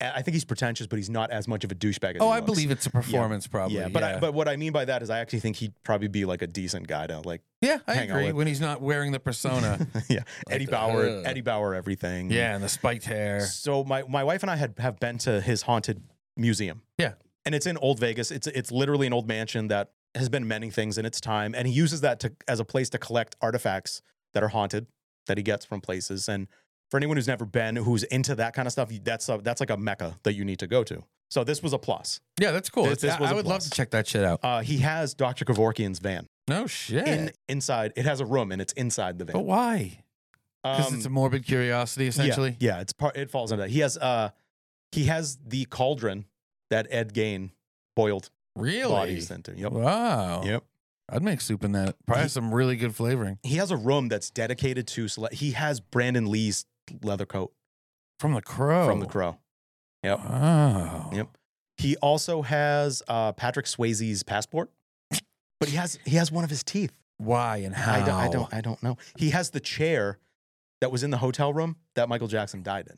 I 0.00 0.20
think 0.20 0.35
he's 0.35 0.44
pretentious, 0.44 0.87
but 0.87 0.96
he's 0.96 1.09
not 1.09 1.30
as 1.30 1.48
much 1.48 1.64
of 1.64 1.72
a 1.72 1.74
douchebag. 1.74 2.16
As 2.16 2.20
oh, 2.20 2.26
he 2.26 2.32
I 2.32 2.37
looks. 2.37 2.50
believe 2.50 2.70
it's 2.70 2.85
a 2.85 2.90
performance, 2.90 3.46
probably. 3.46 3.78
Yeah, 3.78 3.88
but 3.88 4.02
I, 4.02 4.18
but 4.18 4.35
what 4.35 4.46
I 4.46 4.56
mean 4.56 4.72
by 4.72 4.85
that 4.85 5.02
is 5.02 5.09
I 5.09 5.20
actually 5.20 5.40
think 5.40 5.56
he'd 5.56 5.72
probably 5.85 6.09
be 6.09 6.26
like 6.26 6.42
a 6.42 6.46
decent 6.46 6.87
guy 6.87 7.06
to 7.06 7.20
like 7.20 7.40
yeah, 7.62 7.78
I 7.87 7.94
hang 7.94 8.11
out 8.11 8.16
agree 8.16 8.26
with- 8.26 8.37
when 8.37 8.46
he's 8.46 8.61
not 8.61 8.82
wearing 8.82 9.12
the 9.12 9.20
persona. 9.20 9.87
yeah 10.09 10.20
Eddie 10.50 10.66
Bauer 10.66 11.06
uh, 11.06 11.22
Eddie 11.22 11.40
Bauer 11.40 11.74
everything 11.74 12.30
yeah, 12.30 12.54
and 12.54 12.62
the 12.62 12.68
spiked 12.68 13.04
hair. 13.06 13.40
So 13.40 13.85
my 13.85 14.02
my 14.09 14.22
wife 14.22 14.42
and 14.42 14.50
I 14.50 14.56
had 14.56 14.74
have 14.78 15.00
been 15.00 15.16
to 15.18 15.40
his 15.40 15.62
haunted 15.62 16.02
museum. 16.37 16.82
Yeah. 16.98 17.14
and 17.46 17.54
it's 17.54 17.66
in 17.66 17.78
Old 17.78 17.98
Vegas. 17.98 18.30
It's 18.30 18.46
it's 18.48 18.70
literally 18.70 19.06
an 19.06 19.14
old 19.14 19.26
mansion 19.26 19.68
that 19.68 19.92
has 20.14 20.28
been 20.28 20.46
many 20.46 20.70
things 20.70 20.98
in 20.98 21.06
its 21.06 21.20
time, 21.20 21.54
and 21.54 21.66
he 21.66 21.72
uses 21.72 22.02
that 22.02 22.20
to 22.20 22.32
as 22.46 22.61
a 22.61 22.64
place 22.64 22.90
to 22.90 22.98
collect 22.98 23.35
artifacts 23.40 24.02
that 24.35 24.42
are 24.42 24.48
haunted 24.48 24.87
that 25.26 25.38
he 25.38 25.42
gets 25.42 25.64
from 25.64 25.80
places. 25.80 26.28
And 26.28 26.48
for 26.90 26.96
anyone 26.96 27.16
who's 27.16 27.27
never 27.29 27.44
been, 27.44 27.77
who's 27.77 28.03
into 28.05 28.35
that 28.37 28.55
kind 28.55 28.66
of 28.66 28.72
stuff, 28.72 28.90
that's 29.03 29.29
a, 29.29 29.38
that's 29.42 29.61
like 29.61 29.70
a 29.70 29.77
mecca 29.77 30.18
that 30.22 30.35
you 30.35 30.44
need 30.44 30.59
to 30.61 30.66
go 30.66 30.85
to. 30.85 31.03
So 31.29 31.42
this 31.42 31.62
was 31.62 31.72
a 31.72 31.79
plus. 31.79 32.20
Yeah, 32.40 32.53
that's 32.53 32.70
cool. 32.70 32.85
This- 32.85 32.99
this 33.01 33.18
was 33.18 33.31
I 33.31 33.33
a 33.33 33.37
would 33.37 33.46
love 33.46 33.61
to 33.62 33.70
check 33.70 33.90
that 33.90 34.07
shit 34.07 34.22
out. 34.25 34.40
Uh, 34.42 34.61
he 34.61 34.79
has 34.79 35.12
Dr. 35.14 35.44
Kevorkian's 35.44 35.99
van 35.99 36.29
No 36.49 36.66
shit. 36.68 37.07
in 37.09 37.33
inside. 37.49 37.92
It 37.96 38.05
has 38.05 38.20
a 38.20 38.25
room, 38.27 38.53
and 38.53 38.62
it's 38.62 38.72
inside 38.75 39.18
the 39.18 39.25
van. 39.25 39.33
but 39.35 39.44
why? 39.44 40.05
Because 40.62 40.92
it's 40.94 41.05
a 41.05 41.09
Um, 41.09 41.14
morbid 41.14 41.44
curiosity, 41.46 42.07
essentially. 42.09 42.57
Yeah, 42.61 42.75
yeah, 42.77 42.81
it's 42.81 42.92
part. 42.92 43.16
It 43.16 43.31
falls 43.31 43.51
under 43.53 43.64
that. 43.64 43.70
He 43.70 43.81
has 43.81 43.96
uh, 43.99 44.31
he 44.92 45.05
has 45.05 45.38
the 45.44 45.64
cauldron 45.66 46.25
that 46.70 46.87
Ed 46.90 47.12
Gein 47.12 47.51
boiled 47.94 48.31
Really? 48.57 48.90
bodies 48.90 49.31
into. 49.31 49.53
Yep. 49.57 49.72
Wow. 49.72 50.42
Yep. 50.44 50.64
I'd 51.09 51.22
make 51.22 51.40
soup 51.40 51.62
in 51.62 51.70
that. 51.72 51.94
Probably 52.07 52.22
has 52.22 52.33
some 52.33 52.53
really 52.53 52.75
good 52.77 52.94
flavoring 52.96 53.38
He 53.44 53.57
has 53.57 53.70
a 53.70 53.77
room 53.77 54.09
that's 54.09 54.29
dedicated 54.31 54.88
to. 54.88 55.07
Cele- 55.07 55.29
he 55.33 55.53
has 55.53 55.79
Brandon 55.79 56.27
Lee's 56.27 56.64
leather 57.03 57.27
coat 57.27 57.53
from 58.20 58.33
the 58.35 58.42
crow. 58.42 58.87
from 58.87 59.01
The 59.01 59.07
Crow. 59.07 59.38
Yep. 60.03 60.18
Wow. 60.20 61.11
Yep. 61.12 61.29
He 61.79 61.96
also 61.96 62.42
has 62.42 63.03
uh, 63.09 63.33
Patrick 63.33 63.66
Swayze's 63.66 64.22
passport, 64.22 64.70
but 65.61 65.68
he 65.68 65.77
has 65.77 65.99
he 66.05 66.16
has 66.16 66.33
one 66.33 66.44
of 66.44 66.51
his 66.51 66.62
teeth. 66.62 66.92
Why 67.18 67.59
and 67.59 67.75
how? 67.75 67.94
I 67.94 68.01
don't, 68.01 68.14
I 68.14 68.29
don't 68.29 68.55
I 68.55 68.61
don't 68.61 68.83
know. 68.83 68.96
He 69.16 69.31
has 69.31 69.51
the 69.51 69.61
chair 69.61 70.18
that 70.81 70.90
was 70.92 71.03
in 71.03 71.11
the 71.11 71.16
hotel 71.18 71.53
room 71.53 71.77
that 71.94 72.09
Michael 72.09 72.29
Jackson 72.29 72.62
died 72.62 72.87
in. 72.88 72.96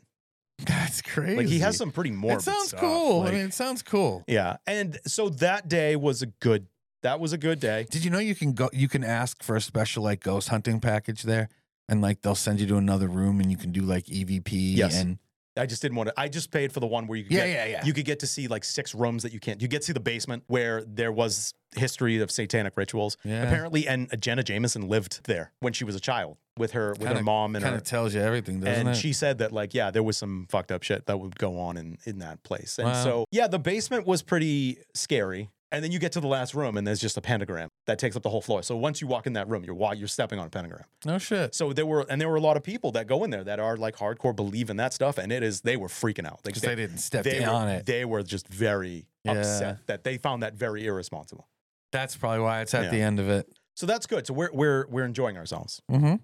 That's 0.65 1.01
crazy. 1.01 1.37
Like 1.37 1.47
he 1.47 1.59
has 1.59 1.77
some 1.77 1.91
pretty 1.91 2.11
morbid. 2.11 2.39
It 2.39 2.43
sounds 2.43 2.67
stuff, 2.69 2.81
cool. 2.81 3.19
like- 3.21 3.29
I 3.29 3.35
mean, 3.35 3.45
it 3.45 3.53
sounds 3.53 3.81
cool. 3.81 4.23
yeah. 4.27 4.57
And 4.67 4.99
so 5.07 5.29
that 5.29 5.67
day 5.69 5.95
was 5.95 6.21
a 6.21 6.25
good. 6.27 6.67
That 7.01 7.21
was 7.21 7.31
a 7.31 7.37
good 7.37 7.61
day. 7.61 7.85
Did 7.89 8.03
you 8.03 8.11
know 8.11 8.19
you 8.19 8.35
can 8.35 8.51
go? 8.51 8.69
You 8.73 8.89
can 8.89 9.05
ask 9.05 9.41
for 9.41 9.55
a 9.55 9.61
special 9.61 10.03
like 10.03 10.19
ghost 10.21 10.49
hunting 10.49 10.81
package 10.81 11.23
there, 11.23 11.47
and 11.89 12.01
like 12.01 12.21
they'll 12.21 12.35
send 12.35 12.59
you 12.59 12.67
to 12.67 12.77
another 12.77 13.07
room, 13.07 13.39
and 13.39 13.49
you 13.51 13.57
can 13.57 13.71
do 13.71 13.81
like 13.81 14.05
EVP. 14.05 14.49
Yes. 14.51 14.99
And 14.99 15.17
I 15.57 15.65
just 15.65 15.81
didn't 15.81 15.97
want 15.97 16.07
to. 16.09 16.13
I 16.17 16.29
just 16.29 16.51
paid 16.51 16.71
for 16.71 16.79
the 16.79 16.87
one 16.87 17.07
where 17.07 17.17
you 17.17 17.25
could 17.25 17.33
yeah, 17.33 17.45
get, 17.47 17.53
yeah, 17.53 17.65
yeah. 17.77 17.85
you 17.85 17.93
could 17.93 18.05
get 18.05 18.19
to 18.19 18.27
see 18.27 18.47
like 18.47 18.63
six 18.63 18.95
rooms 18.95 19.23
that 19.23 19.33
you 19.33 19.39
can't. 19.39 19.61
You 19.61 19.67
get 19.67 19.81
to 19.81 19.87
see 19.87 19.93
the 19.93 19.99
basement 19.99 20.43
where 20.47 20.83
there 20.85 21.11
was 21.11 21.53
history 21.75 22.19
of 22.21 22.31
satanic 22.31 22.77
rituals. 22.77 23.17
yeah. 23.23 23.43
Apparently, 23.43 23.87
and 23.87 24.09
Jenna 24.21 24.43
Jameson 24.43 24.87
lived 24.87 25.25
there 25.25 25.51
when 25.59 25.73
she 25.73 25.83
was 25.83 25.95
a 25.95 25.99
child 25.99 26.37
with 26.57 26.71
her 26.71 26.91
with 26.91 27.01
her 27.01 27.07
Kinda- 27.07 27.23
mom 27.23 27.55
and 27.55 27.63
kind 27.63 27.75
of 27.75 27.83
tells 27.83 28.13
you 28.13 28.21
everything, 28.21 28.59
doesn't 28.61 28.87
and 28.87 28.89
it? 28.89 28.95
she 28.95 29.11
said 29.11 29.39
that 29.39 29.51
like 29.51 29.73
yeah, 29.73 29.91
there 29.91 30.03
was 30.03 30.17
some 30.17 30.47
fucked 30.49 30.71
up 30.71 30.83
shit 30.83 31.07
that 31.07 31.19
would 31.19 31.37
go 31.37 31.59
on 31.59 31.75
in 31.77 31.97
in 32.05 32.19
that 32.19 32.41
place. 32.43 32.77
And 32.79 32.87
Wow. 32.87 33.03
so 33.03 33.25
yeah, 33.31 33.47
the 33.47 33.59
basement 33.59 34.05
was 34.07 34.21
pretty 34.21 34.77
scary. 34.93 35.49
And 35.71 35.83
then 35.83 35.91
you 35.91 35.99
get 35.99 36.11
to 36.13 36.19
the 36.19 36.27
last 36.27 36.55
room, 36.55 36.77
and 36.77 36.87
there's 36.87 36.99
just 36.99 37.15
a 37.15 37.21
pentagram 37.21 37.69
that 37.85 37.99
takes 37.99 38.15
up 38.15 38.23
the 38.23 38.29
whole 38.29 38.41
floor. 38.41 38.63
So 38.63 38.75
once 38.75 39.01
you 39.01 39.07
walk 39.07 39.27
in 39.27 39.33
that 39.33 39.47
room, 39.47 39.63
you're 39.63 39.93
you're 39.93 40.07
stepping 40.07 40.39
on 40.39 40.47
a 40.47 40.49
pentagram. 40.49 40.85
no 41.05 41.19
shit. 41.19 41.53
So 41.53 41.73
there 41.73 41.85
were, 41.85 42.07
and 42.09 42.19
there 42.19 42.27
were 42.27 42.37
a 42.37 42.41
lot 42.41 42.57
of 42.57 42.63
people 42.63 42.91
that 42.93 43.05
go 43.05 43.23
in 43.23 43.29
there 43.29 43.43
that 43.43 43.59
are 43.59 43.77
like 43.77 43.95
hardcore 43.95 44.35
believe 44.35 44.71
in 44.71 44.77
that 44.77 44.93
stuff, 44.93 45.19
and 45.19 45.31
it 45.31 45.43
is 45.43 45.61
they 45.61 45.77
were 45.77 45.87
freaking 45.87 46.25
out. 46.25 46.39
Because 46.43 46.63
they, 46.63 46.73
didn't 46.75 46.97
step 46.97 47.23
they 47.23 47.37
in 47.37 47.43
were, 47.43 47.49
on 47.53 47.69
it. 47.69 47.85
They 47.85 48.03
were 48.03 48.23
just 48.23 48.47
very 48.47 49.05
Yeah. 49.23 49.33
upset 49.33 49.85
that 49.85 50.03
they 50.03 50.17
found 50.17 50.41
that 50.41 50.55
very 50.55 50.87
irresponsible. 50.87 51.47
That's 51.91 52.15
probably 52.15 52.39
why 52.39 52.61
it's 52.61 52.73
at 52.73 52.85
Yeah. 52.85 52.89
the 52.91 53.01
end 53.01 53.19
of 53.19 53.29
it. 53.29 53.47
So 53.75 53.85
that's 53.85 54.07
good. 54.07 54.25
So 54.25 54.33
we're 54.33 54.49
we're 54.51 54.87
we're 54.87 55.05
enjoying 55.05 55.37
ourselves, 55.37 55.81
Mm-hmm. 55.91 56.15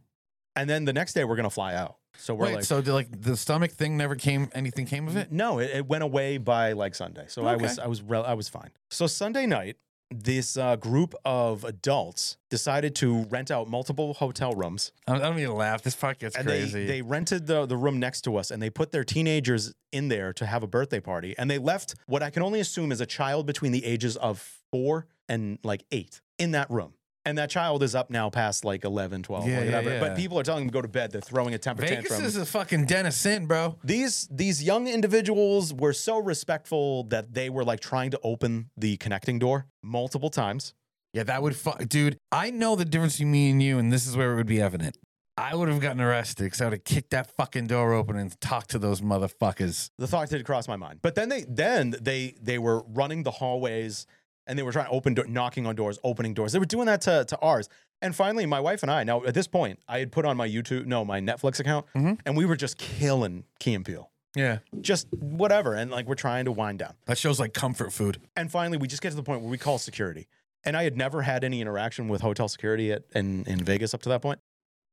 and 0.55 0.69
then 0.69 0.86
the 0.86 0.93
next 0.93 1.13
day 1.13 1.23
we're 1.23 1.36
gonna 1.36 1.49
fly 1.51 1.75
out. 1.75 1.97
So 2.17 2.34
we're 2.34 2.45
Wait, 2.45 2.56
like, 2.56 2.63
so 2.63 2.82
did, 2.82 2.93
like 2.93 3.21
the 3.21 3.38
stomach 3.38 3.71
thing 3.71 3.97
never 3.97 4.15
came? 4.15 4.49
Anything 4.54 4.86
came 4.86 5.08
of 5.08 5.15
it? 5.17 5.32
no, 5.32 5.60
it, 5.60 5.71
it 5.73 5.88
went 5.88 6.04
away 6.04 6.38
by 6.38 6.73
like 6.73 6.95
Sunday. 6.95 7.25
So 7.28 7.45
I 7.45 7.56
was 7.56 7.78
Okay. 7.78 7.86
I 7.86 7.88
was 7.88 8.01
rel- 8.01 8.25
I 8.25 8.34
was 8.34 8.49
fine. 8.49 8.71
So 8.89 9.08
Sunday 9.08 9.45
night, 9.45 9.78
this 10.12 10.56
uh, 10.56 10.75
group 10.75 11.15
of 11.25 11.63
adults 11.63 12.38
decided 12.49 12.95
to 12.95 13.23
rent 13.25 13.49
out 13.49 13.67
multiple 13.67 14.13
hotel 14.13 14.54
rooms 14.54 14.91
I 15.08 15.17
don't 15.17 15.36
mean 15.36 15.47
to 15.47 15.54
laugh. 15.54 15.82
This 15.82 15.95
fuck 15.95 16.19
gets 16.19 16.36
and 16.36 16.45
crazy. 16.47 16.82
they 16.86 16.86
they 16.86 17.01
rented 17.01 17.47
the 17.47 17.65
the 17.65 17.75
room 17.78 17.99
next 17.99 18.21
to 18.21 18.38
us 18.38 18.51
and 18.51 18.62
they 18.62 18.69
put 18.69 18.91
their 18.91 19.04
teenagers 19.04 19.73
in 19.91 20.08
there 20.08 20.32
to 20.34 20.45
have 20.45 20.62
a 20.63 20.67
birthday 20.67 20.99
party 20.99 21.36
and 21.38 21.49
they 21.49 21.58
left 21.58 21.95
what 22.06 22.21
I 22.21 22.30
can 22.30 22.43
only 22.43 22.60
assume 22.60 22.91
is 22.91 23.01
a 23.01 23.06
child 23.06 23.45
between 23.47 23.71
the 23.71 23.84
ages 23.86 24.15
of 24.17 24.62
4 24.71 25.08
and 25.28 25.58
like 25.63 25.84
8 25.91 26.21
in 26.38 26.51
that 26.51 26.69
room. 26.69 26.93
And 27.25 27.38
that 27.39 27.49
child 27.49 27.81
is 27.81 27.95
up 27.95 28.09
now 28.11 28.29
past 28.29 28.63
like 28.63 28.83
11, 28.83 29.23
12, 29.23 29.47
Yeah, 29.47 29.59
yeah, 29.59 29.65
whatever. 29.65 29.89
yeah. 29.89 29.99
But 29.99 30.15
people 30.15 30.38
are 30.39 30.43
telling 30.43 30.63
them 30.65 30.69
to 30.69 30.73
go 30.73 30.81
to 30.81 30.88
bed. 30.88 31.11
They're 31.11 31.21
throwing 31.21 31.53
a 31.55 31.57
temper 31.57 31.81
Vegas 31.81 31.95
tantrum. 32.09 32.21
This 32.21 32.35
is 32.35 32.41
a 32.41 32.45
fucking 32.45 32.85
den 32.85 33.05
of 33.07 33.13
sin, 33.13 33.47
bro. 33.47 33.77
these 33.83 34.27
these 34.31 34.61
young 34.63 34.88
individuals 34.88 35.73
were 35.73 35.93
so 35.93 36.19
respectful 36.19 37.03
that 37.05 37.33
they 37.33 37.49
were 37.49 37.63
like 37.63 37.79
trying 37.79 38.11
to 38.11 38.19
open 38.23 38.69
the 38.77 38.97
connecting 38.97 39.39
door 39.39 39.65
multiple 39.81 40.29
times. 40.29 40.73
Yeah, 41.13 41.23
that 41.23 41.41
would 41.41 41.55
fuck, 41.55 41.88
dude. 41.88 42.17
I 42.31 42.51
know 42.51 42.75
the 42.75 42.85
difference 42.85 43.13
between 43.13 43.31
me 43.31 43.49
and 43.49 43.63
you, 43.63 43.79
and 43.79 43.91
this 43.91 44.05
is 44.05 44.15
where 44.17 44.33
it 44.33 44.35
would 44.35 44.47
be 44.47 44.61
evident. 44.61 44.97
I 45.38 45.55
would 45.55 45.67
have 45.67 45.79
gotten 45.81 45.99
arrested 46.01 46.43
because 46.45 46.61
I 46.61 46.65
would 46.65 46.73
have 46.73 46.83
kicked 46.85 47.09
that 47.11 47.31
fucking 47.35 47.67
door 47.67 47.93
open 47.93 48.15
and 48.17 48.39
talked 48.39 48.69
to 48.71 48.79
those 48.79 49.01
motherfuckers. 49.01 49.89
The 49.97 50.07
thought 50.07 50.29
did 50.29 50.45
cross 50.45 50.67
my 50.67 50.75
mind. 50.75 50.99
But 51.01 51.15
then 51.15 51.29
they 51.29 51.45
then 51.47 51.95
they 52.01 52.35
they 52.41 52.57
were 52.59 52.83
running 52.88 53.23
the 53.23 53.31
hallways 53.31 54.05
and 54.47 54.58
they 54.58 54.63
were 54.63 54.71
trying 54.71 54.86
to 54.86 54.91
open 54.91 55.13
do- 55.13 55.25
knocking 55.27 55.65
on 55.67 55.75
doors, 55.75 55.99
opening 56.03 56.34
doors. 56.34 56.51
They 56.51 56.60
were 56.60 56.65
doing 56.65 56.86
that 56.88 57.01
to 57.01 57.25
to 57.25 57.38
ours. 57.39 57.69
And 58.01 58.15
finally, 58.15 58.45
my 58.45 58.60
wife 58.60 58.84
and 58.84 58.91
I. 58.91 59.03
Now 59.03 59.23
at 59.23 59.34
this 59.34 59.47
point, 59.47 59.79
I 59.88 59.99
had 59.99 60.12
put 60.12 60.25
on 60.25 60.36
my 60.38 60.47
YouTube, 60.47 60.86
no, 60.86 61.05
my 61.05 61.19
Netflix 61.21 61.60
account, 61.60 61.86
Mhm. 61.95 62.19
and 62.25 62.36
we 62.38 62.45
were 62.45 62.55
just 62.58 62.77
killing 62.77 63.45
Key 63.60 63.73
and 63.73 63.86
Peele, 63.86 64.12
Yeah, 64.36 64.60
just 64.81 65.08
whatever, 65.13 65.73
and 65.73 65.89
like 65.91 66.05
we're 66.05 66.15
trying 66.15 66.45
to 66.45 66.51
wind 66.51 66.79
down. 66.79 66.95
that 67.05 67.17
shows 67.17 67.39
like 67.39 67.53
comfort 67.53 67.93
food. 67.93 68.19
And 68.36 68.51
finally, 68.51 68.77
we 68.77 68.88
just 68.88 69.01
get 69.01 69.12
to 69.12 69.15
the 69.15 69.23
point 69.23 69.41
where 69.41 69.49
we 69.49 69.58
call 69.58 69.77
security. 69.77 70.27
And 70.63 70.75
I 70.75 70.84
had 70.84 70.97
never 70.97 71.21
had 71.21 71.43
any 71.43 71.62
interaction 71.62 72.08
with 72.08 72.21
hotel 72.21 72.47
security 72.47 72.91
at, 72.91 73.03
in, 73.13 73.45
in 73.45 73.63
Vegas 73.63 73.93
up 73.93 74.01
to 74.01 74.10
that 74.10 74.21
point. 74.21 74.39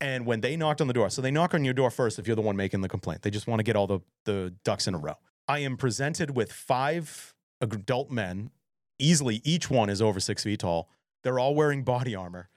And 0.01 0.27
when 0.27 0.41
they 0.43 0.57
knocked 0.57 0.81
on 0.81 0.87
the 0.87 0.93
door, 0.93 1.09
so 1.11 1.23
they 1.23 1.31
knock 1.31 1.55
on 1.55 1.65
your 1.65 1.73
door 1.75 1.91
first 1.91 2.19
if 2.19 2.27
you're 2.27 2.37
the 2.37 2.43
one 2.43 2.57
making 2.57 2.83
the 2.83 2.89
complaint. 2.89 3.23
They 3.23 3.31
just 3.31 3.47
want 3.47 3.61
to 3.61 3.65
get 3.65 3.75
all 3.75 3.87
the, 3.87 4.01
the 4.27 4.55
ducks 4.65 4.87
in 4.87 4.95
a 4.95 4.99
row. 4.99 5.15
I 5.49 5.61
am 5.61 5.77
presented 5.77 6.37
with 6.37 6.53
five 6.53 7.35
adult 7.61 8.11
men. 8.11 8.51
Easily, 9.03 9.41
each 9.45 9.69
one 9.71 9.91
is 9.91 10.01
over 10.01 10.21
six 10.21 10.45
feet 10.45 10.61
tall. 10.61 10.89
They're 11.25 11.39
all 11.39 11.55
wearing 11.55 11.83
body 11.83 12.15
armor. 12.15 12.49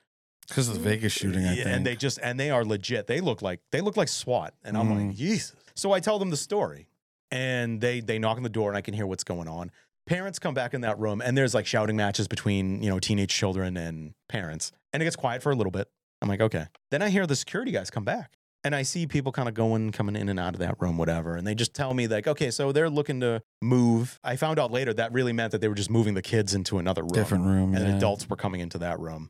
Because 0.48 0.68
of 0.70 0.76
the 0.76 0.80
Vegas 0.82 1.12
shooting, 1.12 1.44
I 1.46 1.56
think. 1.56 1.66
And 1.68 1.86
they 1.86 1.96
just 1.96 2.20
and 2.22 2.40
they 2.40 2.52
are 2.52 2.64
legit. 2.64 3.08
They 3.08 3.20
look 3.20 3.42
like 3.42 3.62
they 3.72 3.82
look 3.82 3.98
like 3.98 4.08
SWAT. 4.08 4.54
And 4.64 4.78
I'm 4.78 4.90
Mm. 4.90 5.08
like, 5.08 5.16
Jesus. 5.18 5.56
So 5.76 5.92
I 5.92 6.00
tell 6.00 6.20
them 6.20 6.30
the 6.30 6.38
story. 6.38 6.88
And 7.32 7.82
they 7.82 8.00
they 8.00 8.20
knock 8.20 8.38
on 8.38 8.44
the 8.44 8.50
door 8.50 8.70
and 8.70 8.78
I 8.78 8.82
can 8.82 8.94
hear 8.94 9.08
what's 9.08 9.24
going 9.24 9.48
on. 9.48 9.72
Parents 10.06 10.38
come 10.38 10.54
back 10.54 10.76
in 10.76 10.82
that 10.82 11.00
room 11.00 11.20
and 11.20 11.36
there's 11.36 11.56
like 11.56 11.66
shouting 11.66 11.96
matches 11.96 12.28
between, 12.28 12.84
you 12.84 12.90
know, 12.92 13.00
teenage 13.00 13.34
children 13.34 13.76
and 13.76 14.14
parents. 14.30 14.72
And 14.94 15.02
it 15.02 15.06
gets 15.06 15.16
quiet 15.16 15.42
for 15.42 15.52
a 15.52 15.56
little 15.56 15.72
bit. 15.72 15.90
I'm 16.22 16.30
like, 16.30 16.42
okay. 16.42 16.68
Then 16.92 17.02
I 17.02 17.10
hear 17.10 17.26
the 17.26 17.36
security 17.36 17.72
guys 17.72 17.90
come 17.90 18.04
back. 18.04 18.38
And 18.66 18.76
I 18.76 18.82
see 18.82 19.06
people 19.06 19.32
kind 19.32 19.48
of 19.48 19.54
going, 19.54 19.92
coming 19.92 20.16
in 20.16 20.28
and 20.28 20.40
out 20.40 20.56
of 20.56 20.60
that 20.60 20.82
room, 20.82 20.98
whatever. 20.98 21.36
And 21.36 21.46
they 21.46 21.54
just 21.54 21.76
tell 21.76 21.94
me, 21.94 22.08
like, 22.08 22.26
okay, 22.28 22.50
so 22.50 22.72
they're 22.72 22.90
looking 22.90 23.20
to 23.22 23.44
move. 23.62 24.20
I 24.24 24.36
found 24.38 24.58
out 24.58 24.72
later 24.72 24.92
that 24.96 25.14
really 25.14 25.34
meant 25.34 25.52
that 25.52 25.62
they 25.62 25.68
were 25.68 25.76
just 25.76 25.92
moving 25.92 26.16
the 26.16 26.24
kids 26.24 26.56
into 26.56 26.80
another 26.80 27.04
room. 27.04 27.12
different 27.12 27.46
room, 27.46 27.76
And 27.76 27.88
yeah. 27.88 27.96
adults 27.96 28.28
were 28.28 28.36
coming 28.36 28.62
into 28.62 28.80
that 28.80 29.00
room. 29.00 29.30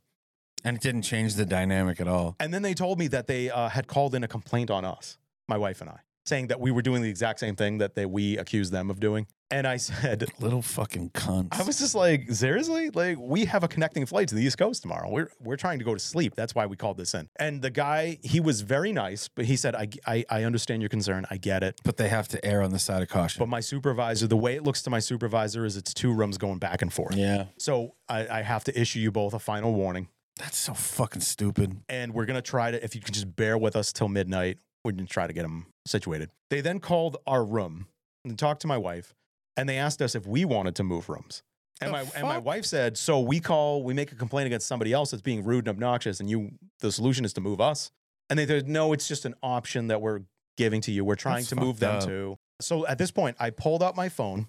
and 0.63 0.77
it 0.77 0.81
didn't 0.81 1.01
change 1.01 1.35
the 1.35 1.45
dynamic 1.45 1.99
at 1.99 2.07
all. 2.07 2.37
And 2.39 2.53
then 2.53 2.61
they 2.61 2.73
told 2.73 2.97
me 2.97 3.07
that 3.09 3.27
they 3.27 3.49
uh, 3.49 3.67
had 3.69 3.87
called 3.87 4.15
in 4.15 4.23
a 4.23 4.27
complaint 4.27 4.71
on 4.71 4.85
us, 4.85 5.17
my 5.49 5.57
wife 5.57 5.81
and 5.81 5.89
I, 5.89 5.99
saying 6.25 6.47
that 6.47 6.59
we 6.59 6.71
were 6.71 6.81
doing 6.81 7.01
the 7.01 7.09
exact 7.09 7.39
same 7.39 7.55
thing 7.55 7.77
that 7.77 7.95
they, 7.95 8.05
we 8.05 8.37
accused 8.37 8.71
them 8.71 8.89
of 8.89 8.99
doing. 8.99 9.27
And 9.51 9.67
I 9.67 9.77
said, 9.77 10.25
Little 10.39 10.63
fucking 10.63 11.11
cunts. 11.11 11.59
I 11.59 11.63
was 11.63 11.77
just 11.77 11.93
like, 11.93 12.31
seriously? 12.31 12.89
Like, 12.89 13.17
we 13.19 13.45
have 13.45 13.63
a 13.63 13.67
connecting 13.67 14.05
flight 14.07 14.27
to 14.29 14.35
the 14.35 14.41
East 14.43 14.57
Coast 14.57 14.81
tomorrow. 14.81 15.07
We're, 15.09 15.29
we're 15.39 15.55
trying 15.55 15.77
to 15.77 15.85
go 15.85 15.93
to 15.93 15.99
sleep. 15.99 16.33
That's 16.35 16.55
why 16.55 16.65
we 16.65 16.75
called 16.75 16.97
this 16.97 17.13
in. 17.13 17.29
And 17.37 17.61
the 17.61 17.69
guy, 17.69 18.17
he 18.23 18.39
was 18.39 18.61
very 18.61 18.91
nice, 18.91 19.27
but 19.27 19.45
he 19.45 19.55
said, 19.55 19.75
I, 19.75 19.87
I, 20.07 20.25
I 20.29 20.43
understand 20.45 20.81
your 20.81 20.89
concern. 20.89 21.27
I 21.29 21.37
get 21.37 21.61
it. 21.61 21.79
but 21.83 21.97
they 21.97 22.09
have 22.09 22.27
to 22.29 22.43
err 22.43 22.63
on 22.63 22.71
the 22.71 22.79
side 22.79 23.03
of 23.03 23.09
caution. 23.09 23.39
But 23.39 23.49
my 23.49 23.59
supervisor, 23.59 24.25
the 24.25 24.35
way 24.37 24.55
it 24.55 24.63
looks 24.63 24.81
to 24.83 24.89
my 24.89 24.99
supervisor 24.99 25.63
is 25.63 25.77
it's 25.77 25.93
two 25.93 26.11
rooms 26.11 26.39
going 26.39 26.57
back 26.57 26.81
and 26.81 26.91
forth. 26.91 27.15
yeah, 27.15 27.45
So 27.59 27.93
I, 28.09 28.27
I 28.27 28.41
have 28.41 28.63
to 28.63 28.79
issue 28.79 28.99
you 28.99 29.11
both 29.11 29.35
a 29.35 29.39
final 29.39 29.73
warning. 29.75 30.07
that's 30.39 30.57
so 30.57 30.73
fucking 30.73 31.21
stupid. 31.21 31.77
and 31.87 32.13
we're 32.15 32.25
gonna 32.25 32.41
try 32.41 32.71
to 32.71 32.83
if 32.83 32.95
you 32.95 33.01
can 33.01 33.13
just 33.13 33.35
bear 33.35 33.57
with 33.59 33.75
us 33.75 33.93
till 33.93 34.09
midnight 34.09 34.57
we're 34.85 34.91
gonna 34.91 35.07
try 35.07 35.27
to 35.27 35.33
get 35.33 35.41
them 35.41 35.65
situated. 35.85 36.29
They 36.49 36.61
then 36.61 36.79
called 36.79 37.17
our 37.25 37.43
room 37.43 37.87
and 38.23 38.37
talked 38.37 38.61
to 38.61 38.67
my 38.67 38.77
wife 38.77 39.13
and 39.57 39.67
they 39.67 39.77
asked 39.77 40.01
us 40.01 40.15
if 40.15 40.27
we 40.27 40.45
wanted 40.45 40.75
to 40.75 40.83
move 40.83 41.09
rooms. 41.09 41.41
And 41.81 41.89
The 41.89 41.91
my 41.91 42.11
and 42.15 42.23
my 42.23 42.37
wife 42.37 42.65
said 42.65 42.97
so 42.97 43.19
we 43.19 43.39
call 43.41 43.83
we 43.83 43.93
make 43.93 44.11
a 44.11 44.15
complaint 44.15 44.45
against 44.45 44.67
somebody 44.67 44.93
else 44.93 45.11
that's 45.11 45.23
being 45.23 45.43
rude 45.43 45.67
and 45.67 45.69
obnoxious 45.69 46.19
and 46.19 46.29
you 46.29 46.51
the 46.79 46.91
solution 46.91 47.25
is 47.25 47.33
to 47.33 47.41
move 47.41 47.59
us. 47.59 47.91
And 48.29 48.39
they 48.39 48.45
said 48.45 48.69
no 48.69 48.93
it's 48.93 49.07
just 49.07 49.25
an 49.25 49.33
option 49.43 49.87
that 49.87 50.01
we're 50.01 50.21
giving 50.55 50.79
to 50.81 50.91
you. 50.91 51.03
We're 51.03 51.15
trying 51.15 51.37
That's 51.37 51.49
to 51.49 51.55
move 51.57 51.79
them 51.79 51.97
up. 51.97 52.05
to. 52.05 52.37
So 52.61 52.85
at 52.87 52.97
this 52.97 53.11
point 53.11 53.35
i 53.39 53.49
pulled 53.49 53.83
out 53.83 53.95
my 53.95 54.07
phone 54.07 54.47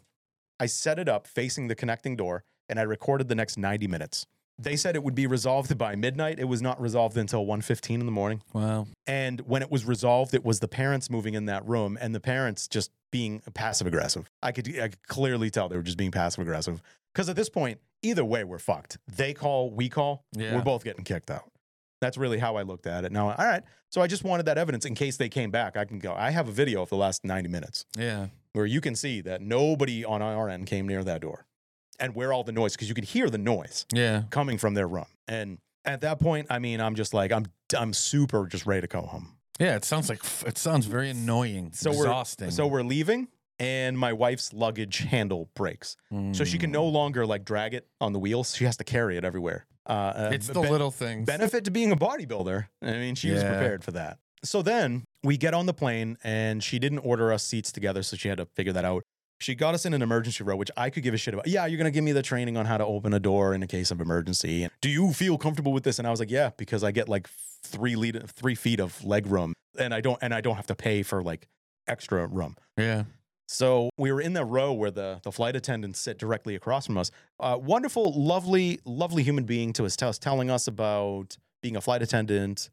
i 0.60 0.66
set 0.66 0.98
it 0.98 1.08
up 1.08 1.26
facing 1.26 1.66
the 1.68 1.74
connecting 1.74 2.14
door 2.14 2.44
and 2.68 2.78
i 2.78 2.82
recorded 2.82 3.28
the 3.28 3.34
next 3.34 3.56
90 3.58 3.88
minutes 3.88 4.26
they 4.58 4.76
said 4.76 4.96
it 4.96 5.02
would 5.02 5.14
be 5.14 5.26
resolved 5.26 5.76
by 5.76 5.94
midnight. 5.96 6.38
It 6.38 6.44
was 6.44 6.62
not 6.62 6.80
resolved 6.80 7.16
until 7.16 7.44
1.15 7.44 8.00
in 8.00 8.06
the 8.06 8.12
morning. 8.12 8.42
Wow. 8.52 8.86
And 9.06 9.40
when 9.42 9.62
it 9.62 9.70
was 9.70 9.84
resolved, 9.84 10.34
it 10.34 10.44
was 10.44 10.60
the 10.60 10.68
parents 10.68 11.10
moving 11.10 11.34
in 11.34 11.46
that 11.46 11.66
room 11.66 11.98
and 12.00 12.14
the 12.14 12.20
parents 12.20 12.66
just 12.68 12.90
being 13.12 13.40
passive 13.54 13.86
aggressive. 13.86 14.30
I 14.42 14.52
could, 14.52 14.68
I 14.78 14.88
could 14.88 15.06
clearly 15.08 15.50
tell 15.50 15.68
they 15.68 15.76
were 15.76 15.82
just 15.82 15.98
being 15.98 16.10
passive 16.10 16.40
aggressive 16.40 16.82
Because 17.14 17.28
at 17.28 17.36
this 17.36 17.48
point, 17.48 17.80
either 18.02 18.24
way, 18.24 18.44
we're 18.44 18.58
fucked. 18.58 18.98
They 19.14 19.32
call, 19.34 19.70
we 19.70 19.88
call, 19.88 20.24
Yeah. 20.36 20.54
we're 20.54 20.62
both 20.62 20.84
getting 20.84 21.04
kicked 21.04 21.30
out. 21.30 21.50
That's 22.00 22.18
really 22.18 22.38
how 22.38 22.56
I 22.56 22.62
looked 22.62 22.86
at 22.86 23.04
it. 23.06 23.12
Now, 23.12 23.30
all 23.30 23.46
right. 23.46 23.62
So 23.90 24.02
I 24.02 24.06
just 24.06 24.22
wanted 24.22 24.44
that 24.46 24.58
evidence 24.58 24.84
in 24.84 24.94
case 24.94 25.16
they 25.16 25.30
came 25.30 25.50
back. 25.50 25.76
I 25.78 25.86
can 25.86 25.98
go. 25.98 26.12
I 26.14 26.30
have 26.30 26.46
a 26.48 26.52
video 26.52 26.82
of 26.82 26.90
the 26.90 26.96
last 26.96 27.24
90 27.24 27.48
minutes 27.48 27.86
Yeah. 27.96 28.26
where 28.52 28.66
you 28.66 28.82
can 28.82 28.94
see 28.94 29.22
that 29.22 29.40
nobody 29.40 30.04
on 30.04 30.20
our 30.20 30.48
end 30.50 30.66
came 30.66 30.86
near 30.86 31.02
that 31.04 31.22
door 31.22 31.45
and 32.00 32.14
where 32.14 32.32
all 32.32 32.44
the 32.44 32.52
noise, 32.52 32.72
because 32.72 32.88
you 32.88 32.94
could 32.94 33.04
hear 33.04 33.28
the 33.30 33.38
noise 33.38 33.86
Yeah. 33.92 34.22
coming 34.30 34.58
from 34.58 34.74
their 34.74 34.86
room. 34.88 35.06
And 35.28 35.58
at 35.84 36.00
that 36.02 36.20
point, 36.20 36.46
I 36.50 36.58
mean, 36.58 36.80
I'm 36.80 36.94
just 36.94 37.14
like, 37.14 37.32
I'm, 37.32 37.46
I'm 37.76 37.92
super 37.92 38.46
just 38.46 38.66
ready 38.66 38.82
to 38.82 38.86
go 38.86 39.02
home. 39.02 39.36
Yeah. 39.58 39.76
It 39.76 39.84
sounds 39.84 40.08
like 40.08 40.20
it 40.46 40.58
sounds 40.58 40.86
very 40.86 41.10
annoying. 41.10 41.70
So 41.72 41.90
exhausting. 41.90 42.48
we're, 42.48 42.50
so 42.52 42.66
we're 42.66 42.82
leaving 42.82 43.28
and 43.58 43.98
my 43.98 44.12
wife's 44.12 44.52
luggage 44.52 44.98
handle 44.98 45.48
breaks. 45.54 45.96
So 46.32 46.44
she 46.44 46.58
can 46.58 46.70
no 46.70 46.84
longer 46.86 47.24
like 47.26 47.44
drag 47.44 47.72
it 47.72 47.86
on 48.00 48.12
the 48.12 48.18
wheels. 48.18 48.54
She 48.54 48.64
has 48.64 48.76
to 48.76 48.84
carry 48.84 49.16
it 49.16 49.24
everywhere. 49.24 49.66
Uh, 49.88 49.92
uh, 49.92 50.30
It's 50.32 50.48
the 50.48 50.60
ben- 50.60 50.70
little 50.70 50.90
things. 50.90 51.24
benefit 51.26 51.64
to 51.64 51.70
being 51.70 51.90
a 51.92 51.96
bodybuilder. 51.96 52.66
I 52.82 52.92
mean, 52.92 53.14
she 53.14 53.30
was 53.30 53.42
prepared 53.42 53.82
for 53.84 53.92
that. 53.92 54.18
So 54.44 54.60
then 54.60 55.04
we 55.24 55.38
get 55.38 55.54
on 55.54 55.64
the 55.66 55.72
plane 55.72 56.18
and 56.22 56.62
she 56.62 56.78
didn't 56.78 56.98
order 56.98 57.32
us 57.32 57.42
seats 57.44 57.72
together. 57.72 58.02
So 58.02 58.16
she 58.16 58.28
had 58.28 58.36
to 58.38 58.46
figure 58.54 58.72
that 58.74 58.84
out. 58.84 59.04
She 59.38 59.54
got 59.54 59.74
us 59.74 59.84
in 59.84 59.92
an 59.92 60.02
emergency 60.02 60.42
row, 60.44 60.56
which 60.56 60.70
I 60.76 60.90
could 60.90 61.02
give 61.02 61.14
a 61.14 61.16
shit 61.16 61.34
about. 61.34 61.46
Yeah, 61.46 61.66
you're 61.66 61.76
going 61.78 61.84
to 61.86 61.90
give 61.90 62.04
me 62.04 62.12
the 62.12 62.22
training 62.22 62.56
on 62.56 62.66
how 62.66 62.78
to 62.78 62.86
open 62.86 63.12
a 63.12 63.20
door 63.20 63.54
in 63.54 63.62
a 63.62 63.66
case 63.66 63.90
of 63.90 64.00
emergency. 64.00 64.68
Do 64.80 64.88
you 64.88 65.12
feel 65.12 65.36
comfortable 65.36 65.72
with 65.72 65.84
this? 65.84 65.98
And 65.98 66.08
I 66.08 66.10
was 66.10 66.20
like, 66.20 66.30
yeah, 66.30 66.50
because 66.56 66.82
I 66.82 66.90
get 66.90 67.08
like 67.08 67.28
three 67.62 67.96
lead, 67.96 68.30
three 68.30 68.54
feet 68.54 68.80
of 68.80 69.04
leg 69.04 69.26
room 69.26 69.52
and 69.78 69.92
I 69.92 70.00
don't, 70.00 70.18
and 70.22 70.32
I 70.32 70.40
don't 70.40 70.56
have 70.56 70.66
to 70.68 70.74
pay 70.74 71.02
for 71.02 71.22
like 71.22 71.48
extra 71.86 72.26
room. 72.26 72.56
yeah. 72.76 73.04
So 73.48 73.90
we 73.96 74.10
were 74.10 74.20
in 74.20 74.32
the 74.32 74.44
row 74.44 74.72
where 74.72 74.90
the, 74.90 75.20
the 75.22 75.30
flight 75.30 75.54
attendants 75.54 76.00
sit 76.00 76.18
directly 76.18 76.56
across 76.56 76.86
from 76.86 76.98
us. 76.98 77.12
Uh, 77.38 77.56
wonderful, 77.60 78.12
lovely, 78.12 78.80
lovely 78.84 79.22
human 79.22 79.44
being 79.44 79.72
to 79.74 79.84
us, 79.84 80.00
us 80.02 80.18
telling 80.18 80.50
us 80.50 80.66
about 80.66 81.36
being 81.62 81.76
a 81.76 81.80
flight 81.80 82.02
attendant 82.02 82.70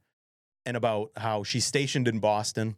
and 0.65 0.75
about 0.75 1.11
how 1.17 1.43
she's 1.43 1.65
stationed 1.65 2.07
in 2.07 2.17
Boston, 2.17 2.75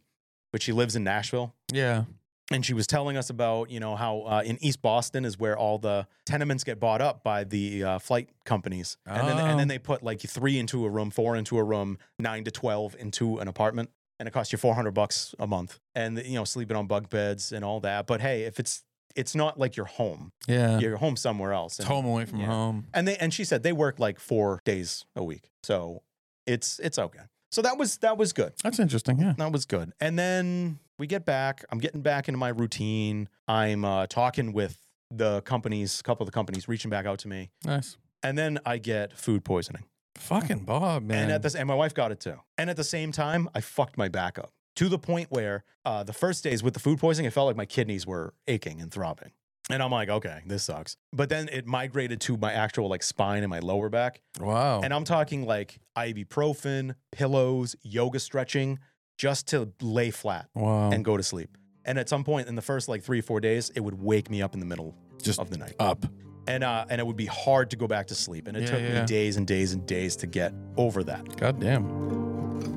but 0.52 0.60
she 0.60 0.72
lives 0.72 0.94
in 0.94 1.04
Nashville. 1.04 1.54
Yeah. 1.72 2.04
And 2.52 2.64
she 2.64 2.74
was 2.74 2.86
telling 2.86 3.16
us 3.16 3.28
about, 3.28 3.70
you 3.70 3.80
know, 3.80 3.96
how 3.96 4.20
uh, 4.20 4.42
in 4.44 4.56
East 4.62 4.80
Boston 4.80 5.24
is 5.24 5.36
where 5.38 5.58
all 5.58 5.78
the 5.78 6.06
tenements 6.26 6.62
get 6.62 6.78
bought 6.78 7.00
up 7.02 7.24
by 7.24 7.42
the 7.42 7.82
uh, 7.82 7.98
flight 7.98 8.28
companies. 8.44 8.96
And, 9.04 9.26
then, 9.28 9.38
and 9.38 9.54
Oh. 9.54 9.56
then 9.58 9.68
they 9.68 9.78
put 9.78 10.02
like 10.04 10.20
three 10.20 10.58
into 10.58 10.84
a 10.84 10.88
room, 10.90 11.10
four 11.10 11.34
into 11.34 11.58
a 11.58 11.64
room, 11.64 11.98
nine 12.20 12.44
to 12.44 12.50
12 12.52 12.94
into 13.00 13.38
an 13.38 13.48
apartment. 13.48 13.90
And 14.20 14.28
it 14.28 14.30
costs 14.32 14.52
you 14.52 14.58
400 14.58 14.92
bucks 14.92 15.34
a 15.40 15.46
month. 15.46 15.80
And, 15.94 16.18
you 16.24 16.34
know, 16.36 16.44
sleeping 16.44 16.76
on 16.76 16.86
bug 16.86 17.10
beds 17.10 17.50
and 17.52 17.64
all 17.64 17.80
that. 17.80 18.06
But 18.06 18.20
hey, 18.20 18.44
if 18.44 18.60
it's, 18.60 18.84
it's 19.16 19.34
not 19.34 19.58
like 19.58 19.76
you're 19.76 19.86
home, 19.86 20.30
Yeah. 20.46 20.78
you're 20.78 20.98
home 20.98 21.16
somewhere 21.16 21.52
else. 21.52 21.80
It's 21.80 21.88
And- 21.88 21.88
home 21.88 22.06
away 22.06 22.26
from 22.26 22.40
yeah. 22.40 22.46
home. 22.46 22.86
and 22.94 23.08
they 23.08 23.16
and 23.16 23.34
she 23.34 23.44
said 23.44 23.62
they 23.64 23.72
work 23.72 23.98
like 23.98 24.20
four 24.20 24.60
days 24.64 25.04
a 25.16 25.24
week, 25.24 25.50
so 25.62 26.02
it's 26.46 26.78
it's 26.80 26.98
okay. 26.98 27.22
So 27.50 27.62
that 27.62 27.78
was 27.78 27.96
that 27.98 28.18
was 28.18 28.32
good. 28.34 28.52
That's 28.62 28.78
interesting. 28.78 29.18
Yeah. 29.18 29.32
That 29.38 29.52
was 29.52 29.64
good. 29.64 29.92
And 30.00 30.18
then 30.18 30.78
we 30.98 31.06
get 31.06 31.24
back. 31.24 31.64
I'm 31.70 31.78
getting 31.78 32.02
back 32.02 32.28
into 32.28 32.38
my 32.38 32.48
routine. 32.48 33.28
I'm 33.48 33.84
uh, 33.84 34.06
talking 34.06 34.52
with 34.52 34.78
the 35.10 35.42
companies, 35.42 36.00
a 36.00 36.02
couple 36.02 36.24
of 36.24 36.26
the 36.26 36.32
companies 36.32 36.66
reaching 36.68 36.90
back 36.90 37.06
out 37.06 37.18
to 37.20 37.28
me, 37.28 37.50
Nice. 37.64 37.96
and 38.22 38.36
then 38.36 38.58
I 38.66 38.78
get 38.78 39.12
food 39.16 39.44
poisoning. 39.44 39.84
Fucking 40.16 40.60
Bob, 40.60 41.02
man. 41.04 41.24
And 41.24 41.32
at 41.32 41.42
this, 41.42 41.54
and 41.54 41.68
my 41.68 41.74
wife 41.74 41.94
got 41.94 42.10
it 42.10 42.20
too. 42.20 42.40
And 42.58 42.70
at 42.70 42.76
the 42.76 42.84
same 42.84 43.12
time, 43.12 43.48
I 43.54 43.60
fucked 43.60 43.96
my 43.98 44.08
back 44.08 44.38
up 44.38 44.50
to 44.76 44.88
the 44.88 44.98
point 44.98 45.28
where 45.30 45.62
uh, 45.84 46.02
the 46.02 46.12
first 46.12 46.42
days 46.42 46.62
with 46.62 46.74
the 46.74 46.80
food 46.80 46.98
poisoning, 46.98 47.26
it 47.26 47.32
felt 47.32 47.46
like 47.46 47.56
my 47.56 47.66
kidneys 47.66 48.06
were 48.06 48.34
aching 48.48 48.80
and 48.80 48.90
throbbing. 48.90 49.32
And 49.68 49.82
I'm 49.82 49.90
like, 49.90 50.08
okay, 50.08 50.40
this 50.46 50.64
sucks. 50.64 50.96
But 51.12 51.28
then 51.28 51.48
it 51.52 51.66
migrated 51.66 52.20
to 52.22 52.36
my 52.36 52.52
actual 52.52 52.88
like 52.88 53.02
spine 53.02 53.42
and 53.42 53.50
my 53.50 53.58
lower 53.58 53.88
back. 53.88 54.22
wow. 54.40 54.80
And 54.80 54.94
I'm 54.94 55.04
talking 55.04 55.44
like 55.44 55.78
ibuprofen, 55.96 56.94
pillows, 57.12 57.76
yoga 57.82 58.18
stretching, 58.18 58.78
just 59.16 59.48
to 59.48 59.70
lay 59.80 60.10
flat 60.10 60.48
wow. 60.54 60.90
and 60.90 61.04
go 61.04 61.16
to 61.16 61.22
sleep. 61.22 61.56
And 61.84 61.98
at 61.98 62.08
some 62.08 62.24
point 62.24 62.48
in 62.48 62.54
the 62.56 62.62
first 62.62 62.88
like 62.88 63.02
three, 63.02 63.20
four 63.20 63.40
days, 63.40 63.70
it 63.74 63.80
would 63.80 64.00
wake 64.00 64.28
me 64.30 64.42
up 64.42 64.54
in 64.54 64.60
the 64.60 64.66
middle 64.66 64.94
Just 65.22 65.38
of 65.38 65.50
the 65.50 65.58
night. 65.58 65.74
up. 65.78 66.04
And 66.48 66.62
uh, 66.62 66.84
and 66.88 67.00
it 67.00 67.06
would 67.06 67.16
be 67.16 67.26
hard 67.26 67.70
to 67.70 67.76
go 67.76 67.86
back 67.88 68.06
to 68.08 68.14
sleep. 68.14 68.46
And 68.46 68.56
it 68.56 68.62
Yeah, 68.64 68.70
took 68.70 68.80
yeah. 68.80 69.00
me 69.00 69.06
days 69.06 69.36
and 69.36 69.46
days 69.46 69.72
and 69.72 69.84
days 69.86 70.14
to 70.16 70.26
get 70.26 70.52
over 70.76 71.02
that. 71.04 71.36
God 71.36 71.60
damn. 71.60 72.75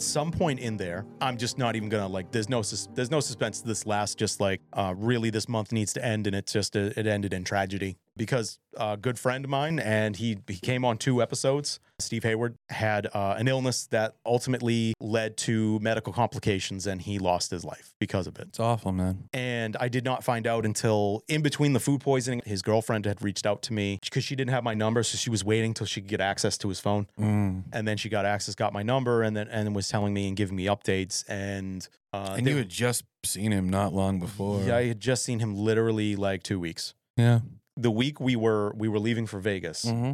At 0.00 0.04
some 0.04 0.30
point 0.30 0.60
in 0.60 0.78
there, 0.78 1.04
I'm 1.20 1.36
just 1.36 1.58
not 1.58 1.76
even 1.76 1.90
gonna 1.90 2.08
like. 2.08 2.32
There's 2.32 2.48
no 2.48 2.62
sus- 2.62 2.88
there's 2.94 3.10
no 3.10 3.20
suspense 3.20 3.60
to 3.60 3.68
this 3.68 3.84
last. 3.84 4.16
Just 4.16 4.40
like 4.40 4.62
uh, 4.72 4.94
really, 4.96 5.28
this 5.28 5.46
month 5.46 5.72
needs 5.72 5.92
to 5.92 6.02
end, 6.02 6.26
and 6.26 6.34
it's 6.34 6.54
just 6.54 6.74
uh 6.74 6.88
it 6.96 7.06
ended 7.06 7.34
in 7.34 7.44
tragedy 7.44 7.98
because 8.20 8.58
a 8.76 8.98
good 8.98 9.18
friend 9.18 9.46
of 9.46 9.50
mine, 9.50 9.78
and 9.78 10.14
he 10.14 10.36
he 10.46 10.58
came 10.58 10.84
on 10.84 10.98
two 10.98 11.22
episodes. 11.22 11.80
Steve 11.98 12.22
Hayward 12.22 12.54
had 12.68 13.06
uh, 13.14 13.34
an 13.38 13.48
illness 13.48 13.86
that 13.88 14.14
ultimately 14.26 14.92
led 15.00 15.38
to 15.38 15.78
medical 15.80 16.12
complications, 16.12 16.86
and 16.86 17.00
he 17.00 17.18
lost 17.18 17.50
his 17.50 17.64
life 17.64 17.94
because 17.98 18.26
of 18.26 18.38
it. 18.38 18.48
It's 18.48 18.60
awful, 18.60 18.92
man. 18.92 19.28
And 19.32 19.74
I 19.80 19.88
did 19.88 20.04
not 20.04 20.22
find 20.22 20.46
out 20.46 20.66
until 20.66 21.22
in 21.28 21.40
between 21.40 21.72
the 21.72 21.80
food 21.80 22.02
poisoning. 22.02 22.42
His 22.44 22.60
girlfriend 22.60 23.06
had 23.06 23.22
reached 23.22 23.46
out 23.46 23.62
to 23.62 23.72
me 23.72 23.98
because 24.04 24.22
she 24.22 24.36
didn't 24.36 24.50
have 24.50 24.64
my 24.64 24.74
number, 24.74 25.02
so 25.02 25.16
she 25.16 25.30
was 25.30 25.42
waiting 25.42 25.72
till 25.72 25.86
she 25.86 26.02
could 26.02 26.10
get 26.10 26.20
access 26.20 26.58
to 26.58 26.68
his 26.68 26.78
phone. 26.78 27.06
Mm. 27.18 27.64
And 27.72 27.88
then 27.88 27.96
she 27.96 28.10
got 28.10 28.26
access, 28.26 28.54
got 28.54 28.74
my 28.74 28.82
number, 28.82 29.22
and 29.22 29.34
then 29.34 29.48
and 29.48 29.74
was 29.74 29.88
telling 29.88 30.12
me 30.12 30.28
and 30.28 30.36
giving 30.36 30.56
me 30.56 30.66
updates. 30.66 31.24
And 31.26 31.88
uh, 32.12 32.34
and 32.36 32.46
they- 32.46 32.50
you 32.50 32.58
had 32.58 32.68
just 32.68 33.04
seen 33.24 33.50
him 33.50 33.70
not 33.70 33.94
long 33.94 34.20
before. 34.20 34.62
yeah, 34.62 34.76
I 34.76 34.88
had 34.88 35.00
just 35.00 35.22
seen 35.24 35.38
him 35.38 35.54
literally 35.56 36.16
like 36.16 36.42
two 36.42 36.60
weeks. 36.60 36.94
Yeah. 37.16 37.40
The 37.80 37.90
week 37.90 38.20
we 38.20 38.36
were 38.36 38.72
we 38.76 38.88
were 38.88 38.98
leaving 38.98 39.26
for 39.26 39.38
Vegas, 39.40 39.84
hmm 39.88 40.12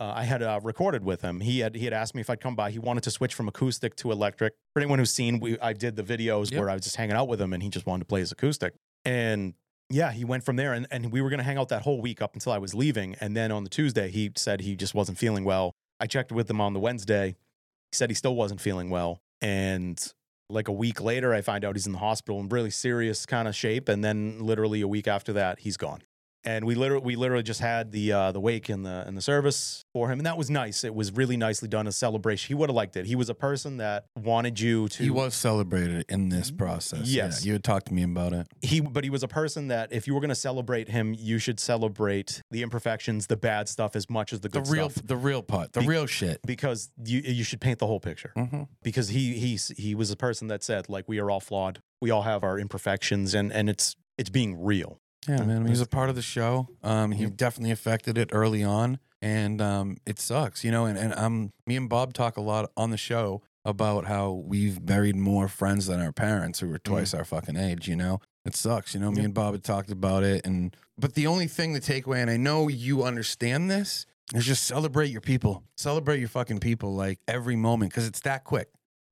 uh, 0.00 0.12
I 0.14 0.22
had 0.22 0.42
uh, 0.44 0.60
recorded 0.62 1.02
with 1.02 1.22
him. 1.22 1.40
He 1.40 1.58
had 1.58 1.74
he 1.74 1.84
had 1.84 1.92
asked 1.92 2.14
me 2.14 2.20
if 2.20 2.30
I'd 2.30 2.40
come 2.40 2.54
by. 2.54 2.70
He 2.70 2.78
wanted 2.78 3.02
to 3.02 3.10
switch 3.10 3.34
from 3.34 3.48
acoustic 3.48 3.96
to 3.96 4.12
electric. 4.12 4.54
For 4.72 4.80
anyone 4.80 5.00
who's 5.00 5.10
seen, 5.10 5.40
we 5.40 5.58
I 5.58 5.72
did 5.72 5.96
the 5.96 6.04
videos 6.04 6.52
Yep. 6.52 6.60
where 6.60 6.70
I 6.70 6.74
was 6.74 6.82
just 6.84 6.94
hanging 6.96 7.16
out 7.16 7.26
with 7.26 7.40
him, 7.40 7.52
and 7.52 7.62
he 7.62 7.68
just 7.68 7.84
wanted 7.86 8.04
to 8.04 8.06
play 8.06 8.20
his 8.20 8.30
acoustic. 8.30 8.74
And 9.04 9.54
yeah, 9.90 10.12
he 10.12 10.24
went 10.24 10.44
from 10.44 10.54
there, 10.56 10.72
and, 10.72 10.86
and 10.92 11.10
we 11.10 11.20
were 11.20 11.30
gonna 11.30 11.42
hang 11.42 11.58
out 11.58 11.68
that 11.70 11.82
whole 11.82 12.00
week 12.00 12.22
up 12.22 12.34
until 12.34 12.52
I 12.52 12.58
was 12.58 12.74
leaving. 12.74 13.16
And 13.20 13.36
then 13.36 13.50
on 13.50 13.64
the 13.64 13.70
Tuesday, 13.70 14.08
he 14.08 14.30
said 14.36 14.60
he 14.60 14.76
just 14.76 14.94
wasn't 14.94 15.18
feeling 15.18 15.42
well. 15.44 15.72
I 15.98 16.06
checked 16.06 16.30
with 16.30 16.48
him 16.48 16.60
on 16.60 16.74
the 16.74 16.80
Wednesday. 16.80 17.34
He 17.90 17.96
said 17.96 18.08
he 18.10 18.14
still 18.14 18.36
wasn't 18.36 18.60
feeling 18.60 18.90
well, 18.90 19.20
and 19.40 20.00
like 20.50 20.68
a 20.68 20.72
week 20.72 21.00
later, 21.00 21.34
I 21.34 21.40
find 21.42 21.64
out 21.64 21.74
he's 21.74 21.86
in 21.86 21.92
the 21.92 21.98
hospital 21.98 22.38
in 22.40 22.48
really 22.48 22.70
serious 22.70 23.26
kind 23.26 23.48
of 23.48 23.54
shape. 23.56 23.88
And 23.88 24.02
then 24.04 24.38
literally 24.38 24.80
a 24.80 24.88
week 24.88 25.08
after 25.08 25.32
that, 25.34 25.58
he's 25.60 25.76
gone. 25.76 26.02
And 26.44 26.64
we 26.64 26.74
literally 26.74 27.04
we 27.04 27.16
literally 27.16 27.42
just 27.42 27.60
had 27.60 27.92
the 27.92 28.12
uh, 28.12 28.32
the 28.32 28.40
wake 28.40 28.68
and 28.68 28.84
the 28.86 29.04
and 29.06 29.16
the 29.16 29.20
service 29.22 29.84
for 29.92 30.10
him, 30.10 30.18
and 30.18 30.26
that 30.26 30.36
was 30.38 30.48
nice. 30.50 30.84
It 30.84 30.94
was 30.94 31.12
really 31.12 31.36
nicely 31.36 31.68
done, 31.68 31.86
a 31.86 31.92
celebration. 31.92 32.48
He 32.48 32.54
would 32.54 32.68
have 32.70 32.76
liked 32.76 32.96
it. 32.96 33.06
He 33.06 33.16
was 33.16 33.28
a 33.28 33.34
person 33.34 33.78
that 33.78 34.06
wanted 34.16 34.60
you 34.60 34.88
to. 34.88 35.02
He 35.02 35.10
was 35.10 35.34
celebrated 35.34 36.04
in 36.08 36.28
this 36.28 36.50
process. 36.50 37.06
Yeah, 37.08 37.24
Yes. 37.26 37.44
you 37.44 37.52
had 37.52 37.64
talked 37.64 37.86
to 37.88 37.94
me 37.94 38.02
about 38.02 38.32
it. 38.32 38.46
he 38.62 38.80
but 38.80 39.04
he 39.04 39.10
was 39.10 39.22
a 39.22 39.28
person 39.28 39.68
that 39.68 39.92
if 39.92 40.06
you 40.06 40.14
were 40.14 40.20
going 40.20 40.28
to 40.28 40.34
celebrate 40.34 40.88
him 40.88 41.14
you 41.18 41.38
should 41.38 41.58
celebrate 41.60 42.42
the 42.50 42.62
imperfections 42.62 43.26
the 43.26 43.36
bad 43.36 43.68
stuff 43.68 43.96
as 43.96 44.08
much 44.08 44.32
as 44.32 44.40
the 44.40 44.48
good 44.48 44.64
The 44.66 44.70
real, 44.70 44.90
stuff 44.90 45.06
the 45.06 45.16
real 45.16 45.42
part, 45.42 45.72
the 45.72 45.80
Be- 45.80 45.86
real 45.88 46.06
shit. 46.06 46.40
because 46.46 46.90
you 47.04 47.20
you 47.20 47.44
should 47.44 47.60
paint 47.60 47.78
the 47.78 47.86
whole 47.86 48.00
picture 48.00 48.32
Mm-hmm. 48.36 48.62
because 48.82 49.08
he 49.08 49.34
he's 49.38 49.68
he 49.76 49.94
was 49.94 50.10
a 50.10 50.16
person 50.16 50.48
that 50.48 50.62
said 50.62 50.88
like 50.88 51.08
we 51.08 51.18
are 51.18 51.30
all 51.30 51.40
flawed 51.40 51.80
we 52.00 52.10
all 52.10 52.22
have 52.22 52.44
our 52.44 52.58
imperfections 52.58 53.34
and 53.34 53.52
and 53.52 53.68
it's 53.68 53.96
it's 54.16 54.30
being 54.30 54.62
real 54.62 55.00
Yeah, 55.26 55.42
man. 55.42 55.64
He 55.64 55.70
was 55.70 55.80
a 55.80 55.86
part 55.86 56.10
of 56.10 56.16
the 56.16 56.22
show. 56.22 56.68
Um, 56.82 57.12
he 57.12 57.26
definitely 57.26 57.72
affected 57.72 58.16
it 58.16 58.30
early 58.32 58.62
on, 58.62 58.98
and 59.20 59.60
um, 59.60 59.96
it 60.06 60.18
sucks, 60.18 60.64
you 60.64 60.70
know. 60.70 60.84
And 60.86 60.98
and 60.98 61.14
um, 61.14 61.52
me 61.66 61.76
and 61.76 61.88
Bob 61.88 62.14
talk 62.14 62.36
a 62.36 62.40
lot 62.40 62.70
on 62.76 62.90
the 62.90 62.96
show 62.96 63.42
about 63.64 64.06
how 64.06 64.32
we've 64.32 64.84
buried 64.84 65.16
more 65.16 65.48
friends 65.48 65.86
than 65.86 66.00
our 66.00 66.12
parents 66.12 66.60
who 66.60 66.68
were 66.68 66.78
twice 66.78 67.12
our 67.14 67.24
fucking 67.24 67.56
age. 67.56 67.88
You 67.88 67.96
know, 67.96 68.20
it 68.44 68.54
sucks. 68.54 68.94
You 68.94 69.00
know, 69.00 69.10
me 69.10 69.24
and 69.24 69.34
Bob 69.34 69.54
had 69.54 69.64
talked 69.64 69.90
about 69.90 70.22
it, 70.22 70.46
and 70.46 70.74
but 70.96 71.14
the 71.14 71.26
only 71.26 71.46
thing 71.46 71.74
to 71.74 71.80
take 71.80 72.06
away, 72.06 72.22
and 72.22 72.30
I 72.30 72.36
know 72.36 72.68
you 72.68 73.02
understand 73.02 73.70
this, 73.70 74.06
is 74.34 74.46
just 74.46 74.64
celebrate 74.64 75.10
your 75.10 75.20
people. 75.20 75.64
Celebrate 75.76 76.20
your 76.20 76.28
fucking 76.28 76.60
people 76.60 76.94
like 76.94 77.18
every 77.26 77.56
moment 77.56 77.92
because 77.92 78.06
it's 78.06 78.20
that 78.20 78.44
quick. 78.44 78.68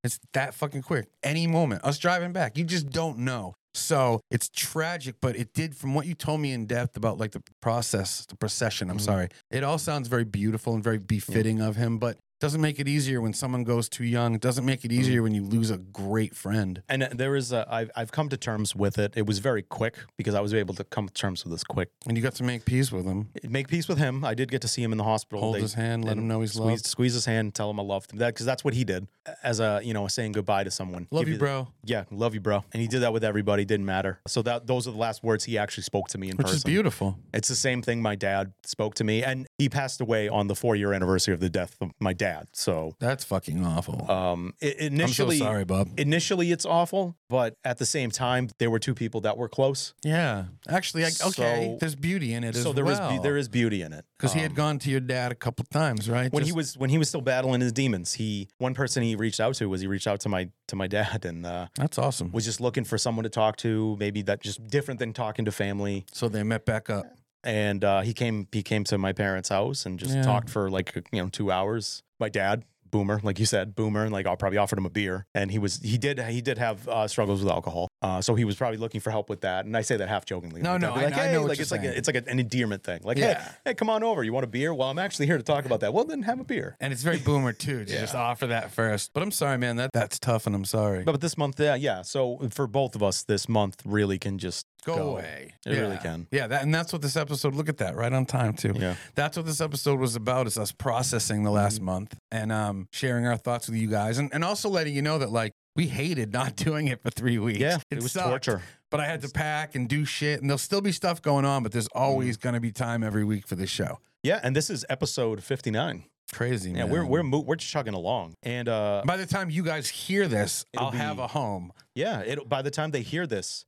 It's 0.07 0.20
that 0.34 0.54
fucking 0.54 0.82
quick. 0.82 1.09
Any 1.22 1.46
moment. 1.48 1.84
Us 1.84 1.98
driving 1.98 2.32
back, 2.32 2.57
you 2.57 2.64
just 2.64 2.88
don't 2.90 3.18
know. 3.18 3.54
So 3.74 4.20
it's 4.30 4.48
tragic, 4.48 5.16
but 5.20 5.36
it 5.36 5.52
did, 5.52 5.76
from 5.76 5.94
what 5.94 6.07
you 6.07 6.14
told 6.14 6.40
me 6.40 6.52
in 6.52 6.64
depth 6.64 6.96
about 6.96 7.18
like 7.18 7.32
the 7.32 7.42
process, 7.61 8.24
the 8.24 8.36
procession, 8.36 8.88
I'm 8.88 8.96
Mhm. 8.96 9.02
sorry. 9.02 9.28
It 9.50 9.62
all 9.64 9.78
sounds 9.78 10.09
very 10.09 10.24
beautiful 10.24 10.74
and 10.74 10.82
very 10.82 10.98
befitting 10.98 11.61
of 11.61 11.76
him, 11.76 11.98
but 11.98 12.16
doesn't 12.39 12.61
make 12.61 12.78
it 12.78 12.87
easier 12.87 13.20
when 13.20 13.32
someone 13.32 13.64
goes 13.64 13.89
too 13.89 14.05
young. 14.05 14.34
It 14.34 14.41
doesn't 14.43 14.64
make 14.64 14.84
it 14.84 14.93
easier 14.93 15.22
when 15.22 15.34
you 15.34 15.43
lose 15.43 15.70
a 15.70 15.78
great 15.78 16.34
friend. 16.37 16.82
and 16.89 17.03
uh, 17.03 17.09
there 17.12 17.34
is 17.37 17.53
a 17.53 17.66
I've, 17.70 17.91
I've 17.97 18.12
come 18.12 18.28
to 18.28 18.37
terms 18.37 18.76
with 18.76 18.99
it 18.99 19.14
it 19.16 19.26
was 19.26 19.39
very 19.39 19.62
quick 19.62 19.97
because 20.16 20.34
i 20.34 20.41
was 20.41 20.53
able 20.53 20.74
to 20.74 20.84
come 20.84 21.07
to 21.09 21.14
terms 21.14 21.45
with 21.45 21.53
this 21.53 21.64
quick 21.64 21.89
And 22.07 22.16
you 22.16 22.22
got 22.22 22.34
to 22.37 22.45
make 22.45 22.64
peace 22.64 22.93
with 22.93 23.07
him. 23.07 23.28
make 23.49 23.68
peace 23.68 23.89
with 23.89 23.99
him 23.99 24.24
i 24.24 24.34
did 24.34 24.51
get 24.51 24.61
to 24.62 24.68
see 24.68 24.82
him 24.82 24.93
in 24.93 24.99
the 24.99 25.05
hospital 25.05 25.41
Hold 25.41 25.57
They- 25.57 25.61
his 25.61 25.74
hand, 25.74 26.05
let 26.05 26.16
him 26.18 26.28
know 26.28 26.41
he's 26.43 26.53
squeeze, 26.53 26.66
loved. 26.70 26.87
squeeze 26.87 27.14
his 27.14 27.24
hand 27.24 27.55
tell 27.55 27.70
him 27.70 27.80
i 27.80 27.82
loved 27.82 28.12
him 28.12 28.18
that 28.18 28.34
because 28.34 28.47
that's 28.47 28.64
what 28.64 28.74
he 28.74 28.84
did 28.84 29.07
as 29.43 29.61
a 29.61 29.80
you 29.82 29.95
know 29.95 30.07
saying 30.09 30.32
goodbye 30.32 30.64
to 30.64 30.70
someone 30.70 31.07
Love 31.11 31.22
Give 31.22 31.28
you, 31.30 31.34
the- 31.34 31.39
bro. 31.41 31.68
Yeah, 31.84 32.05
love 32.11 32.34
you, 32.34 32.41
bro. 32.41 32.64
And 32.72 32.80
he 32.82 32.89
did 32.89 33.01
that 33.03 33.12
with 33.12 33.22
everybody. 33.24 33.64
Didn't 33.64 33.87
matter. 33.87 34.18
So 34.26 34.43
that 34.43 34.66
those 34.66 34.89
are 34.89 34.91
the 34.91 34.97
last 34.99 35.22
words 35.22 35.45
he 35.45 35.57
actually 35.57 35.84
spoke 35.84 36.09
to 36.09 36.18
me 36.18 36.30
in 36.30 36.37
Which 36.37 36.47
person. 36.47 36.57
is 36.57 36.64
beautiful. 36.64 37.16
It's 37.32 37.47
the 37.49 37.55
same 37.55 37.80
thing 37.80 38.03
my 38.03 38.16
dad 38.16 38.53
spoke 38.64 38.95
to 38.97 39.05
me, 39.05 39.22
and 39.22 39.47
he 39.59 39.68
passed 39.68 40.01
away 40.01 40.28
on 40.28 40.49
the 40.49 40.55
four 40.57 40.74
year 40.74 40.93
anniversary 40.93 41.32
of 41.34 41.39
the 41.41 41.49
death 41.51 41.76
of 41.80 41.91
my 42.01 42.12
dad. 42.12 42.26
So, 42.53 42.95
That's 42.99 43.24
fucking 43.24 43.64
awful. 43.64 44.11
um, 44.11 44.55
i- 44.62 44.66
I'm 44.66 44.72
so 44.79 44.85
initially, 44.87 45.39
sorry, 45.39 45.64
Bob. 45.64 45.89
initially 45.99 46.51
it's 46.53 46.64
awful, 46.64 47.16
but 47.29 47.55
at 47.64 47.79
the 47.79 47.87
same 47.87 48.11
time, 48.11 48.49
there 48.59 48.70
were 48.70 48.79
two 48.79 48.95
people 48.95 49.20
that 49.22 49.37
were 49.37 49.49
close. 49.49 49.95
Yeah. 50.03 50.45
Actually, 50.68 51.05
I, 51.05 51.09
okay, 51.09 51.68
So- 51.72 51.77
there's 51.81 51.95
beauty 51.95 52.33
in 52.35 52.45
it 52.45 52.55
so 52.57 52.70
as 52.70 52.74
there 52.77 52.87
is 52.91 52.99
well. 52.99 53.11
be- 53.12 53.18
there 53.22 53.37
is 53.37 53.49
beauty 53.49 53.83
in 53.83 53.93
it 53.93 54.05
because 54.16 54.33
he 54.33 54.41
had 54.41 54.51
Um, 54.53 54.57
gone 54.57 54.79
to 54.81 54.91
your 54.91 55.01
dad 55.01 55.33
a 55.33 55.35
couple 55.35 55.64
times, 55.70 56.09
right? 56.09 56.33
when 56.33 56.45
he 56.45 56.53
was 56.53 56.77
when 56.79 56.91
he 56.91 56.99
was 56.99 57.09
still 57.09 57.20
battling 57.20 57.61
his 57.61 57.72
demons. 57.72 58.14
He 58.14 58.49
one 58.59 58.74
person 58.74 59.03
he 59.03 59.14
reached 59.16 59.41
out 59.41 59.55
to 59.57 59.68
was 59.68 59.81
he 59.81 59.87
reached 59.87 60.07
out 60.07 60.20
to 60.20 60.29
my 60.29 60.51
to 60.68 60.77
my 60.77 60.87
dad 60.87 61.24
and 61.24 61.45
uh, 61.47 61.66
That's 61.77 61.99
awesome. 61.99 62.33
was 62.33 62.45
just 62.45 62.61
looking 62.61 62.85
for 62.85 62.99
someone 62.99 63.24
to 63.24 63.29
talk 63.31 63.57
to. 63.59 63.97
Maybe 63.99 64.22
that 64.22 64.41
just 64.41 64.66
different 64.68 64.99
than 65.01 65.12
talking 65.12 65.45
to 65.45 65.53
family. 65.53 66.07
So 66.12 66.29
they 66.29 66.43
met 66.43 66.64
back 66.64 66.91
up. 66.91 67.07
and 67.45 67.85
uh, 67.85 68.01
he 68.01 68.12
came 68.12 68.49
he 68.51 68.62
came 68.62 68.83
to 68.83 68.99
my 68.99 69.12
parents' 69.12 69.51
house 69.51 69.87
and 69.87 70.01
just 70.01 70.14
Yeah. 70.14 70.22
talked 70.22 70.51
for 70.51 70.68
like 70.68 70.93
you 71.12 71.22
know 71.22 71.29
two 71.29 71.53
hours. 71.53 72.03
My 72.19 72.29
dad, 72.29 72.64
boomer, 72.91 73.21
like 73.23 73.39
you 73.39 73.47
said, 73.47 73.75
boomer, 73.75 74.05
and 74.05 74.12
like 74.12 74.27
I 74.27 74.35
probably 74.37 74.59
offered 74.59 74.79
him 74.79 74.87
a 74.87 74.91
beer, 74.91 75.27
and 75.35 75.51
he 75.51 75.59
was 75.59 75.81
he 75.83 75.99
did 75.99 76.19
he 76.19 76.41
did 76.41 76.59
have 76.59 76.89
uh, 76.89 77.09
struggles 77.09 77.43
with 77.43 77.53
alcohol, 77.53 77.89
uh, 78.07 78.20
so 78.20 78.34
he 78.34 78.44
was 78.44 78.57
probably 78.57 78.78
looking 78.78 79.00
for 79.00 79.11
help 79.11 79.28
with 79.28 79.40
that. 79.40 79.64
And 79.64 79.76
I 79.76 79.82
say 79.82 79.96
that 79.96 80.09
half 80.09 80.24
jokingly. 80.24 80.62
No, 80.62 80.72
Like, 80.72 80.80
no, 80.82 80.92
I- 80.92 81.02
like, 81.04 81.14
I 81.14 81.26
hey, 81.26 81.32
know 81.32 81.40
what 81.42 81.48
like 81.50 81.59
you're 81.59 81.62
it's 81.62 81.70
like 81.70 81.80
saying. 81.82 81.94
a, 81.94 81.96
it's 81.98 82.09
like 82.09 82.16
an 82.16 82.38
endearment 82.38 82.84
thing. 82.84 83.00
Like, 83.04 83.18
Yeah. 83.18 83.40
hey, 83.42 83.50
hey, 83.66 83.74
come 83.74 83.90
on 83.90 84.02
over. 84.02 84.22
You 84.22 84.32
want 84.32 84.44
a 84.44 84.48
beer? 84.48 84.72
Well, 84.72 84.88
I'm 84.90 84.98
actually 84.98 85.26
here 85.26 85.36
to 85.38 85.42
talk 85.42 85.64
about 85.64 85.80
that. 85.80 85.92
Well, 85.92 86.04
then 86.04 86.22
have 86.22 86.38
a 86.40 86.44
beer. 86.44 86.76
And 86.80 86.92
it's 86.92 87.02
very 87.02 87.18
boomer 87.18 87.52
too 87.52 87.84
to 87.84 87.92
Yeah. 87.94 88.00
just 88.00 88.14
offer 88.14 88.46
that 88.48 88.70
first. 88.72 89.11
But 89.14 89.22
I'm 89.22 89.30
sorry, 89.30 89.59
man. 89.59 89.76
That 89.76 89.90
that's 89.92 90.18
tough, 90.18 90.46
and 90.46 90.54
I'm 90.54 90.64
sorry. 90.64 91.02
But, 91.04 91.12
but 91.12 91.20
this 91.20 91.36
month, 91.36 91.59
yeah, 91.61 91.74
yeah. 91.74 92.02
So 92.02 92.48
for 92.50 92.66
both 92.66 92.94
of 92.94 93.02
us, 93.02 93.22
this 93.24 93.48
month 93.48 93.82
really 93.84 94.18
can 94.18 94.38
just 94.38 94.66
go, 94.84 94.96
go. 94.96 95.09
away. 95.11 95.54
It 95.66 95.72
really 95.72 95.98
can. 95.98 96.26
Yeah, 96.30 96.46
that 96.46 96.62
and 96.62 96.74
that's 96.74 96.92
what 96.92 97.02
this 97.02 97.16
episode. 97.16 97.54
Look 97.54 97.68
at 97.68 97.78
that, 97.78 97.96
right 97.96 98.12
on 98.12 98.26
time 98.26 98.54
too. 98.54 98.72
Yeah. 98.76 98.94
That's 99.14 99.36
what 99.36 99.46
this 99.46 99.61
episode 99.61 99.98
was 100.00 100.14
about. 100.16 100.46
Is 100.46 100.59
us 100.59 100.72
processing 100.72 101.42
the 101.42 101.50
last 101.50 101.76
Mm-hmm. 101.76 101.84
month 101.84 102.14
and 102.30 102.52
um 102.52 102.88
sharing 102.92 103.26
our 103.26 103.36
thoughts 103.36 103.68
with 103.68 103.76
you 103.76 103.88
guys, 103.88 104.18
and 104.18 104.32
and 104.32 104.44
also 104.44 104.68
letting 104.68 104.94
you 104.94 105.02
know 105.02 105.18
that 105.18 105.30
like 105.32 105.52
we 105.77 105.87
hated 105.87 106.33
not 106.33 106.57
doing 106.66 106.89
it 106.89 107.03
for 107.03 107.11
three 107.11 107.39
weeks. 107.39 107.61
Yeah, 107.61 107.79
it, 107.91 108.03
was 108.03 108.12
sucked. 108.12 108.29
torture. 108.29 108.62
But 108.91 109.01
I 109.01 109.07
had 109.07 109.20
to 109.22 109.29
pack 109.29 109.74
and 109.74 109.89
do 109.89 110.05
shit, 110.05 110.41
and 110.41 110.49
there'll 110.51 110.59
still 110.59 110.81
be 110.81 110.93
stuff 110.93 111.20
going 111.22 111.45
on. 111.45 111.62
But 111.62 111.72
there's 111.72 111.89
Mm-hmm. 111.89 112.03
always 112.03 112.37
going 112.37 112.55
to 112.55 112.61
be 112.61 112.72
time 112.72 113.03
every 113.05 113.24
week 113.24 113.47
for 113.47 113.55
this 113.55 113.70
show. 113.70 114.01
Yeah, 114.22 114.41
and 114.43 114.57
this 114.57 114.70
is 114.70 114.85
episode 114.89 115.43
59. 115.45 116.05
Crazy, 116.33 116.70
Yeah, 116.70 116.79
man. 116.79 116.91
we're 116.91 117.05
we're 117.07 117.22
mo- 117.22 117.45
we're 117.47 117.55
chugging 117.55 117.95
along, 117.95 118.35
and 118.43 118.68
uh, 118.68 119.03
By 119.07 119.16
the 119.16 119.27
time 119.27 119.49
you 119.49 119.62
guys 119.62 119.89
hear 119.89 120.27
this, 120.27 120.64
I'll 120.77 120.91
have 120.91 121.20
a 121.20 121.29
home. 121.29 121.72
Yeah, 121.95 122.20
it, 122.20 122.49
by 122.49 122.62
the 122.62 122.70
time 122.72 122.91
they 122.91 123.03
hear 123.03 123.29
this, 123.29 123.64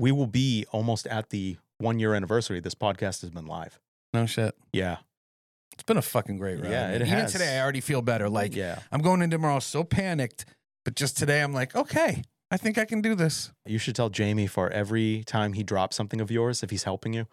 we 0.00 0.10
will 0.10 0.26
be 0.26 0.66
almost 0.72 1.06
at 1.06 1.30
the 1.30 1.58
one 1.78 2.00
year 2.00 2.14
anniversary. 2.14 2.58
This 2.58 2.74
podcast 2.74 3.20
has 3.20 3.30
been 3.30 3.46
live. 3.46 3.78
No 4.12 4.26
shit. 4.26 4.56
Yeah, 4.72 4.96
It's 5.74 5.84
been 5.84 5.96
a 5.96 6.02
fucking 6.02 6.38
great 6.38 6.60
ride. 6.60 6.70
Yeah, 6.72 6.90
it 6.90 6.96
Even 6.96 7.06
has. 7.06 7.30
today, 7.32 7.56
I 7.58 7.62
already 7.62 7.80
feel 7.80 8.02
better. 8.02 8.28
Like 8.28 8.56
yeah. 8.56 8.80
I'm 8.90 9.00
going 9.00 9.22
in 9.22 9.30
tomorrow 9.30 9.60
so 9.60 9.84
panicked, 9.84 10.44
but 10.84 10.94
just 10.94 11.16
today, 11.16 11.40
I'm 11.42 11.52
like, 11.52 11.74
okay, 11.74 12.22
I 12.50 12.56
think 12.56 12.78
I 12.78 12.84
can 12.84 13.00
do 13.00 13.14
this. 13.14 13.52
You 13.66 13.78
should 13.78 13.94
tell 13.96 14.10
Jamie 14.10 14.46
for 14.46 14.70
every 14.70 15.22
time 15.24 15.52
he 15.54 15.62
drops 15.62 15.96
something 15.96 16.20
of 16.20 16.30
yours, 16.30 16.62
if 16.62 16.70
he's 16.70 16.84
helping 16.84 17.12
you, 17.14 17.26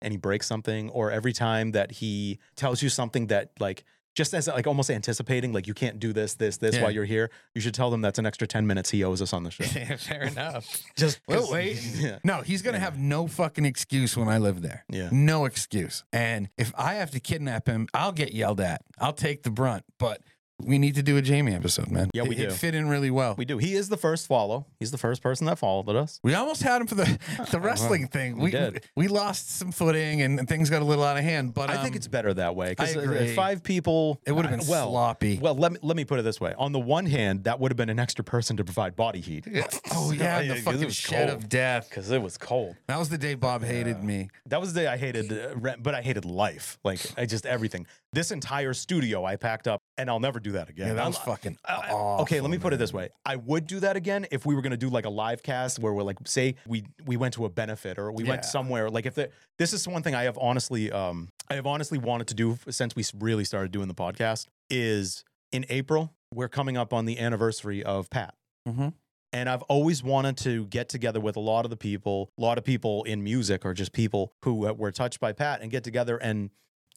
and 0.00 0.12
he 0.12 0.16
breaks 0.16 0.46
something, 0.46 0.90
or 0.90 1.10
every 1.10 1.32
time 1.32 1.72
that 1.72 1.92
he 1.92 2.38
tells 2.56 2.82
you 2.82 2.88
something 2.88 3.26
that 3.28 3.50
like 3.60 3.84
just 4.14 4.34
as 4.34 4.46
like 4.46 4.66
almost 4.66 4.90
anticipating, 4.90 5.54
like 5.54 5.66
you 5.66 5.72
can't 5.72 5.98
do 5.98 6.12
this, 6.12 6.34
this, 6.34 6.58
this 6.58 6.74
Yeah. 6.74 6.82
while 6.82 6.90
you're 6.90 7.06
here. 7.06 7.30
You 7.54 7.62
should 7.62 7.72
tell 7.72 7.90
them 7.90 8.02
that's 8.02 8.18
an 8.18 8.26
extra 8.26 8.46
ten 8.46 8.66
minutes 8.66 8.90
he 8.90 9.02
owes 9.04 9.22
us 9.22 9.32
on 9.32 9.42
the 9.44 9.50
show. 9.50 9.64
Fair 9.96 10.24
enough. 10.24 10.82
Just 10.96 11.20
Well, 11.26 11.40
'cause- 11.40 11.50
wait. 11.52 11.80
Yeah. 11.96 12.18
No, 12.22 12.42
he's 12.42 12.60
gonna 12.60 12.78
have 12.78 12.98
no 12.98 13.26
fucking 13.26 13.64
excuse 13.64 14.14
when 14.16 14.28
I 14.28 14.36
live 14.36 14.60
there. 14.60 14.84
Yeah. 14.90 15.08
No 15.12 15.46
excuse. 15.46 16.04
And 16.12 16.50
if 16.58 16.74
I 16.76 16.94
have 16.94 17.10
to 17.12 17.20
kidnap 17.20 17.66
him, 17.66 17.88
I'll 17.94 18.12
get 18.12 18.34
yelled 18.34 18.60
at. 18.60 18.82
I'll 18.98 19.14
take 19.14 19.44
the 19.44 19.50
brunt. 19.50 19.84
But 19.98 20.20
we 20.66 20.78
need 20.78 20.94
to 20.96 21.02
do 21.02 21.16
a 21.16 21.22
Jamie 21.22 21.54
episode, 21.54 21.90
man. 21.90 22.10
Yeah, 22.14 22.22
we 22.22 22.36
It- 22.36 22.40
It 22.42 22.48
do. 22.50 22.54
fit 22.54 22.74
in 22.74 22.88
really 22.88 23.10
well. 23.10 23.34
We 23.36 23.44
do. 23.44 23.58
He 23.58 23.74
is 23.74 23.88
the 23.88 23.96
first 23.96 24.26
follow. 24.26 24.66
He's 24.80 24.90
the 24.90 24.98
first 24.98 25.22
person 25.22 25.46
that 25.46 25.58
followed 25.58 25.94
us. 25.96 26.20
We 26.22 26.34
almost 26.34 26.62
had 26.62 26.80
him 26.80 26.86
for 26.86 26.94
the 26.94 27.18
the 27.50 27.60
wrestling 27.60 28.08
thing. 28.08 28.36
we 28.36 28.44
We 28.44 28.50
did. 28.50 28.84
we 28.96 29.08
lost 29.08 29.50
some 29.58 29.72
footing 29.72 30.22
and, 30.22 30.38
and 30.38 30.48
things 30.48 30.70
got 30.70 30.82
a 30.82 30.84
little 30.84 31.04
out 31.04 31.16
of 31.16 31.24
hand. 31.24 31.54
But 31.54 31.70
I 31.70 31.74
think 31.78 31.94
um, 31.94 31.96
it's 31.96 32.08
better 32.08 32.32
that 32.34 32.54
way 32.56 32.68
I 32.68 32.70
because 32.70 32.96
agree. 32.96 33.34
five 33.34 33.62
people. 33.62 34.20
it 34.26 34.32
would 34.32 34.46
have 34.46 34.58
been 34.58 34.66
well, 34.68 34.90
sloppy. 34.90 35.38
Well, 35.40 35.54
let 35.54 35.72
me 35.72 35.78
let 35.82 35.96
me 35.96 36.04
put 36.04 36.18
it 36.18 36.22
this 36.22 36.40
way. 36.40 36.54
On 36.58 36.72
the 36.72 36.80
one 36.80 37.06
hand, 37.06 37.44
that 37.44 37.60
would 37.60 37.70
have 37.70 37.76
been 37.76 37.90
an 37.90 37.98
extra 37.98 38.24
person 38.24 38.56
to 38.56 38.64
provide 38.64 38.96
body 38.96 39.20
heat. 39.20 39.46
oh 39.92 40.12
yeah, 40.16 40.42
the 40.42 40.54
it 40.56 40.62
fucking 40.62 40.88
shed 40.90 41.28
cold. 41.28 41.42
of 41.42 41.48
death. 41.48 41.88
because 41.88 42.10
it 42.10 42.20
was 42.22 42.36
cold. 42.38 42.76
That 42.88 42.98
was 42.98 43.08
the 43.08 43.18
day 43.18 43.34
Bob 43.34 43.62
hated 43.64 44.02
me. 44.02 44.28
That 44.46 44.60
was 44.60 44.72
the 44.74 44.80
day 44.80 44.86
I 44.86 44.96
hated, 44.96 45.32
uh, 45.32 45.76
but 45.80 45.94
I 45.94 46.02
hated 46.02 46.24
life. 46.24 46.78
Like 46.84 47.00
I 47.16 47.26
just 47.26 47.46
everything. 47.46 47.86
This 48.14 48.30
entire 48.30 48.74
studio 48.74 49.24
I 49.24 49.36
packed 49.36 49.66
up, 49.66 49.80
and 49.96 50.10
I'll 50.10 50.20
never 50.20 50.38
do 50.38 50.52
that 50.52 50.68
again. 50.68 50.88
Yeah, 50.88 50.94
that 50.94 51.00
I'm- 51.02 51.10
was 51.12 51.18
fucking 51.18 51.56
I- 51.64 51.72
I- 51.72 51.90
awful. 51.92 52.22
okay, 52.22 52.40
let 52.42 52.50
me 52.50 52.58
put 52.58 52.74
it 52.74 52.76
this 52.78 52.92
way. 52.92 53.08
I 53.24 53.36
would 53.36 53.66
do 53.66 53.80
that 53.80 53.96
again 53.96 54.26
if 54.30 54.44
we 54.44 54.54
were 54.54 54.60
going 54.60 54.72
to 54.72 54.76
do 54.76 54.90
like 54.90 55.06
a 55.06 55.10
live 55.10 55.42
cast 55.42 55.78
where 55.78 55.94
we're 55.94 56.02
like, 56.02 56.18
say 56.26 56.56
we 56.66 56.84
we 57.06 57.16
went 57.16 57.32
to 57.34 57.46
a 57.46 57.48
benefit 57.48 57.98
or 57.98 58.12
we 58.12 58.24
went 58.24 58.44
somewhere. 58.44 58.90
Like 58.90 59.06
if 59.06 59.14
the, 59.14 59.30
this 59.58 59.72
is 59.72 59.88
one 59.88 60.02
thing 60.02 60.14
I 60.14 60.24
have 60.24 60.36
honestly, 60.38 60.92
um, 60.92 61.30
I 61.48 61.54
have 61.54 61.66
honestly 61.66 61.96
wanted 61.96 62.26
to 62.28 62.34
do 62.34 62.58
since 62.68 62.94
we 62.94 63.02
really 63.18 63.44
started 63.44 63.72
doing 63.72 63.88
the 63.88 63.94
podcast 63.94 64.46
is 64.68 65.24
in 65.50 65.64
April 65.70 66.12
we're 66.34 66.48
coming 66.48 66.76
up 66.78 66.92
on 66.94 67.04
the 67.04 67.18
anniversary 67.18 67.82
of 67.82 68.08
Pat. 68.10 68.34
Mhm. 68.66 68.94
And 69.34 69.48
I've 69.50 69.62
always 69.62 70.02
wanted 70.02 70.36
to 70.38 70.66
get 70.66 70.88
together 70.90 71.20
with 71.20 71.36
a 71.36 71.40
lot 71.40 71.64
of 71.66 71.70
the 71.70 71.76
people, 71.76 72.30
a 72.38 72.40
lot 72.42 72.56
of 72.58 72.64
people 72.64 73.04
in 73.04 73.22
music 73.24 73.64
or 73.66 73.72
just 73.74 73.92
people 73.92 74.32
who 74.44 74.66
uh, 74.66 74.72
were 74.72 74.90
touched 74.92 75.20
by 75.20 75.32
Pat 75.32 75.60
and 75.62 75.70
get 75.70 75.84
together 75.84 76.16
and 76.18 76.50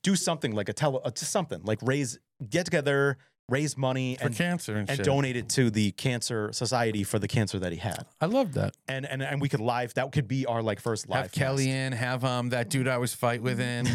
do 0.06 0.16
something 0.16 0.54
like 0.54 0.70
a 0.70 0.74
tele, 0.74 1.02
uh, 1.04 1.12
something 1.16 1.62
like 1.64 1.80
raise, 1.82 2.20
get 2.48 2.66
together, 2.66 3.18
raise 3.50 3.76
money 3.76 4.16
For 4.20 4.28
and, 4.28 4.36
cancer 4.36 4.76
and, 4.76 4.88
and 4.88 4.98
shit. 4.98 5.06
donate 5.06 5.36
it 5.36 5.50
to 5.50 5.70
the 5.72 5.92
cancer 5.94 6.52
society 6.54 7.04
for 7.04 7.18
the 7.20 7.28
cancer 7.28 7.58
that 7.60 7.72
he 7.72 7.80
had. 7.80 8.06
I 8.22 8.28
love 8.28 8.54
that. 8.54 8.76
And, 8.88 9.06
and, 9.06 9.24
and 9.24 9.42
we 9.42 9.50
could 9.50 9.60
live, 9.60 9.96
that 9.96 10.12
could 10.12 10.28
be 10.28 10.46
our 10.46 10.62
like 10.62 10.80
first 10.80 11.10
live 11.10 11.24
Have 11.24 11.32
Kelly 11.32 11.70
in, 11.72 11.92
have 11.94 12.24
um 12.24 12.50
that 12.50 12.70
dude 12.70 12.88
I 12.88 12.98
was 13.00 13.14
fight 13.16 13.42
with 13.42 13.60
in. 13.60 13.86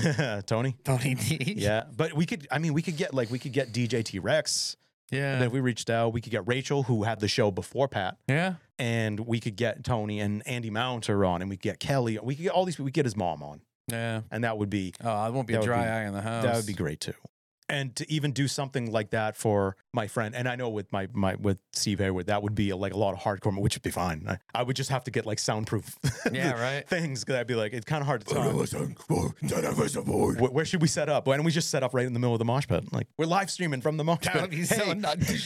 Tony. 0.47 0.77
Tony 0.85 1.15
D. 1.15 1.55
Yeah. 1.57 1.85
But 1.97 2.13
we 2.15 2.27
could, 2.27 2.47
I 2.51 2.59
mean, 2.59 2.75
we 2.75 2.83
could 2.83 2.97
get 2.97 3.15
like, 3.15 3.31
we 3.31 3.39
could 3.39 3.53
get 3.53 3.73
DJ 3.73 4.05
T 4.05 4.19
Rex. 4.19 4.77
Yeah. 5.13 5.39
Then 5.39 5.43
if 5.49 5.53
we 5.53 5.61
reached 5.61 5.91
out, 5.91 6.13
we 6.13 6.21
could 6.21 6.33
get 6.33 6.47
Rachel, 6.47 6.85
who 6.85 7.03
had 7.05 7.19
the 7.21 7.29
show 7.29 7.51
before 7.51 7.89
Pat. 7.89 8.17
Yeah. 8.29 8.55
and 13.47 13.70
that 14.45 14.59
would 14.59 14.71
be 14.71 14.95
Oh, 15.03 15.11
I 15.11 15.29
won't 15.31 15.47
be 15.47 15.55
a 15.55 15.63
dry 15.63 15.83
be- 15.85 15.89
eye 15.91 16.05
in 16.07 16.13
the 16.15 16.21
house. 16.23 16.45
that 16.45 16.57
would 16.57 16.67
be 16.67 16.73
great 16.75 17.01
too. 17.01 17.15
And 17.71 17.95
to 17.97 18.11
even 18.13 18.33
do 18.33 18.49
something 18.49 18.91
like 18.91 19.11
that 19.11 19.37
for 19.37 19.77
my 19.93 20.07
friend, 20.09 20.35
and 20.35 20.49
I 20.49 20.57
know 20.57 20.69
with 20.69 20.91
my 20.93 21.09
my 21.13 21.35
with 21.37 21.59
Steve 21.73 21.99
Hayward, 22.01 22.27
that 22.27 22.43
would 22.43 22.55
be 22.55 22.73
like 22.73 22.93
a 22.95 22.97
lot 22.99 23.15
of 23.15 23.21
hardcore, 23.21 23.57
which 23.61 23.77
would 23.77 23.83
be 23.83 23.91
fine. 23.91 24.25
I, 24.29 24.39
I 24.55 24.63
would 24.63 24.77
just 24.77 24.91
have 24.91 25.05
to 25.05 25.11
get 25.11 25.25
like 25.27 25.39
soundproof, 25.39 25.97
Yeah, 26.33 26.61
right. 26.61 26.87
things. 26.89 27.25
Cause 27.25 27.37
I'd 27.37 27.47
be 27.47 27.55
like, 27.55 27.73
it's 27.73 27.85
kind 27.85 28.01
of 28.01 28.07
hard 28.07 28.27
to 28.27 28.35
tell. 28.35 28.43
Where, 30.41 30.51
where 30.51 30.65
should 30.65 30.83
we 30.83 30.89
set 30.89 31.09
up? 31.09 31.27
Why 31.27 31.37
don't 31.37 31.45
we 31.45 31.53
just 31.53 31.71
set 31.71 31.83
up 31.83 31.95
right 31.95 32.07
in 32.07 32.13
the 32.13 32.19
middle 32.19 32.35
of 32.35 32.39
the 32.41 32.45
mosh 32.45 32.67
pit? 32.67 32.93
Like 32.93 33.07
we're 33.17 33.27
live 33.27 33.51
streaming 33.51 33.81
from 33.81 33.97
the 33.97 34.05
mosh 34.05 34.21
That 34.25 34.33
pit. 34.33 34.43
would 34.43 34.51
be 34.51 34.65
so 34.65 34.85
hey, 34.85 34.95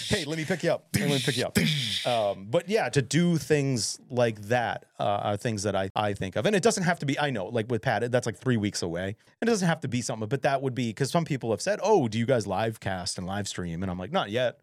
hey, 0.08 0.24
let 0.24 0.38
me 0.38 0.44
pick 0.44 0.62
you 0.62 0.72
up. 0.72 0.86
Hey, 0.94 1.02
let 1.02 1.10
me 1.14 1.20
pick 1.20 1.36
you 1.36 1.44
up. 1.44 1.58
Um, 2.06 2.46
but 2.50 2.68
yeah, 2.68 2.88
to 2.88 3.02
do 3.02 3.36
things 3.38 3.98
like 4.10 4.40
that 4.42 4.84
uh, 4.98 5.04
are 5.04 5.36
things 5.36 5.62
that 5.64 5.74
I, 5.76 5.90
I 5.94 6.14
think 6.14 6.36
of, 6.36 6.46
and 6.46 6.54
it 6.56 6.62
doesn't 6.62 6.84
have 6.84 6.98
to 7.00 7.06
be. 7.06 7.18
I 7.18 7.30
know, 7.30 7.46
like 7.46 7.70
with 7.70 7.82
Pat, 7.82 8.10
that's 8.10 8.26
like 8.26 8.36
three 8.38 8.56
weeks 8.56 8.82
away. 8.82 9.16
It 9.40 9.44
doesn't 9.46 9.66
have 9.66 9.80
to 9.80 9.88
be 9.88 10.00
something, 10.02 10.28
but 10.28 10.42
that 10.42 10.62
would 10.62 10.74
be 10.74 10.88
because 10.90 11.10
some 11.10 11.24
people 11.24 11.50
have 11.50 11.60
said, 11.60 11.80
"Oh, 11.82 12.08
do 12.14 12.18
you 12.20 12.26
guys 12.26 12.46
live 12.46 12.80
cast 12.80 13.18
and 13.18 13.26
live 13.26 13.46
stream?" 13.48 13.82
And 13.82 13.90
I'm 13.90 13.98
like, 13.98 14.12
not 14.12 14.30
yet, 14.30 14.60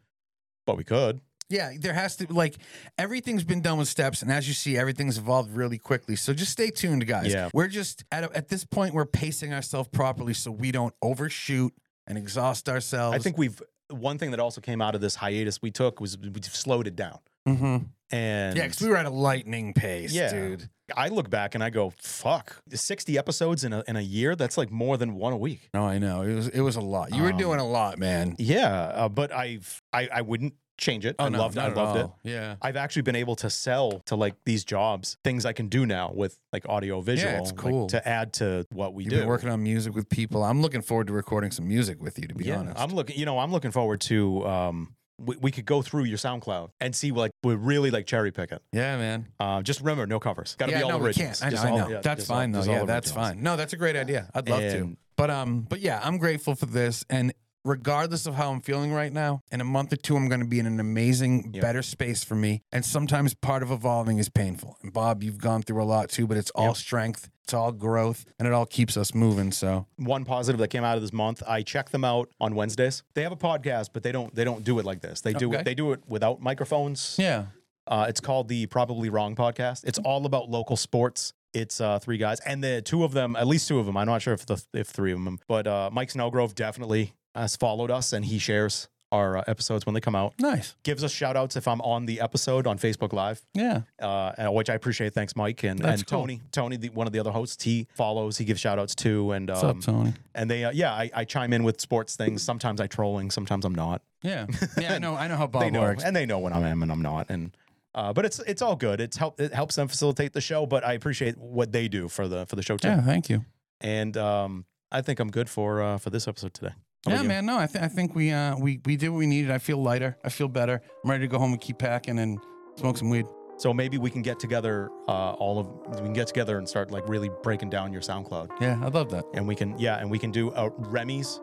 but 0.66 0.78
we 0.78 0.84
could. 0.84 1.22
Yeah, 1.50 1.72
there 1.78 1.94
has 1.94 2.16
to 2.16 2.32
like 2.34 2.56
everything's 2.98 3.44
been 3.44 3.62
done 3.62 3.78
with 3.78 3.90
steps, 3.90 4.22
and 4.22 4.32
as 4.32 4.48
you 4.48 4.54
see, 4.54 4.78
everything's 4.78 5.18
evolved 5.18 5.52
really 5.52 5.78
quickly. 5.78 6.16
So 6.16 6.34
just 6.34 6.52
stay 6.54 6.70
tuned, 6.72 7.06
guys. 7.06 7.34
Yeah. 7.34 7.50
we're 7.54 7.68
just 7.68 8.06
at 8.12 8.24
a, 8.24 8.36
at 8.36 8.48
this 8.48 8.64
point 8.64 8.94
we're 8.94 9.06
pacing 9.06 9.54
ourselves 9.54 9.90
properly 9.90 10.34
so 10.34 10.50
we 10.50 10.72
don't 10.72 10.94
overshoot 11.02 11.74
and 12.08 12.18
exhaust 12.18 12.70
ourselves. 12.70 13.16
I 13.16 13.20
think 13.20 13.38
we've 13.38 13.62
one 13.90 14.18
thing 14.18 14.32
that 14.32 14.40
also 14.40 14.62
came 14.62 14.82
out 14.82 14.96
of 14.96 15.02
this 15.02 15.16
hiatus 15.16 15.62
we 15.62 15.72
took 15.72 16.00
was 16.00 16.18
we 16.18 16.32
slowed 16.44 16.88
it 16.88 16.96
down. 16.96 17.20
hmm 17.46 17.78
And 18.12 18.56
Yeah, 18.56 18.64
because 18.64 18.82
we 18.82 18.88
were 18.88 18.96
at 18.96 19.06
a 19.06 19.10
lightning 19.10 19.74
pace, 19.74 20.14
Yeah. 20.14 20.32
dude. 20.32 20.70
I 20.96 21.08
look 21.10 21.30
back 21.30 21.56
and 21.56 21.64
I 21.64 21.70
go, 21.70 21.94
"Fuck, 22.00 22.62
sixty 22.74 23.18
episodes 23.18 23.64
in 23.64 23.74
a 23.74 23.84
in 23.88 23.96
a 23.96 24.02
year. 24.02 24.36
That's 24.36 24.58
like 24.58 24.72
more 24.72 24.98
than 24.98 25.16
one 25.16 25.34
a 25.34 25.38
week." 25.38 25.70
No, 25.74 25.84
I 25.86 25.98
know 26.00 26.22
it 26.22 26.34
was 26.34 26.48
it 26.50 26.62
was 26.62 26.76
a 26.76 26.82
lot. 26.82 27.14
You 27.16 27.24
were 27.24 27.32
Um, 27.32 27.38
doing 27.38 27.60
a 27.60 27.68
lot, 27.68 27.98
man. 27.98 28.36
Yeah, 28.40 28.70
uh, 28.72 29.10
but 29.10 29.32
I've 29.32 29.82
I, 29.94 30.08
I 30.14 30.22
wouldn't 30.22 30.54
change 30.78 31.06
it. 31.06 31.16
I 31.20 31.28
loved 31.28 31.58
I 31.60 31.66
Oh, 31.66 31.68
not 31.68 31.78
at 31.78 31.84
loved 31.84 32.00
it. 32.26 32.32
Yeah, 32.32 32.56
I've 32.62 32.76
actually 32.76 33.04
been 33.04 33.16
able 33.16 33.36
to 33.38 33.50
sell 33.52 34.02
to 34.08 34.16
like 34.16 34.34
these 34.46 34.64
jobs 34.64 35.16
things 35.24 35.46
I 35.46 35.54
can 35.54 35.68
do 35.68 35.86
now 35.86 36.12
with 36.12 36.40
like 36.52 36.68
audio 36.68 37.02
visual 37.02 37.34
it's 37.36 37.52
like, 37.52 37.60
cool. 37.60 37.88
to 37.88 38.08
add 38.08 38.34
to 38.34 38.66
what 38.74 38.94
we 38.96 39.04
you've 39.04 39.12
do. 39.14 39.20
been 39.20 39.28
working 39.28 39.50
on 39.50 39.62
music 39.62 39.94
with 39.94 40.10
people. 40.10 40.44
I'm 40.44 40.62
looking 40.62 40.82
forward 40.82 41.08
to 41.08 41.14
recording 41.14 41.52
some 41.52 41.68
music 41.68 42.02
with 42.02 42.18
you. 42.18 42.28
To 42.28 42.34
be 42.36 42.46
yeah, 42.46 42.58
honest, 42.60 42.80
I'm 42.80 42.92
looking. 42.96 43.16
You 43.18 43.26
know, 43.26 43.38
I'm 43.38 43.52
looking 43.52 43.72
forward 43.72 44.02
to. 44.02 44.48
Um, 44.48 44.96
we, 45.26 45.36
we 45.38 45.52
could 45.52 45.66
go 45.66 45.82
through 45.82 46.04
your 46.06 46.18
SoundCloud 46.18 46.72
and 46.80 46.96
see 46.96 47.12
like 47.12 47.32
we're 47.44 47.56
really 47.56 47.92
like 47.92 48.06
cherry 48.06 48.32
pick 48.32 48.52
it. 48.52 48.62
yeah, 48.72 48.98
man. 48.98 49.28
Uh, 49.40 49.62
just 49.62 49.80
remember, 49.82 50.06
no 50.08 50.20
covers. 50.20 50.56
Got 50.56 50.68
to 50.68 50.72
yeah, 50.72 50.78
be 50.80 50.84
all 50.84 50.90
no, 50.92 50.98
we 51.00 51.14
can't. 51.14 51.44
I 51.44 51.50
know. 51.50 51.62
I 51.62 51.70
all- 51.70 51.78
know. 51.78 51.90
yeah, 51.90 52.02
that's 52.02 52.22
just 52.22 52.32
all- 52.32 52.38
fine 52.38 52.52
though. 52.52 52.64
Yeah, 52.64 52.86
that's 52.86 53.12
fine. 53.12 53.44
No, 53.44 53.56
that's 53.56 53.74
a 53.74 53.78
great 53.78 53.96
idea. 53.96 54.30
I'd 54.34 54.50
love 54.50 54.62
to. 54.62 54.98
But 55.16 55.30
um, 55.30 55.62
but 55.62 55.80
yeah, 55.82 56.00
I'm 56.04 56.18
grateful 56.18 56.56
for 56.56 56.66
this. 56.66 57.06
And 57.10 57.34
regardless 57.64 58.26
of 58.26 58.36
how 58.36 58.52
I'm 58.52 58.62
feeling 58.62 58.92
right 58.92 59.12
now, 59.14 59.42
in 59.52 59.62
a 59.62 59.64
month 59.64 59.94
or 59.94 59.96
two, 59.98 60.16
I'm 60.16 60.28
going 60.30 60.42
to 60.42 60.48
be 60.48 60.60
in 60.60 60.66
an 60.66 60.80
amazing, 60.80 61.52
Yep. 61.54 61.62
better 61.62 61.82
space 61.82 62.24
for 62.24 62.36
me. 62.36 62.64
And 62.72 62.84
sometimes 62.86 63.34
part 63.34 63.64
of 63.64 63.72
evolving 63.72 64.18
is 64.18 64.30
painful. 64.30 64.78
And 64.82 64.92
Bob, 64.94 65.24
you've 65.24 65.38
gone 65.38 65.62
through 65.62 65.82
a 65.82 65.86
lot 65.86 66.10
too, 66.10 66.28
but 66.28 66.38
it's 66.38 66.52
all 66.52 66.68
Yep. 66.68 66.76
strength, 66.78 67.30
it's 67.44 67.54
all 67.54 67.72
growth, 67.72 68.26
and 68.40 68.48
it 68.48 68.54
all 68.54 68.66
keeps 68.66 68.98
us 68.98 69.14
moving. 69.14 69.52
So 69.52 69.86
one 69.98 70.26
positive 70.26 70.60
that 70.60 70.70
came 70.70 70.84
out 70.84 70.96
of 70.96 71.02
this 71.02 71.14
month. 71.14 71.44
I 71.48 71.62
check 71.62 71.90
them 71.90 72.04
out 72.04 72.30
on 72.40 72.56
Wednesdays. 72.56 73.04
They 73.14 73.24
have 73.24 73.32
a 73.32 73.38
podcast, 73.38 73.90
but 73.94 74.04
they 74.04 74.12
don't 74.12 74.34
they 74.34 74.44
don't 74.44 74.64
do 74.64 74.80
it 74.80 74.86
like 74.86 75.02
this. 75.02 75.22
They 75.22 75.34
do 75.34 75.50
Okay. 75.50 75.60
it 75.60 75.66
they 75.66 75.76
do 75.76 75.92
it 75.92 76.02
without 76.08 76.42
microphones. 76.42 77.16
yeah, 77.20 77.46
Uh, 77.88 78.06
it's 78.08 78.20
called 78.22 78.48
the 78.48 78.68
Probably 78.68 79.10
Wrong 79.10 79.36
podcast. 79.36 79.84
It's 79.86 79.98
all 80.00 80.26
about 80.26 80.50
local 80.50 80.78
sports. 80.78 81.34
It's 81.54 81.82
uh, 81.82 82.00
three 82.00 82.18
guys, 82.18 82.40
and 82.42 82.64
the 82.64 82.82
two 82.82 83.04
of 83.04 83.12
them, 83.12 83.36
at 83.36 83.46
least 83.48 83.68
two 83.68 83.80
of 83.80 83.86
them. 83.86 83.98
I'm 83.98 84.06
not 84.08 84.22
sure 84.22 84.34
if 84.34 84.46
the 84.46 84.64
if 84.74 84.88
three 84.88 85.12
of 85.12 85.22
them, 85.24 85.40
but 85.48 85.68
uh, 85.68 85.90
Mike 85.92 86.10
Snellgrove 86.10 86.56
definitely 86.56 87.14
has 87.36 87.56
followed 87.56 87.92
us, 87.92 88.14
and 88.14 88.26
he 88.26 88.38
shares 88.38 88.88
our 89.12 89.38
uh, 89.38 89.44
episodes 89.48 89.86
when 89.86 89.94
they 89.94 90.00
come 90.00 90.16
out. 90.16 90.34
nice. 90.40 90.76
Gives 90.84 91.04
us 91.04 91.12
shout 91.12 91.36
outs 91.36 91.56
if 91.58 91.68
I'm 91.68 91.82
on 91.82 92.06
the 92.06 92.22
episode 92.22 92.66
on 92.66 92.78
Facebook 92.78 93.12
Live, 93.12 93.42
Yeah, 93.54 93.82
uh, 94.00 94.48
which 94.52 94.70
I 94.70 94.74
appreciate. 94.74 95.14
Thanks, 95.14 95.36
Mike 95.36 95.64
and, 95.64 95.80
That's 95.80 96.02
and 96.02 96.10
cool. 96.10 96.22
Tony. 96.22 96.42
Tony, 96.52 96.78
the, 96.78 96.90
one 96.90 97.08
of 97.08 97.14
the 97.14 97.20
other 97.20 97.32
hosts, 97.32 97.64
he 97.64 97.88
follows. 97.94 98.38
He 98.38 98.46
gives 98.46 98.60
shout 98.60 98.80
outs 98.80 98.96
too, 98.96 99.32
and 99.32 99.50
what's 99.50 99.64
um, 99.64 99.70
up, 99.70 99.82
Tony? 99.82 100.14
and 100.34 100.50
they 100.50 100.64
uh, 100.64 100.72
yeah, 100.72 100.94
I, 100.94 101.12
I 101.14 101.26
chime 101.26 101.52
in 101.54 101.64
with 101.64 101.82
sports 101.82 102.16
things. 102.16 102.42
Sometimes 102.42 102.80
I 102.80 102.88
trolling, 102.88 103.32
sometimes 103.32 103.66
I'm 103.66 103.76
not. 103.76 104.02
Yeah, 104.22 104.48
yeah. 104.80 104.94
I 104.94 105.00
know. 105.00 105.16
I 105.16 105.28
know 105.28 105.36
how 105.36 105.48
Bob 105.48 105.72
know, 105.72 105.82
works. 105.82 106.04
and 106.04 106.16
they 106.16 106.26
know 106.26 106.40
when 106.40 106.54
I 106.54 106.70
am 106.70 106.82
and 106.84 106.92
I'm 106.92 107.02
not. 107.02 107.30
And 107.30 107.56
uh, 107.94 108.14
but 108.14 108.24
it's 108.24 108.40
it's 108.40 108.62
all 108.62 108.76
good. 108.78 109.02
It's 109.02 109.18
help 109.18 109.42
it 109.42 109.54
helps 109.54 109.76
them 109.76 109.88
facilitate 109.90 110.32
the 110.34 110.42
show. 110.42 110.66
But 110.66 110.86
I 110.86 110.94
appreciate 110.94 111.38
what 111.38 111.72
they 111.74 111.88
do 111.90 112.08
for 112.08 112.28
the 112.28 112.46
for 112.46 112.56
the 112.56 112.64
show 112.64 112.78
too. 112.78 112.88
Yeah, 112.88 113.02
thank 113.02 113.30
you. 113.30 113.44
And 113.82 114.16
um, 114.16 114.66
I 114.92 115.02
think 115.02 115.20
I'm 115.20 115.32
good 115.32 115.50
for 115.50 115.82
uh, 115.82 115.98
for 115.98 116.12
this 116.12 116.28
episode 116.28 116.54
today. 116.54 116.74
How 117.06 117.14
Yeah, 117.14 117.22
man. 117.24 117.46
No, 117.46 117.58
I, 117.58 117.66
th- 117.68 117.84
I 117.84 117.88
think 117.88 118.14
we 118.16 118.32
uh 118.32 118.56
we 118.58 118.80
we 118.86 118.96
did 118.96 119.10
what 119.10 119.18
we 119.18 119.28
needed. 119.28 119.52
I 119.52 119.58
feel 119.58 119.78
lighter. 119.82 120.18
I 120.24 120.30
feel 120.30 120.48
better. 120.48 120.82
I'm 121.04 121.10
ready 121.10 121.24
to 121.24 121.28
go 121.28 121.40
home 121.40 121.52
and 121.52 121.62
keep 121.62 121.80
packing 121.80 122.20
and 122.20 122.40
smoke 122.78 122.98
some 122.98 123.10
weed. 123.10 123.26
So 123.58 123.74
maybe 123.74 123.98
we 123.98 124.10
can 124.10 124.22
get 124.22 124.40
together. 124.40 124.90
Uh, 125.08 125.32
all 125.34 125.60
of 125.60 125.68
we 126.00 126.06
can 126.06 126.14
get 126.14 126.28
together 126.28 126.58
and 126.58 126.68
start 126.68 126.90
like 126.92 127.08
really 127.08 127.30
breaking 127.44 127.70
down 127.70 127.92
your 127.94 128.02
SoundCloud, 128.02 128.50
Yeah, 128.60 128.80
I 128.84 128.88
love 128.88 129.10
that. 129.12 129.24
and 129.34 129.48
we 129.48 129.56
can 129.56 129.78
yeah, 129.80 129.98
and 130.00 130.10
we 130.10 130.18
can 130.20 130.32
do 130.32 130.52
a 130.52 130.70
Remy's 130.70 131.40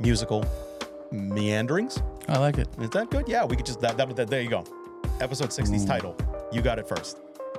musical 0.00 0.44
meanderings. 1.10 2.02
I 2.28 2.38
like 2.38 2.58
it. 2.58 2.68
Is 2.80 2.90
that 2.90 3.10
good? 3.10 3.28
Yeah, 3.28 3.44
we 3.44 3.56
could 3.56 3.66
just 3.66 3.80
that, 3.80 3.96
that, 3.96 4.14
that 4.16 4.28
there 4.28 4.42
you 4.42 4.50
go. 4.50 4.64
Episode 5.20 5.50
60's 5.50 5.84
title. 5.84 6.16
You 6.52 6.62
got 6.62 6.78
it 6.78 6.88
first. 6.88 7.18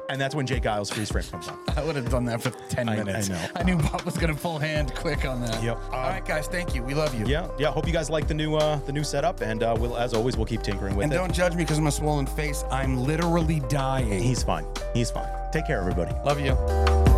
And 0.09 0.19
that's 0.19 0.35
when 0.35 0.45
Jake 0.45 0.63
Giles 0.63 0.89
freeze 0.89 1.11
frame 1.11 1.23
comes 1.25 1.47
on. 1.47 1.57
I 1.75 1.83
would 1.83 1.95
have 1.95 2.09
done 2.09 2.25
that 2.25 2.41
for 2.41 2.51
10 2.69 2.89
I- 2.89 2.93
I 2.93 3.03
minutes. 3.03 3.29
know. 3.29 3.41
I 3.55 3.63
knew 3.63 3.77
Bob 3.77 4.01
was 4.03 4.17
going 4.17 4.33
to 4.33 4.39
full 4.39 4.59
hand 4.59 4.93
quick 4.95 5.25
on 5.25 5.41
that. 5.41 5.63
Yep. 5.63 5.77
All 5.91 6.09
right, 6.09 6.23
guys. 6.25 6.47
Thank 6.47 6.75
you. 6.75 6.83
We 6.83 6.93
love 6.93 7.17
you. 7.17 7.25
Yeah, 7.25 7.47
yeah. 7.57 7.71
Hope 7.71 7.87
you 7.87 7.93
guys 7.93 8.09
like 8.09 8.27
the 8.27 8.33
new 8.33 8.55
uh 8.55 8.77
the 8.85 8.91
new 8.91 9.03
setup, 9.03 9.41
and 9.41 9.63
uh, 9.63 9.75
we'll 9.79 9.97
as 9.97 10.13
always 10.13 10.35
we'll 10.37 10.45
keep 10.45 10.61
tinkering 10.61 10.95
with 10.95 11.03
it. 11.03 11.05
And 11.05 11.13
it. 11.13 11.17
don't 11.17 11.33
judge 11.33 11.53
me 11.55 11.63
because 11.63 11.77
I'm 11.77 11.87
a 11.87 11.91
swollen 11.91 12.27
face. 12.27 12.63
I'm 12.69 12.97
literally 12.97 13.61
dying. 13.69 14.21
He's 14.21 14.43
fine. 14.43 14.65
He's 14.93 15.09
fine. 15.09 15.29
Take 15.51 15.67
care, 15.67 15.79
everybody. 15.79 16.13
Love 16.25 16.39
you. 16.39 17.12